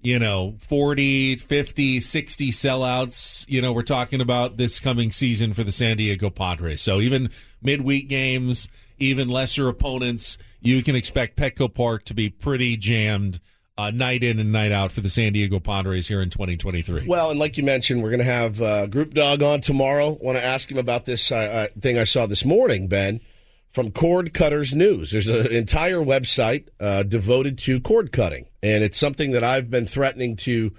You 0.00 0.18
know, 0.18 0.54
40, 0.60 1.36
50, 1.36 2.00
60 2.00 2.50
sellouts. 2.52 3.44
You 3.48 3.60
know, 3.60 3.72
we're 3.72 3.82
talking 3.82 4.20
about 4.20 4.56
this 4.56 4.78
coming 4.78 5.10
season 5.10 5.52
for 5.52 5.64
the 5.64 5.72
San 5.72 5.96
Diego 5.96 6.30
Padres. 6.30 6.82
So 6.82 7.00
even 7.00 7.30
midweek 7.60 8.08
games, 8.08 8.68
even 8.98 9.28
lesser 9.28 9.68
opponents, 9.68 10.38
you 10.60 10.82
can 10.82 10.94
expect 10.94 11.36
Petco 11.36 11.72
Park 11.72 12.04
to 12.04 12.14
be 12.14 12.30
pretty 12.30 12.76
jammed 12.76 13.40
uh, 13.78 13.92
night 13.92 14.24
in 14.24 14.40
and 14.40 14.50
night 14.50 14.72
out 14.72 14.90
for 14.90 15.00
the 15.00 15.08
San 15.08 15.32
Diego 15.32 15.60
Padres 15.60 16.08
here 16.08 16.20
in 16.20 16.30
2023. 16.30 17.06
Well, 17.06 17.30
and 17.30 17.38
like 17.38 17.56
you 17.56 17.62
mentioned, 17.62 18.02
we're 18.02 18.10
going 18.10 18.18
to 18.18 18.24
have 18.24 18.60
uh, 18.60 18.86
Group 18.88 19.14
Dog 19.14 19.40
on 19.42 19.60
tomorrow. 19.60 20.18
Want 20.20 20.36
to 20.36 20.44
ask 20.44 20.70
him 20.70 20.78
about 20.78 21.06
this 21.06 21.30
uh, 21.30 21.36
uh, 21.36 21.66
thing 21.80 21.96
I 21.96 22.04
saw 22.04 22.26
this 22.26 22.44
morning, 22.44 22.88
Ben, 22.88 23.20
from 23.70 23.90
Cord 23.90 24.32
Cutters 24.34 24.74
News. 24.74 25.12
There's 25.12 25.28
an 25.28 25.52
entire 25.52 25.98
website 26.00 26.68
uh, 26.80 27.02
devoted 27.02 27.58
to 27.58 27.80
cord 27.80 28.12
cutting, 28.12 28.46
and 28.62 28.82
it's 28.82 28.98
something 28.98 29.32
that 29.32 29.44
I've 29.44 29.70
been 29.70 29.86
threatening 29.86 30.36
to 30.36 30.72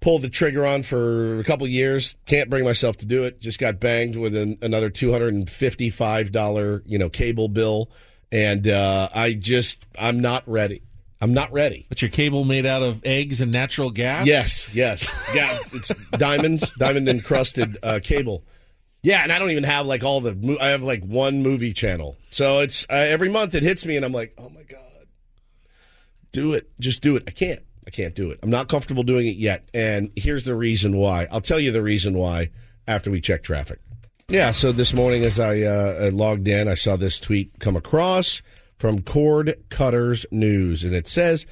pull 0.00 0.18
the 0.18 0.28
trigger 0.28 0.64
on 0.64 0.82
for 0.82 1.38
a 1.40 1.44
couple 1.44 1.66
years. 1.66 2.16
Can't 2.26 2.48
bring 2.48 2.64
myself 2.64 2.98
to 2.98 3.06
do 3.06 3.24
it. 3.24 3.40
Just 3.40 3.58
got 3.58 3.80
banged 3.80 4.16
with 4.16 4.34
an, 4.36 4.58
another 4.62 4.90
two 4.90 5.12
hundred 5.12 5.34
and 5.34 5.48
fifty-five 5.48 6.32
dollar, 6.32 6.82
you 6.86 6.98
know, 6.98 7.08
cable 7.08 7.48
bill, 7.48 7.90
and 8.30 8.68
uh, 8.68 9.08
I 9.14 9.34
just 9.34 9.86
I'm 9.98 10.20
not 10.20 10.42
ready. 10.46 10.82
I'm 11.22 11.34
not 11.34 11.52
ready. 11.52 11.84
But 11.90 12.00
your 12.00 12.10
cable 12.10 12.44
made 12.44 12.64
out 12.64 12.82
of 12.82 13.04
eggs 13.04 13.42
and 13.42 13.52
natural 13.52 13.90
gas? 13.90 14.26
Yes, 14.26 14.74
yes. 14.74 15.06
Yeah, 15.34 15.58
it's 15.72 15.92
diamonds, 16.12 16.72
diamond 16.78 17.10
encrusted 17.10 17.76
uh, 17.82 18.00
cable. 18.02 18.42
Yeah, 19.02 19.22
and 19.22 19.32
I 19.32 19.38
don't 19.38 19.50
even 19.50 19.64
have 19.64 19.86
like 19.86 20.04
all 20.04 20.20
the. 20.20 20.58
I 20.60 20.68
have 20.68 20.82
like 20.82 21.02
one 21.04 21.42
movie 21.42 21.72
channel, 21.72 22.16
so 22.30 22.58
it's 22.58 22.84
uh, 22.90 22.94
every 22.94 23.30
month 23.30 23.54
it 23.54 23.62
hits 23.62 23.86
me, 23.86 23.96
and 23.96 24.04
I'm 24.04 24.12
like, 24.12 24.34
oh 24.36 24.50
my 24.50 24.62
god, 24.62 25.06
do 26.32 26.52
it, 26.52 26.70
just 26.78 27.00
do 27.00 27.16
it. 27.16 27.24
I 27.26 27.30
can't, 27.30 27.60
I 27.86 27.90
can't 27.90 28.14
do 28.14 28.30
it. 28.30 28.40
I'm 28.42 28.50
not 28.50 28.68
comfortable 28.68 29.02
doing 29.02 29.26
it 29.26 29.36
yet, 29.36 29.68
and 29.72 30.10
here's 30.16 30.44
the 30.44 30.54
reason 30.54 30.96
why. 30.96 31.26
I'll 31.30 31.40
tell 31.40 31.58
you 31.58 31.72
the 31.72 31.82
reason 31.82 32.14
why 32.14 32.50
after 32.86 33.10
we 33.10 33.22
check 33.22 33.42
traffic. 33.42 33.80
Yeah, 34.28 34.52
so 34.52 34.70
this 34.70 34.92
morning 34.92 35.24
as 35.24 35.40
I 35.40 35.62
uh, 35.62 36.10
logged 36.12 36.46
in, 36.46 36.68
I 36.68 36.74
saw 36.74 36.96
this 36.96 37.18
tweet 37.20 37.58
come 37.58 37.76
across 37.76 38.42
from 38.76 39.00
Cord 39.00 39.54
Cutters 39.70 40.26
News, 40.30 40.84
and 40.84 40.94
it 40.94 41.08
says. 41.08 41.46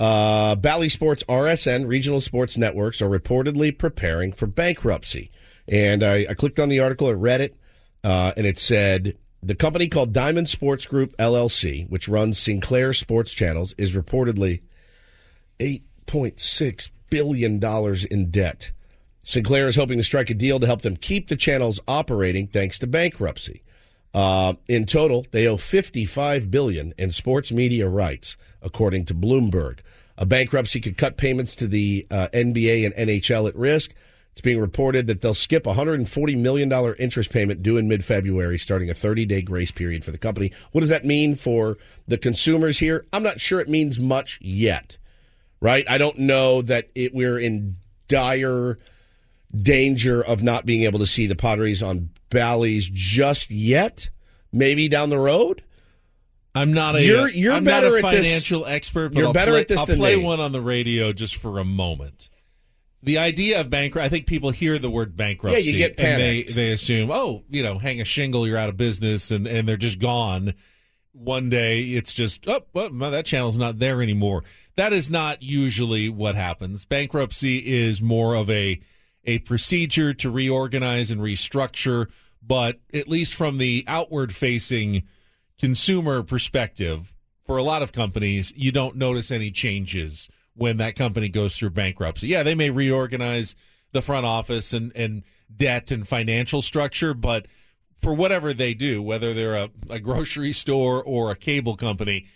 Uh, 0.00 0.56
Bally 0.56 0.88
Sports 0.88 1.22
RSN 1.28 1.86
regional 1.86 2.20
sports 2.20 2.56
networks 2.58 3.00
are 3.00 3.08
reportedly 3.08 3.76
preparing 3.76 4.32
for 4.32 4.48
bankruptcy. 4.48 5.30
And 5.72 6.02
I, 6.02 6.26
I 6.28 6.34
clicked 6.34 6.60
on 6.60 6.68
the 6.68 6.80
article, 6.80 7.08
I 7.08 7.12
read 7.12 7.40
it, 7.40 7.56
uh, 8.04 8.32
and 8.36 8.46
it 8.46 8.58
said 8.58 9.16
the 9.42 9.54
company 9.54 9.88
called 9.88 10.12
Diamond 10.12 10.50
Sports 10.50 10.84
Group 10.84 11.16
LLC, 11.16 11.88
which 11.88 12.08
runs 12.08 12.38
Sinclair 12.38 12.92
Sports 12.92 13.32
Channels, 13.32 13.74
is 13.78 13.94
reportedly 13.94 14.60
$8.6 15.58 16.90
billion 17.08 17.60
in 18.10 18.30
debt. 18.30 18.70
Sinclair 19.22 19.66
is 19.66 19.76
hoping 19.76 19.96
to 19.96 20.04
strike 20.04 20.28
a 20.28 20.34
deal 20.34 20.60
to 20.60 20.66
help 20.66 20.82
them 20.82 20.94
keep 20.94 21.28
the 21.28 21.36
channels 21.36 21.80
operating 21.88 22.48
thanks 22.48 22.78
to 22.80 22.86
bankruptcy. 22.86 23.62
Uh, 24.12 24.54
in 24.68 24.84
total, 24.84 25.24
they 25.30 25.46
owe 25.46 25.56
55 25.56 26.50
billion 26.50 26.92
in 26.98 27.10
sports 27.10 27.50
media 27.50 27.88
rights, 27.88 28.36
according 28.60 29.06
to 29.06 29.14
Bloomberg. 29.14 29.78
A 30.18 30.26
bankruptcy 30.26 30.80
could 30.80 30.98
cut 30.98 31.16
payments 31.16 31.56
to 31.56 31.66
the 31.66 32.06
uh, 32.10 32.28
NBA 32.34 32.84
and 32.84 33.08
NHL 33.08 33.48
at 33.48 33.56
risk. 33.56 33.94
It's 34.32 34.40
being 34.40 34.58
reported 34.60 35.06
that 35.08 35.20
they'll 35.20 35.34
skip 35.34 35.66
a 35.66 35.74
$140 35.74 36.38
million 36.38 36.72
interest 36.98 37.30
payment 37.30 37.62
due 37.62 37.76
in 37.76 37.86
mid 37.86 38.02
February, 38.04 38.58
starting 38.58 38.88
a 38.88 38.94
30 38.94 39.26
day 39.26 39.42
grace 39.42 39.70
period 39.70 40.04
for 40.04 40.10
the 40.10 40.16
company. 40.18 40.50
What 40.72 40.80
does 40.80 40.88
that 40.90 41.04
mean 41.04 41.36
for 41.36 41.76
the 42.08 42.16
consumers 42.16 42.78
here? 42.78 43.04
I'm 43.12 43.22
not 43.22 43.40
sure 43.40 43.60
it 43.60 43.68
means 43.68 44.00
much 44.00 44.38
yet, 44.40 44.96
right? 45.60 45.84
I 45.88 45.98
don't 45.98 46.18
know 46.20 46.62
that 46.62 46.88
it, 46.94 47.14
we're 47.14 47.38
in 47.38 47.76
dire 48.08 48.78
danger 49.54 50.22
of 50.24 50.42
not 50.42 50.64
being 50.64 50.84
able 50.84 50.98
to 51.00 51.06
see 51.06 51.26
the 51.26 51.36
Padres 51.36 51.82
on 51.82 52.08
Bally's 52.30 52.88
just 52.90 53.50
yet. 53.50 54.08
Maybe 54.50 54.88
down 54.88 55.10
the 55.10 55.18
road. 55.18 55.62
I'm 56.54 56.72
not 56.72 56.96
a 56.96 57.02
You're- 57.04 57.32
you're 57.34 57.52
I'm 57.54 57.64
better 57.64 57.90
not 57.90 58.04
a 58.04 58.06
at 58.06 58.12
this- 58.14 58.26
financial 58.26 58.64
expert. 58.66 59.10
But 59.10 59.18
you're 59.18 59.26
I'll 59.28 59.32
better 59.34 59.52
play, 59.52 59.60
at 59.60 59.68
this 59.68 59.80
I'll 59.80 59.86
play 59.86 60.16
me. 60.16 60.22
one 60.24 60.40
on 60.40 60.52
the 60.52 60.60
radio 60.60 61.12
just 61.12 61.36
for 61.36 61.58
a 61.58 61.64
moment. 61.64 62.30
The 63.04 63.18
idea 63.18 63.60
of 63.60 63.68
bankrupt, 63.68 64.04
I 64.04 64.08
think 64.08 64.26
people 64.26 64.50
hear 64.50 64.78
the 64.78 64.90
word 64.90 65.16
bankruptcy. 65.16 65.62
Yeah, 65.62 65.72
you 65.72 65.78
get 65.78 65.98
and 65.98 66.20
they 66.20 66.42
they 66.44 66.72
assume, 66.72 67.10
oh, 67.10 67.42
you 67.48 67.62
know, 67.62 67.78
hang 67.78 68.00
a 68.00 68.04
shingle, 68.04 68.46
you're 68.46 68.56
out 68.58 68.68
of 68.68 68.76
business, 68.76 69.30
and 69.30 69.46
and 69.46 69.68
they're 69.68 69.76
just 69.76 69.98
gone. 69.98 70.54
One 71.12 71.50
day, 71.50 71.82
it's 71.82 72.14
just, 72.14 72.48
oh, 72.48 72.62
well, 72.72 72.88
that 72.90 73.26
channel's 73.26 73.58
not 73.58 73.78
there 73.78 74.00
anymore. 74.00 74.44
That 74.76 74.94
is 74.94 75.10
not 75.10 75.42
usually 75.42 76.08
what 76.08 76.36
happens. 76.36 76.84
Bankruptcy 76.86 77.58
is 77.58 78.00
more 78.00 78.34
of 78.34 78.48
a 78.48 78.80
a 79.24 79.38
procedure 79.40 80.14
to 80.14 80.30
reorganize 80.30 81.10
and 81.10 81.20
restructure, 81.20 82.08
but 82.40 82.80
at 82.94 83.08
least 83.08 83.34
from 83.34 83.58
the 83.58 83.84
outward 83.86 84.34
facing 84.34 85.02
consumer 85.58 86.22
perspective, 86.22 87.14
for 87.44 87.56
a 87.56 87.62
lot 87.62 87.82
of 87.82 87.92
companies, 87.92 88.52
you 88.56 88.72
don't 88.72 88.96
notice 88.96 89.30
any 89.30 89.50
changes 89.50 90.28
when 90.54 90.76
that 90.78 90.96
company 90.96 91.28
goes 91.28 91.56
through 91.56 91.70
bankruptcy. 91.70 92.28
Yeah, 92.28 92.42
they 92.42 92.54
may 92.54 92.70
reorganize 92.70 93.54
the 93.92 94.02
front 94.02 94.26
office 94.26 94.72
and, 94.72 94.92
and 94.94 95.22
debt 95.54 95.90
and 95.90 96.06
financial 96.06 96.62
structure, 96.62 97.14
but 97.14 97.46
for 97.96 98.12
whatever 98.14 98.52
they 98.52 98.74
do, 98.74 99.02
whether 99.02 99.32
they're 99.32 99.54
a, 99.54 99.70
a 99.88 100.00
grocery 100.00 100.52
store 100.52 101.02
or 101.02 101.30
a 101.30 101.36
cable 101.36 101.76
company, 101.76 102.26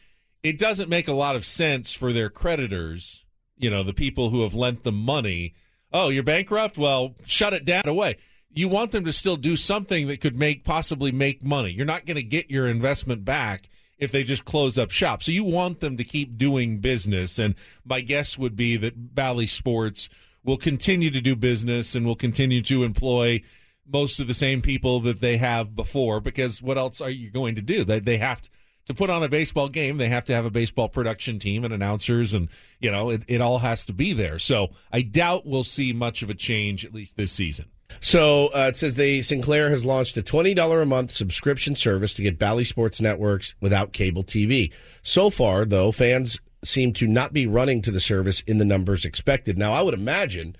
it 0.42 0.58
doesn't 0.58 0.88
make 0.88 1.08
a 1.08 1.12
lot 1.12 1.34
of 1.34 1.44
sense 1.44 1.92
for 1.92 2.12
their 2.12 2.30
creditors, 2.30 3.24
you 3.56 3.68
know, 3.68 3.82
the 3.82 3.92
people 3.92 4.30
who 4.30 4.42
have 4.42 4.54
lent 4.54 4.84
them 4.84 4.96
money. 4.96 5.54
Oh, 5.92 6.08
you're 6.08 6.22
bankrupt? 6.22 6.78
Well, 6.78 7.16
shut 7.24 7.52
it 7.52 7.64
down 7.64 7.86
away. 7.86 8.16
You 8.50 8.68
want 8.68 8.92
them 8.92 9.04
to 9.04 9.12
still 9.12 9.36
do 9.36 9.56
something 9.56 10.06
that 10.06 10.20
could 10.20 10.36
make 10.36 10.64
possibly 10.64 11.10
make 11.12 11.44
money. 11.44 11.70
You're 11.70 11.84
not 11.84 12.06
going 12.06 12.16
to 12.16 12.22
get 12.22 12.50
your 12.50 12.68
investment 12.68 13.24
back 13.24 13.68
if 13.98 14.12
they 14.12 14.24
just 14.24 14.44
close 14.44 14.76
up 14.76 14.90
shop. 14.90 15.22
So 15.22 15.32
you 15.32 15.44
want 15.44 15.80
them 15.80 15.96
to 15.96 16.04
keep 16.04 16.36
doing 16.36 16.78
business. 16.78 17.38
And 17.38 17.54
my 17.84 18.00
guess 18.00 18.36
would 18.36 18.56
be 18.56 18.76
that 18.76 19.14
Bally 19.14 19.46
Sports 19.46 20.08
will 20.44 20.56
continue 20.56 21.10
to 21.10 21.20
do 21.20 21.34
business 21.34 21.94
and 21.94 22.06
will 22.06 22.16
continue 22.16 22.62
to 22.62 22.84
employ 22.84 23.42
most 23.86 24.20
of 24.20 24.26
the 24.26 24.34
same 24.34 24.62
people 24.62 25.00
that 25.00 25.20
they 25.20 25.36
have 25.36 25.74
before 25.74 26.20
because 26.20 26.60
what 26.60 26.76
else 26.78 27.00
are 27.00 27.10
you 27.10 27.30
going 27.30 27.54
to 27.54 27.62
do? 27.62 27.84
They, 27.84 28.00
they 28.00 28.18
have 28.18 28.42
to, 28.42 28.50
to 28.86 28.94
put 28.94 29.10
on 29.10 29.22
a 29.22 29.28
baseball 29.28 29.68
game, 29.68 29.96
they 29.96 30.08
have 30.08 30.24
to 30.26 30.34
have 30.34 30.44
a 30.44 30.50
baseball 30.50 30.88
production 30.88 31.38
team 31.38 31.64
and 31.64 31.74
announcers, 31.74 32.34
and 32.34 32.48
you 32.80 32.90
know 32.90 33.10
it, 33.10 33.24
it 33.26 33.40
all 33.40 33.58
has 33.58 33.84
to 33.86 33.92
be 33.92 34.12
there. 34.12 34.38
So 34.38 34.68
I 34.92 35.02
doubt 35.02 35.46
we'll 35.46 35.64
see 35.64 35.92
much 35.92 36.22
of 36.22 36.30
a 36.30 36.34
change 36.34 36.84
at 36.84 36.94
least 36.94 37.16
this 37.16 37.32
season. 37.32 37.66
So 38.00 38.48
uh, 38.48 38.68
it 38.68 38.76
says 38.76 38.94
they 38.94 39.22
Sinclair 39.22 39.70
has 39.70 39.84
launched 39.84 40.16
a 40.16 40.22
twenty 40.22 40.54
dollar 40.54 40.82
a 40.82 40.86
month 40.86 41.10
subscription 41.10 41.74
service 41.74 42.14
to 42.14 42.22
get 42.22 42.38
Bally 42.38 42.64
Sports 42.64 43.00
networks 43.00 43.54
without 43.60 43.92
cable 43.92 44.24
TV. 44.24 44.72
So 45.02 45.30
far, 45.30 45.64
though, 45.64 45.92
fans 45.92 46.40
seem 46.64 46.92
to 46.94 47.06
not 47.06 47.32
be 47.32 47.46
running 47.46 47.82
to 47.82 47.90
the 47.90 48.00
service 48.00 48.40
in 48.42 48.58
the 48.58 48.64
numbers 48.64 49.04
expected. 49.04 49.56
Now, 49.56 49.72
I 49.72 49.82
would 49.82 49.94
imagine 49.94 50.56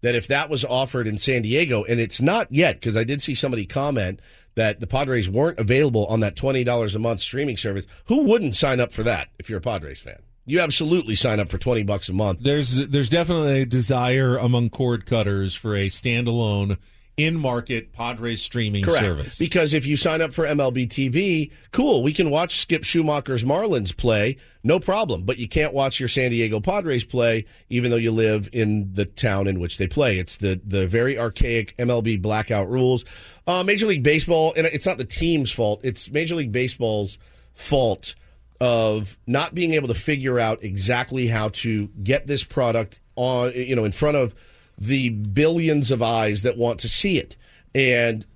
that 0.00 0.14
if 0.14 0.26
that 0.28 0.48
was 0.48 0.64
offered 0.64 1.06
in 1.06 1.18
San 1.18 1.42
Diego, 1.42 1.84
and 1.84 2.00
it's 2.00 2.20
not 2.20 2.50
yet, 2.50 2.80
because 2.80 2.96
I 2.96 3.04
did 3.04 3.20
see 3.20 3.34
somebody 3.34 3.66
comment 3.66 4.20
that 4.54 4.80
the 4.80 4.86
Padres 4.86 5.28
weren't 5.28 5.58
available 5.58 6.06
on 6.06 6.20
that 6.20 6.36
twenty 6.36 6.64
dollars 6.64 6.94
a 6.94 6.98
month 6.98 7.20
streaming 7.20 7.56
service. 7.56 7.86
Who 8.06 8.24
wouldn't 8.24 8.56
sign 8.56 8.80
up 8.80 8.92
for 8.92 9.02
that 9.02 9.28
if 9.38 9.48
you're 9.48 9.58
a 9.58 9.62
Padres 9.62 10.00
fan? 10.00 10.22
You 10.50 10.58
absolutely 10.58 11.14
sign 11.14 11.38
up 11.38 11.48
for 11.48 11.58
twenty 11.58 11.84
bucks 11.84 12.08
a 12.08 12.12
month. 12.12 12.40
There's 12.40 12.88
there's 12.88 13.08
definitely 13.08 13.62
a 13.62 13.66
desire 13.66 14.36
among 14.36 14.70
cord 14.70 15.06
cutters 15.06 15.54
for 15.54 15.76
a 15.76 15.86
standalone 15.86 16.76
in 17.16 17.38
market 17.38 17.92
Padres 17.92 18.42
streaming 18.42 18.82
Correct. 18.82 18.98
service. 18.98 19.38
Because 19.38 19.74
if 19.74 19.86
you 19.86 19.96
sign 19.96 20.20
up 20.20 20.32
for 20.32 20.44
MLB 20.44 20.88
TV, 20.88 21.52
cool, 21.70 22.02
we 22.02 22.12
can 22.12 22.30
watch 22.30 22.56
Skip 22.56 22.82
Schumaker's 22.82 23.44
Marlins 23.44 23.96
play, 23.96 24.38
no 24.64 24.80
problem. 24.80 25.22
But 25.22 25.38
you 25.38 25.46
can't 25.46 25.72
watch 25.72 26.00
your 26.00 26.08
San 26.08 26.30
Diego 26.30 26.58
Padres 26.58 27.04
play, 27.04 27.44
even 27.68 27.92
though 27.92 27.96
you 27.96 28.10
live 28.10 28.48
in 28.52 28.92
the 28.94 29.04
town 29.04 29.46
in 29.46 29.60
which 29.60 29.78
they 29.78 29.86
play. 29.86 30.18
It's 30.18 30.36
the 30.36 30.60
the 30.64 30.88
very 30.88 31.16
archaic 31.16 31.76
MLB 31.76 32.20
blackout 32.20 32.68
rules. 32.68 33.04
Uh, 33.46 33.62
Major 33.62 33.86
League 33.86 34.02
Baseball, 34.02 34.52
and 34.56 34.66
it's 34.66 34.86
not 34.86 34.98
the 34.98 35.04
team's 35.04 35.52
fault; 35.52 35.80
it's 35.84 36.10
Major 36.10 36.34
League 36.34 36.50
Baseball's 36.50 37.18
fault 37.54 38.16
of 38.60 39.16
not 39.26 39.54
being 39.54 39.72
able 39.72 39.88
to 39.88 39.94
figure 39.94 40.38
out 40.38 40.62
exactly 40.62 41.26
how 41.28 41.48
to 41.48 41.88
get 42.02 42.26
this 42.26 42.44
product 42.44 43.00
on, 43.16 43.52
you 43.54 43.74
know, 43.74 43.84
in 43.84 43.92
front 43.92 44.16
of 44.16 44.34
the 44.76 45.08
billions 45.10 45.90
of 45.90 46.02
eyes 46.02 46.42
that 46.42 46.56
want 46.56 46.80
to 46.80 46.88
see 46.88 47.18
it. 47.18 47.36
And 47.74 48.26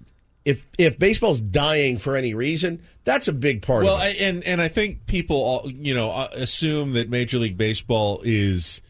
if 0.45 0.69
if 0.79 0.99
baseball's 0.99 1.41
dying 1.41 1.99
for 1.99 2.17
any 2.17 2.35
reason, 2.35 2.83
that's 3.05 3.29
a 3.29 3.33
big 3.33 3.63
part 3.63 3.85
well, 3.85 3.97
of 3.97 4.03
it. 4.03 4.21
I, 4.21 4.25
and 4.25 4.45
and 4.45 4.63
I 4.63 4.69
think 4.69 5.07
people, 5.07 5.37
all, 5.37 5.71
you 5.71 5.95
know, 5.95 6.11
uh, 6.11 6.29
assume 6.33 6.93
that 6.95 7.09
Major 7.09 7.39
League 7.39 7.57
Baseball 7.57 8.21
is 8.25 8.81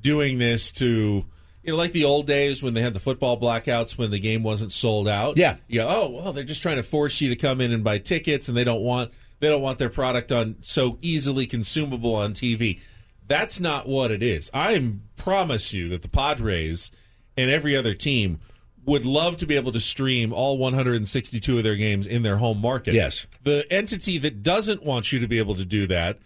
doing 0.00 0.38
this 0.38 0.70
to, 0.72 1.24
you 1.62 1.72
know, 1.72 1.76
like 1.76 1.92
the 1.92 2.04
old 2.04 2.26
days 2.26 2.62
when 2.62 2.74
they 2.74 2.80
had 2.80 2.94
the 2.94 3.00
football 3.00 3.38
blackouts 3.38 3.98
when 3.98 4.10
the 4.10 4.18
game 4.18 4.42
wasn't 4.42 4.72
sold 4.72 5.08
out. 5.08 5.36
Yeah. 5.36 5.56
You 5.68 5.80
go, 5.80 5.88
oh, 5.88 6.10
well, 6.10 6.32
they're 6.32 6.44
just 6.44 6.62
trying 6.62 6.76
to 6.76 6.82
force 6.82 7.20
you 7.20 7.28
to 7.28 7.36
come 7.36 7.60
in 7.60 7.72
and 7.72 7.84
buy 7.84 7.98
tickets, 7.98 8.48
and 8.48 8.56
they 8.56 8.64
don't 8.64 8.82
want 8.82 9.10
they 9.40 9.48
don't 9.48 9.62
want 9.62 9.78
their 9.78 9.90
product 9.90 10.30
on 10.30 10.56
so 10.60 10.98
easily 11.02 11.46
consumable 11.46 12.14
on 12.14 12.34
TV. 12.34 12.80
That's 13.26 13.58
not 13.60 13.88
what 13.88 14.10
it 14.10 14.22
is. 14.22 14.50
I 14.52 14.92
promise 15.16 15.72
you 15.72 15.88
that 15.88 16.02
the 16.02 16.08
Padres 16.08 16.90
and 17.36 17.50
every 17.50 17.76
other 17.76 17.94
team 17.94 18.40
would 18.84 19.04
love 19.04 19.36
to 19.38 19.46
be 19.46 19.56
able 19.56 19.72
to 19.72 19.80
stream 19.80 20.32
all 20.32 20.58
162 20.58 21.58
of 21.58 21.64
their 21.64 21.76
games 21.76 22.06
in 22.06 22.22
their 22.22 22.36
home 22.38 22.60
market. 22.60 22.94
Yes. 22.94 23.26
The 23.44 23.64
entity 23.70 24.18
that 24.18 24.42
doesn't 24.42 24.82
want 24.82 25.12
you 25.12 25.20
to 25.20 25.28
be 25.28 25.38
able 25.38 25.54
to 25.56 25.64
do 25.64 25.86
that 25.86 26.18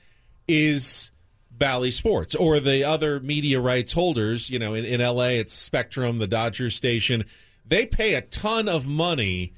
is 0.47 1.11
Bally 1.51 1.91
Sports 1.91 2.35
or 2.35 2.61
the 2.61 2.85
other 2.85 3.21
media 3.21 3.61
rights 3.61 3.93
holders. 3.93 4.51
You 4.51 4.59
know, 4.59 4.75
in, 4.75 4.85
in 4.85 5.01
LA, 5.01 5.29
it's 5.29 5.53
Spectrum, 5.53 6.19
the 6.19 6.27
Dodgers 6.27 6.75
station. 6.75 7.25
They 7.67 7.87
pay 7.87 8.15
a 8.15 8.23
ton 8.23 8.69
of 8.69 8.87
money 8.87 9.55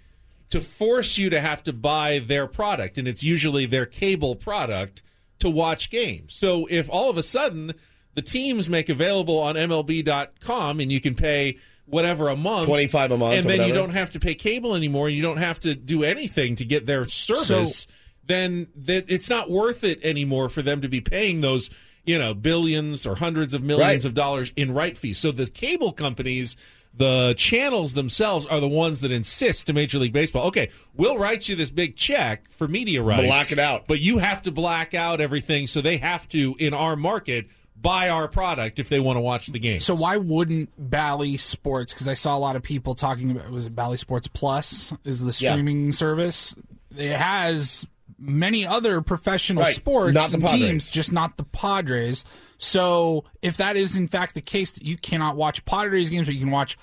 to 0.50 0.60
force 0.60 1.18
you 1.18 1.30
to 1.30 1.40
have 1.40 1.62
to 1.64 1.72
buy 1.72 2.18
their 2.20 2.46
product, 2.46 2.98
and 2.98 3.08
it's 3.08 3.22
usually 3.24 3.66
their 3.66 3.86
cable 3.86 4.36
product 4.36 5.02
to 5.40 5.50
watch 5.50 5.90
games. 5.90 6.34
So 6.34 6.66
if 6.70 6.88
all 6.88 7.10
of 7.10 7.16
a 7.18 7.22
sudden 7.22 7.74
the 8.14 8.22
teams 8.22 8.68
make 8.68 8.88
available 8.88 9.38
on 9.38 9.56
MLB.com 9.56 10.80
and 10.80 10.90
you 10.90 11.00
can 11.00 11.14
pay 11.14 11.58
whatever 11.86 12.28
a 12.28 12.36
month, 12.36 12.66
twenty 12.66 12.86
five 12.88 13.10
a 13.10 13.18
month, 13.18 13.34
and 13.34 13.48
then 13.48 13.66
you 13.68 13.74
don't 13.74 13.90
have 13.90 14.10
to 14.10 14.20
pay 14.20 14.34
cable 14.34 14.74
anymore, 14.74 15.08
you 15.08 15.22
don't 15.22 15.36
have 15.38 15.60
to 15.60 15.74
do 15.74 16.02
anything 16.04 16.56
to 16.56 16.64
get 16.64 16.86
their 16.86 17.06
service, 17.08 17.80
So- 17.82 17.90
then 18.26 18.66
that 18.74 19.04
it's 19.08 19.28
not 19.30 19.50
worth 19.50 19.84
it 19.84 20.00
anymore 20.02 20.48
for 20.48 20.60
them 20.62 20.80
to 20.80 20.88
be 20.88 21.00
paying 21.00 21.42
those 21.42 21.70
you 22.04 22.18
know 22.18 22.34
billions 22.34 23.04
or 23.06 23.16
hundreds 23.16 23.52
of 23.54 23.62
millions 23.62 24.04
Right. 24.04 24.08
of 24.08 24.14
dollars 24.14 24.52
in 24.56 24.72
right 24.72 24.96
fees. 24.96 25.18
So 25.18 25.32
the 25.32 25.46
cable 25.46 25.92
companies. 25.92 26.56
The 26.96 27.34
channels 27.36 27.92
themselves 27.92 28.46
are 28.46 28.58
the 28.58 28.68
ones 28.68 29.02
that 29.02 29.10
insist 29.10 29.66
to 29.66 29.72
Major 29.74 29.98
League 29.98 30.14
Baseball. 30.14 30.46
Okay, 30.46 30.70
we'll 30.94 31.18
write 31.18 31.46
you 31.48 31.54
this 31.54 31.70
big 31.70 31.94
check 31.96 32.50
for 32.50 32.66
media 32.66 33.02
rights. 33.02 33.26
Black 33.26 33.52
it 33.52 33.58
out. 33.58 33.86
But 33.86 34.00
you 34.00 34.18
have 34.18 34.40
to 34.42 34.50
black 34.50 34.94
out 34.94 35.20
everything, 35.20 35.66
so 35.66 35.80
they 35.82 35.98
have 35.98 36.26
to, 36.30 36.56
in 36.58 36.72
our 36.72 36.96
market, 36.96 37.48
buy 37.78 38.08
our 38.08 38.26
product 38.28 38.78
if 38.78 38.88
they 38.88 38.98
want 38.98 39.16
to 39.18 39.20
watch 39.20 39.48
the 39.48 39.58
game. 39.58 39.80
So 39.80 39.94
why 39.94 40.16
wouldn't 40.16 40.70
Bally 40.78 41.36
Sports? 41.36 41.92
Because 41.92 42.08
I 42.08 42.14
saw 42.14 42.34
a 42.34 42.40
lot 42.40 42.56
of 42.56 42.62
people 42.62 42.94
talking 42.94 43.30
about 43.30 43.50
was 43.50 43.66
it 43.66 43.74
Bally 43.76 43.98
Sports 43.98 44.26
Plus 44.28 44.94
is 45.04 45.20
the 45.20 45.36
Yeah. 45.38 45.50
streaming 45.52 45.92
service. 45.92 46.56
It 46.96 47.10
has 47.12 47.86
many 48.18 48.66
other 48.66 49.00
professional 49.02 49.62
Right. 49.62 49.74
sports 49.74 50.14
Not 50.14 50.30
the 50.30 50.38
Padres. 50.38 50.60
teams, 50.60 50.90
just 50.90 51.12
not 51.12 51.36
the 51.36 51.44
Padres. 51.44 52.24
So 52.58 53.24
if 53.42 53.56
that 53.58 53.76
is 53.76 53.96
in 53.96 54.08
fact 54.08 54.34
the 54.34 54.40
case, 54.40 54.72
that 54.72 54.82
you 54.84 54.96
cannot 54.96 55.36
watch 55.36 55.64
Padres 55.64 56.08
games, 56.10 56.26
but 56.26 56.34
you 56.34 56.40
can 56.40 56.50
watch 56.50 56.78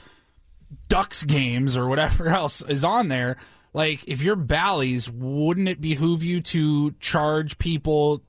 Ducks 0.90 1.24
games 1.24 1.76
or 1.78 1.88
whatever 1.88 2.28
else 2.30 2.62
is 2.62 2.84
on 2.84 3.08
there. 3.08 3.38
Like 3.74 4.04
if 4.08 4.22
you're 4.22 4.36
Bally's, 4.36 5.10
wouldn't 5.10 5.68
it 5.68 5.82
behoove 5.82 6.24
you 6.24 6.42
to 6.42 6.92
charge 7.00 7.58
people 7.58 8.22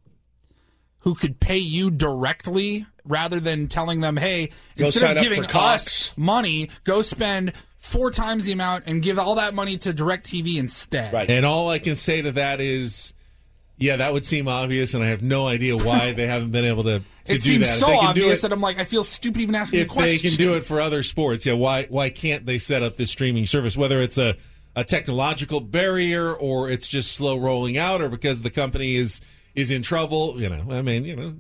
who 1.01 1.15
could 1.15 1.39
pay 1.41 1.59
you 1.59 1.91
directly 1.91 2.87
rather 3.05 3.39
than 3.41 3.69
telling 3.69 4.01
them, 4.01 4.17
"Hey, 4.17 4.47
Go 4.79 4.87
instead 4.87 5.19
of 5.19 5.23
giving 5.23 5.45
us 5.45 6.15
money, 6.17 6.71
go 6.85 7.03
spend 7.03 7.53
four 7.85 8.11
times 8.11 8.47
the 8.47 8.53
amount 8.53 8.85
and 8.87 9.03
give 9.03 9.19
all 9.19 9.35
that 9.35 9.55
money 9.55 9.77
to 9.79 9.93
DirecTV 9.93 10.57
instead." 10.57 11.13
Right. 11.13 11.31
And 11.31 11.45
all 11.45 11.69
I 11.71 11.79
can 11.79 11.95
say 11.95 12.23
to 12.23 12.33
that 12.33 12.61
is, 12.61 13.13
yeah, 13.77 13.97
that 13.97 14.13
would 14.13 14.25
seem 14.25 14.49
obvious, 14.49 14.95
and 14.95 15.05
I 15.05 15.09
have 15.09 15.23
no 15.23 15.47
idea 15.47 15.77
why 15.77 16.13
they 16.19 16.27
haven't 16.27 16.51
been 16.53 16.65
able 16.65 16.83
to, 16.85 16.99
to 17.01 17.05
It 17.27 17.35
do 17.35 17.41
seems 17.41 17.67
that. 17.67 17.79
So 17.79 17.87
they 17.87 17.93
can 17.97 18.03
do 18.03 18.09
obvious 18.09 18.39
it- 18.39 18.43
that 18.43 18.53
I'm 18.53 18.61
like, 18.61 18.79
I 18.81 18.85
feel 18.85 19.05
stupid 19.05 19.43
even 19.43 19.55
asking 19.55 19.81
if 19.81 19.89
the 19.89 19.93
question. 19.95 20.11
they 20.23 20.29
can 20.31 20.37
do 20.39 20.55
it 20.55 20.65
for 20.65 20.81
other 20.81 21.03
sports, 21.03 21.45
yeah, 21.47 21.53
why 21.55 21.85
why 21.85 22.11
can't 22.11 22.47
they 22.47 22.59
set 22.59 22.83
up 22.83 22.97
this 22.97 23.11
streaming 23.11 23.47
service? 23.47 23.77
Whether 23.77 24.01
it's 24.01 24.19
a 24.19 24.37
a 24.77 24.83
technological 24.83 25.61
barrier 25.61 26.33
or 26.35 26.69
it's 26.69 26.89
just 26.89 27.13
slow 27.13 27.37
rolling 27.39 27.77
out, 27.79 28.01
or 28.03 28.09
because 28.09 28.43
the 28.43 28.51
company 28.51 28.97
is 28.97 29.21
is 29.55 29.71
in 29.71 29.83
trouble, 29.83 30.41
you 30.41 30.49
know. 30.49 30.65
I 30.77 30.83
mean, 30.83 31.05
you 31.05 31.15
know, 31.15 31.35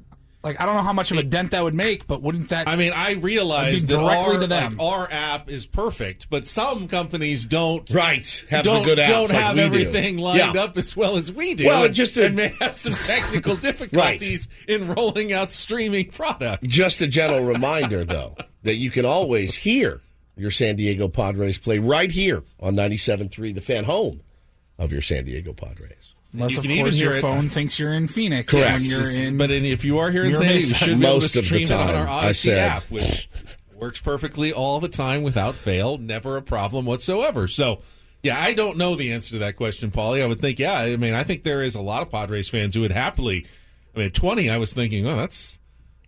Like 0.44 0.60
I 0.60 0.66
don't 0.66 0.74
know 0.74 0.82
how 0.82 0.92
much 0.92 1.10
of 1.10 1.16
a 1.16 1.22
dent 1.22 1.52
that 1.52 1.64
would 1.64 1.74
make, 1.74 2.06
but 2.06 2.20
wouldn't 2.20 2.50
that? 2.50 2.68
I 2.68 2.76
mean, 2.76 2.92
I 2.94 3.12
realize 3.12 3.82
That'd 3.82 3.88
be 3.88 3.94
that 3.94 4.00
directly 4.00 4.34
our, 4.34 4.40
to 4.42 4.46
them. 4.46 4.76
like, 4.76 4.86
our 4.86 5.08
app 5.10 5.48
is 5.50 5.64
perfect, 5.66 6.28
but 6.28 6.46
some 6.46 6.86
companies 6.86 7.46
don't 7.46 7.88
Right, 7.90 8.44
have 8.50 8.62
don't, 8.62 8.84
good 8.84 8.98
apps 8.98 9.08
don't 9.08 9.30
like 9.32 9.42
have 9.42 9.54
we 9.56 9.60
do. 9.60 9.64
everything 9.64 10.18
lined 10.18 10.54
Yeah. 10.54 10.62
up 10.62 10.76
as 10.76 10.94
well 10.94 11.16
as 11.16 11.32
we 11.32 11.54
do. 11.54 11.66
Well, 11.66 11.84
and, 11.84 11.94
just 11.94 12.14
to- 12.14 12.26
and 12.26 12.36
may 12.36 12.52
have 12.60 12.76
some 12.76 12.92
technical 12.92 13.56
difficulties 13.68 14.46
in 14.68 14.88
rolling 14.88 15.32
out 15.32 15.50
streaming 15.50 16.10
product. 16.10 16.62
Just 16.64 17.00
a 17.00 17.06
gentle 17.06 17.40
reminder, 17.42 18.04
though, 18.04 18.36
that 18.64 18.74
you 18.76 18.90
can 18.90 19.06
always 19.06 19.54
hear 19.56 20.02
your 20.36 20.50
San 20.50 20.76
Diego 20.76 21.08
Padres 21.08 21.56
play 21.58 21.78
right 21.78 22.10
here 22.10 22.42
on 22.60 22.74
97.3, 22.76 23.54
the 23.54 23.60
fan 23.62 23.84
home 23.84 24.20
of 24.78 24.92
your 24.92 25.00
San 25.00 25.24
Diego 25.24 25.52
Padres. 25.54 26.13
Unless 26.34 26.50
You 26.52 26.56
of 26.58 26.62
can 26.64 26.70
even 26.72 26.84
course 26.86 26.96
hear 26.96 27.08
your 27.10 27.18
it- 27.18 27.22
phone 27.22 27.48
thinks 27.48 27.78
you're 27.78 27.92
in 27.94 28.08
Phoenix 28.08 28.52
Correct. 28.52 28.74
when 28.74 28.84
you're 28.84 29.08
in. 29.10 29.36
But 29.36 29.50
in, 29.52 29.64
if 29.64 29.84
you 29.84 29.98
are 29.98 30.10
here 30.10 30.24
in 30.24 30.32
San 30.34 30.40
Diego, 30.42 30.54
you 30.54 30.60
Mesa. 30.68 30.74
should 30.74 30.86
be 31.00 31.06
able 31.06 31.14
Most 31.14 31.32
to 31.32 31.38
of 31.38 31.42
the 31.44 31.46
stream 31.46 31.62
it 31.62 31.70
on 31.70 31.86
time, 31.86 31.96
our 31.96 32.08
I 32.08 32.24
Audacy 32.30 32.34
said. 32.34 32.58
app, 32.58 32.82
which 32.90 33.28
works 33.76 34.00
perfectly 34.00 34.52
all 34.52 34.80
the 34.80 34.88
time 34.88 35.22
without 35.22 35.54
fail, 35.54 35.96
never 35.96 36.36
a 36.36 36.42
problem 36.42 36.86
whatsoever. 36.86 37.46
So, 37.46 37.82
yeah, 38.24 38.40
I 38.40 38.52
don't 38.52 38.76
know 38.76 38.96
the 38.96 39.12
answer 39.12 39.30
to 39.30 39.38
that 39.38 39.54
question, 39.56 39.90
Paulie. 39.92 40.22
I 40.22 40.26
would 40.26 40.40
think, 40.40 40.58
yeah, 40.58 40.74
I 40.80 40.96
mean, 40.96 41.14
I 41.14 41.22
think 41.22 41.44
there 41.44 41.62
is 41.62 41.74
a 41.76 41.80
lot 41.80 42.02
of 42.02 42.10
Padres 42.10 42.48
fans 42.48 42.74
who 42.74 42.80
would 42.80 42.90
happily. 42.92 43.46
I 43.94 43.98
mean, 44.00 44.06
at 44.08 44.14
twenty, 44.14 44.50
I 44.50 44.56
was 44.56 44.72
thinking, 44.72 45.06
oh, 45.06 45.16
that's 45.16 45.58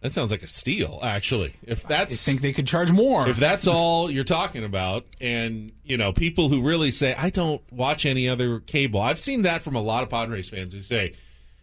that 0.06 0.12
sounds 0.12 0.30
like 0.30 0.44
a 0.44 0.48
steal, 0.48 1.00
actually. 1.02 1.54
If 1.64 1.82
that's 1.82 2.28
I 2.28 2.30
think 2.30 2.40
they 2.40 2.52
could 2.52 2.66
charge 2.68 2.92
more. 2.92 3.28
if 3.28 3.38
that's 3.38 3.66
all 3.66 4.08
you're 4.08 4.22
talking 4.22 4.62
about, 4.62 5.04
and 5.20 5.72
you 5.82 5.96
know, 5.96 6.12
people 6.12 6.48
who 6.48 6.62
really 6.62 6.92
say, 6.92 7.12
I 7.14 7.30
don't 7.30 7.60
watch 7.72 8.06
any 8.06 8.28
other 8.28 8.60
cable. 8.60 9.00
I've 9.00 9.18
seen 9.18 9.42
that 9.42 9.62
from 9.62 9.74
a 9.74 9.82
lot 9.82 10.04
of 10.04 10.08
Padres 10.08 10.48
fans 10.48 10.72
who 10.72 10.80
say, 10.80 11.14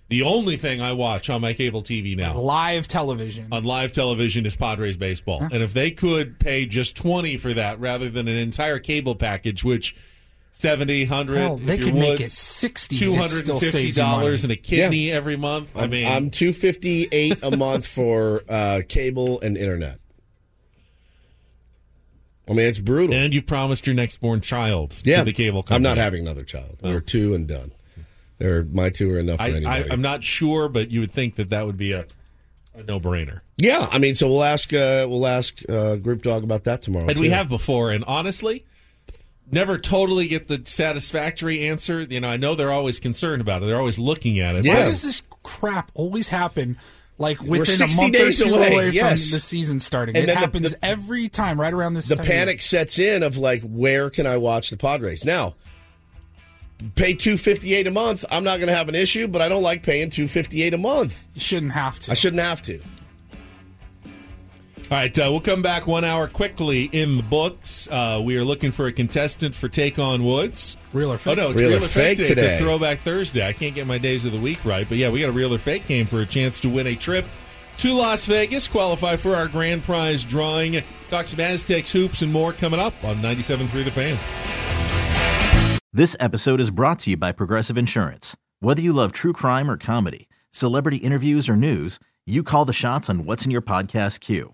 the 0.09 0.23
only 0.23 0.57
thing 0.57 0.81
I 0.81 0.91
watch 0.91 1.29
on 1.29 1.39
my 1.39 1.53
cable 1.53 1.81
TV 1.81 2.17
now 2.17 2.37
live 2.37 2.87
television. 2.89 3.47
on 3.51 3.63
live 3.63 3.93
television 3.93 4.45
is 4.45 4.55
Padres 4.55 4.97
baseball. 4.97 5.41
And 5.41 5.63
if 5.63 5.73
they 5.73 5.89
could 5.91 6.37
pay 6.37 6.65
just 6.65 6.97
20 6.97 7.37
for 7.37 7.53
that 7.53 7.79
rather 7.79 8.09
than 8.09 8.27
an 8.27 8.35
entire 8.35 8.79
cable 8.79 9.15
package, 9.15 9.63
which 9.63 9.95
70, 10.53 11.05
100. 11.05 11.37
Hell, 11.37 11.57
they 11.57 11.73
if 11.73 11.79
you're 11.79 11.87
could 11.89 11.95
make 11.95 12.19
it 12.21 12.29
60, 12.31 12.95
it 12.95 13.29
still 13.29 13.59
saves 13.59 13.97
you 13.97 14.03
$250 14.03 14.07
money. 14.21 14.43
and 14.43 14.51
a 14.51 14.55
kidney 14.55 15.11
every 15.11 15.35
month. 15.35 15.75
I 15.75 15.83
I'm, 15.83 15.89
mean, 15.89 16.07
I'm 16.07 16.29
two 16.29 16.53
fifty 16.53 17.07
eight 17.11 17.39
a 17.43 17.57
month 17.57 17.87
for 17.87 18.43
uh, 18.47 18.81
cable 18.87 19.41
and 19.41 19.57
internet. 19.57 19.99
I 22.47 22.51
mean, 22.51 22.65
it's 22.67 22.77
brutal. 22.77 23.15
and 23.15 23.33
you've 23.33 23.47
promised 23.47 23.87
your 23.87 23.95
next 23.95 24.19
born 24.19 24.41
child 24.41 24.95
yeah, 25.03 25.19
to 25.19 25.23
the 25.23 25.33
cable 25.33 25.63
company. 25.63 25.75
I'm 25.75 25.95
not 25.95 25.97
having 25.97 26.21
another 26.21 26.43
child. 26.43 26.77
We're 26.81 26.99
two 26.99 27.33
and 27.33 27.47
done. 27.47 27.71
They're 28.37 28.63
my 28.63 28.89
two 28.89 29.11
are 29.11 29.19
enough 29.19 29.37
for 29.37 29.43
I, 29.43 29.49
anybody. 29.51 29.89
I, 29.89 29.93
I'm 29.93 30.01
not 30.01 30.23
sure, 30.23 30.67
but 30.69 30.91
you 30.91 30.99
would 30.99 31.11
think 31.11 31.35
that 31.35 31.49
that 31.49 31.65
would 31.65 31.77
be 31.77 31.93
a, 31.93 32.05
a 32.75 32.83
no 32.83 32.99
brainer. 32.99 33.41
yeah, 33.57 33.87
I 33.91 33.97
mean, 33.97 34.13
so 34.13 34.27
we'll 34.27 34.43
ask 34.43 34.71
uh, 34.73 35.07
we'll 35.09 35.25
ask 35.25 35.67
uh, 35.69 35.95
Group 35.95 36.21
Dog 36.21 36.43
about 36.43 36.65
that 36.65 36.81
tomorrow. 36.81 37.07
And 37.07 37.17
we 37.17 37.29
have 37.29 37.49
before, 37.49 37.89
and 37.91 38.03
honestly, 38.05 38.65
never 39.51 39.77
totally 39.77 40.27
get 40.27 40.47
the 40.47 40.61
satisfactory 40.65 41.67
answer. 41.67 42.01
You 42.01 42.21
know, 42.21 42.29
I 42.29 42.37
know 42.37 42.55
they're 42.55 42.71
always 42.71 42.99
concerned 42.99 43.41
about 43.41 43.63
it. 43.63 43.67
They're 43.67 43.77
always 43.79 43.99
looking 43.99 44.39
at 44.39 44.55
it. 44.55 44.65
Why 44.65 44.83
does 44.83 45.01
this 45.01 45.21
crap 45.43 45.91
always 45.93 46.29
happen? 46.29 46.77
Like 47.19 47.39
within 47.41 47.61
a 47.61 47.65
60 47.65 48.01
month 48.01 48.15
or 48.15 48.31
two 48.31 48.53
away, 48.55 48.73
away, 48.73 48.89
yes. 48.89 49.29
from 49.29 49.35
the 49.37 49.39
season 49.39 49.79
starting, 49.79 50.15
And 50.15 50.23
it 50.23 50.27
then 50.27 50.35
the- 50.35 50.39
happens 50.39 50.71
the- 50.71 50.83
every 50.85 51.29
time, 51.29 51.61
right 51.61 51.71
around 51.73 51.93
this. 51.93 52.07
the 52.07 52.17
panic 52.17 52.61
sets 52.61 52.97
in 52.97 53.21
of 53.21 53.37
like, 53.37 53.61
where 53.61 54.09
can 54.09 54.25
I 54.25 54.37
watch 54.37 54.71
the 54.71 54.77
Padres 54.77 55.23
now? 55.23 55.53
Pay 56.95 57.13
two 57.13 57.37
fifty 57.37 57.75
eight 57.75 57.87
a 57.87 57.91
month. 57.91 58.25
I'm 58.31 58.43
not 58.43 58.57
going 58.57 58.67
to 58.67 58.75
have 58.75 58.89
an 58.89 58.95
issue, 58.95 59.27
but 59.27 59.41
I 59.41 59.47
don't 59.47 59.61
like 59.63 59.83
paying 59.83 60.09
two 60.09 60.27
fifty 60.27 60.63
eight 60.63 60.73
a 60.73 60.77
month. 60.77 61.23
You 61.35 61.39
shouldn't 61.39 61.71
have 61.73 61.99
to. 61.99 62.11
I 62.11 62.13
shouldn't 62.15 62.41
have 62.41 62.61
to. 62.63 62.81
All 64.91 64.99
right, 64.99 65.17
uh, 65.17 65.27
we'll 65.31 65.41
come 65.41 65.63
back 65.63 65.87
one 65.87 66.03
hour 66.03 66.27
quickly 66.27 66.83
in 66.91 67.17
the 67.17 67.23
books. 67.23 67.87
Uh, 67.89 68.21
we 68.23 68.37
are 68.37 68.43
looking 68.43 68.71
for 68.71 68.85
a 68.85 68.91
contestant 68.91 69.55
for 69.55 69.67
Take 69.67 69.97
On 69.97 70.23
Woods. 70.23 70.77
Real 70.91 71.11
or 71.11 71.17
fake? 71.17 71.37
Oh, 71.37 71.41
no, 71.41 71.49
it's 71.49 71.59
Real 71.59 71.69
real, 71.71 71.81
or 71.81 71.85
or 71.85 71.87
fake, 71.87 72.17
fake 72.17 72.27
today. 72.27 72.41
today. 72.41 72.53
It's 72.53 72.61
a 72.61 72.63
throwback 72.65 72.99
Thursday. 72.99 73.47
I 73.47 73.53
can't 73.53 73.73
get 73.73 73.87
my 73.87 73.97
days 73.97 74.23
of 74.23 74.33
the 74.33 74.39
week 74.39 74.63
right, 74.63 74.87
but 74.87 74.97
yeah, 74.99 75.09
we 75.09 75.21
got 75.21 75.29
a 75.29 75.31
real 75.31 75.51
or 75.53 75.57
fake 75.57 75.87
game 75.87 76.05
for 76.05 76.21
a 76.21 76.25
chance 76.27 76.59
to 76.59 76.69
win 76.69 76.85
a 76.85 76.95
trip 76.95 77.25
to 77.77 77.93
Las 77.93 78.27
Vegas, 78.27 78.67
qualify 78.67 79.15
for 79.15 79.35
our 79.35 79.47
grand 79.47 79.83
prize 79.83 80.23
drawing. 80.23 80.83
Talk 81.09 81.27
some 81.27 81.39
Aztecs, 81.39 81.91
hoops, 81.91 82.21
and 82.21 82.31
more 82.31 82.53
coming 82.53 82.79
up 82.79 82.93
on 83.03 83.15
97.3 83.17 83.83
The 83.85 83.91
Fan. 83.91 85.79
This 85.91 86.15
episode 86.19 86.59
is 86.59 86.69
brought 86.71 86.99
to 86.99 87.11
you 87.11 87.17
by 87.17 87.31
Progressive 87.31 87.77
Insurance. 87.79 88.37
Whether 88.59 88.81
you 88.81 88.93
love 88.93 89.11
true 89.11 89.33
crime 89.33 89.71
or 89.71 89.77
comedy, 89.77 90.27
celebrity 90.51 90.97
interviews 90.97 91.49
or 91.49 91.55
news, 91.55 91.99
you 92.27 92.43
call 92.43 92.65
the 92.65 92.73
shots 92.73 93.09
on 93.09 93.25
what's 93.25 93.43
in 93.45 93.49
your 93.51 93.61
podcast 93.61 94.19
queue. 94.19 94.53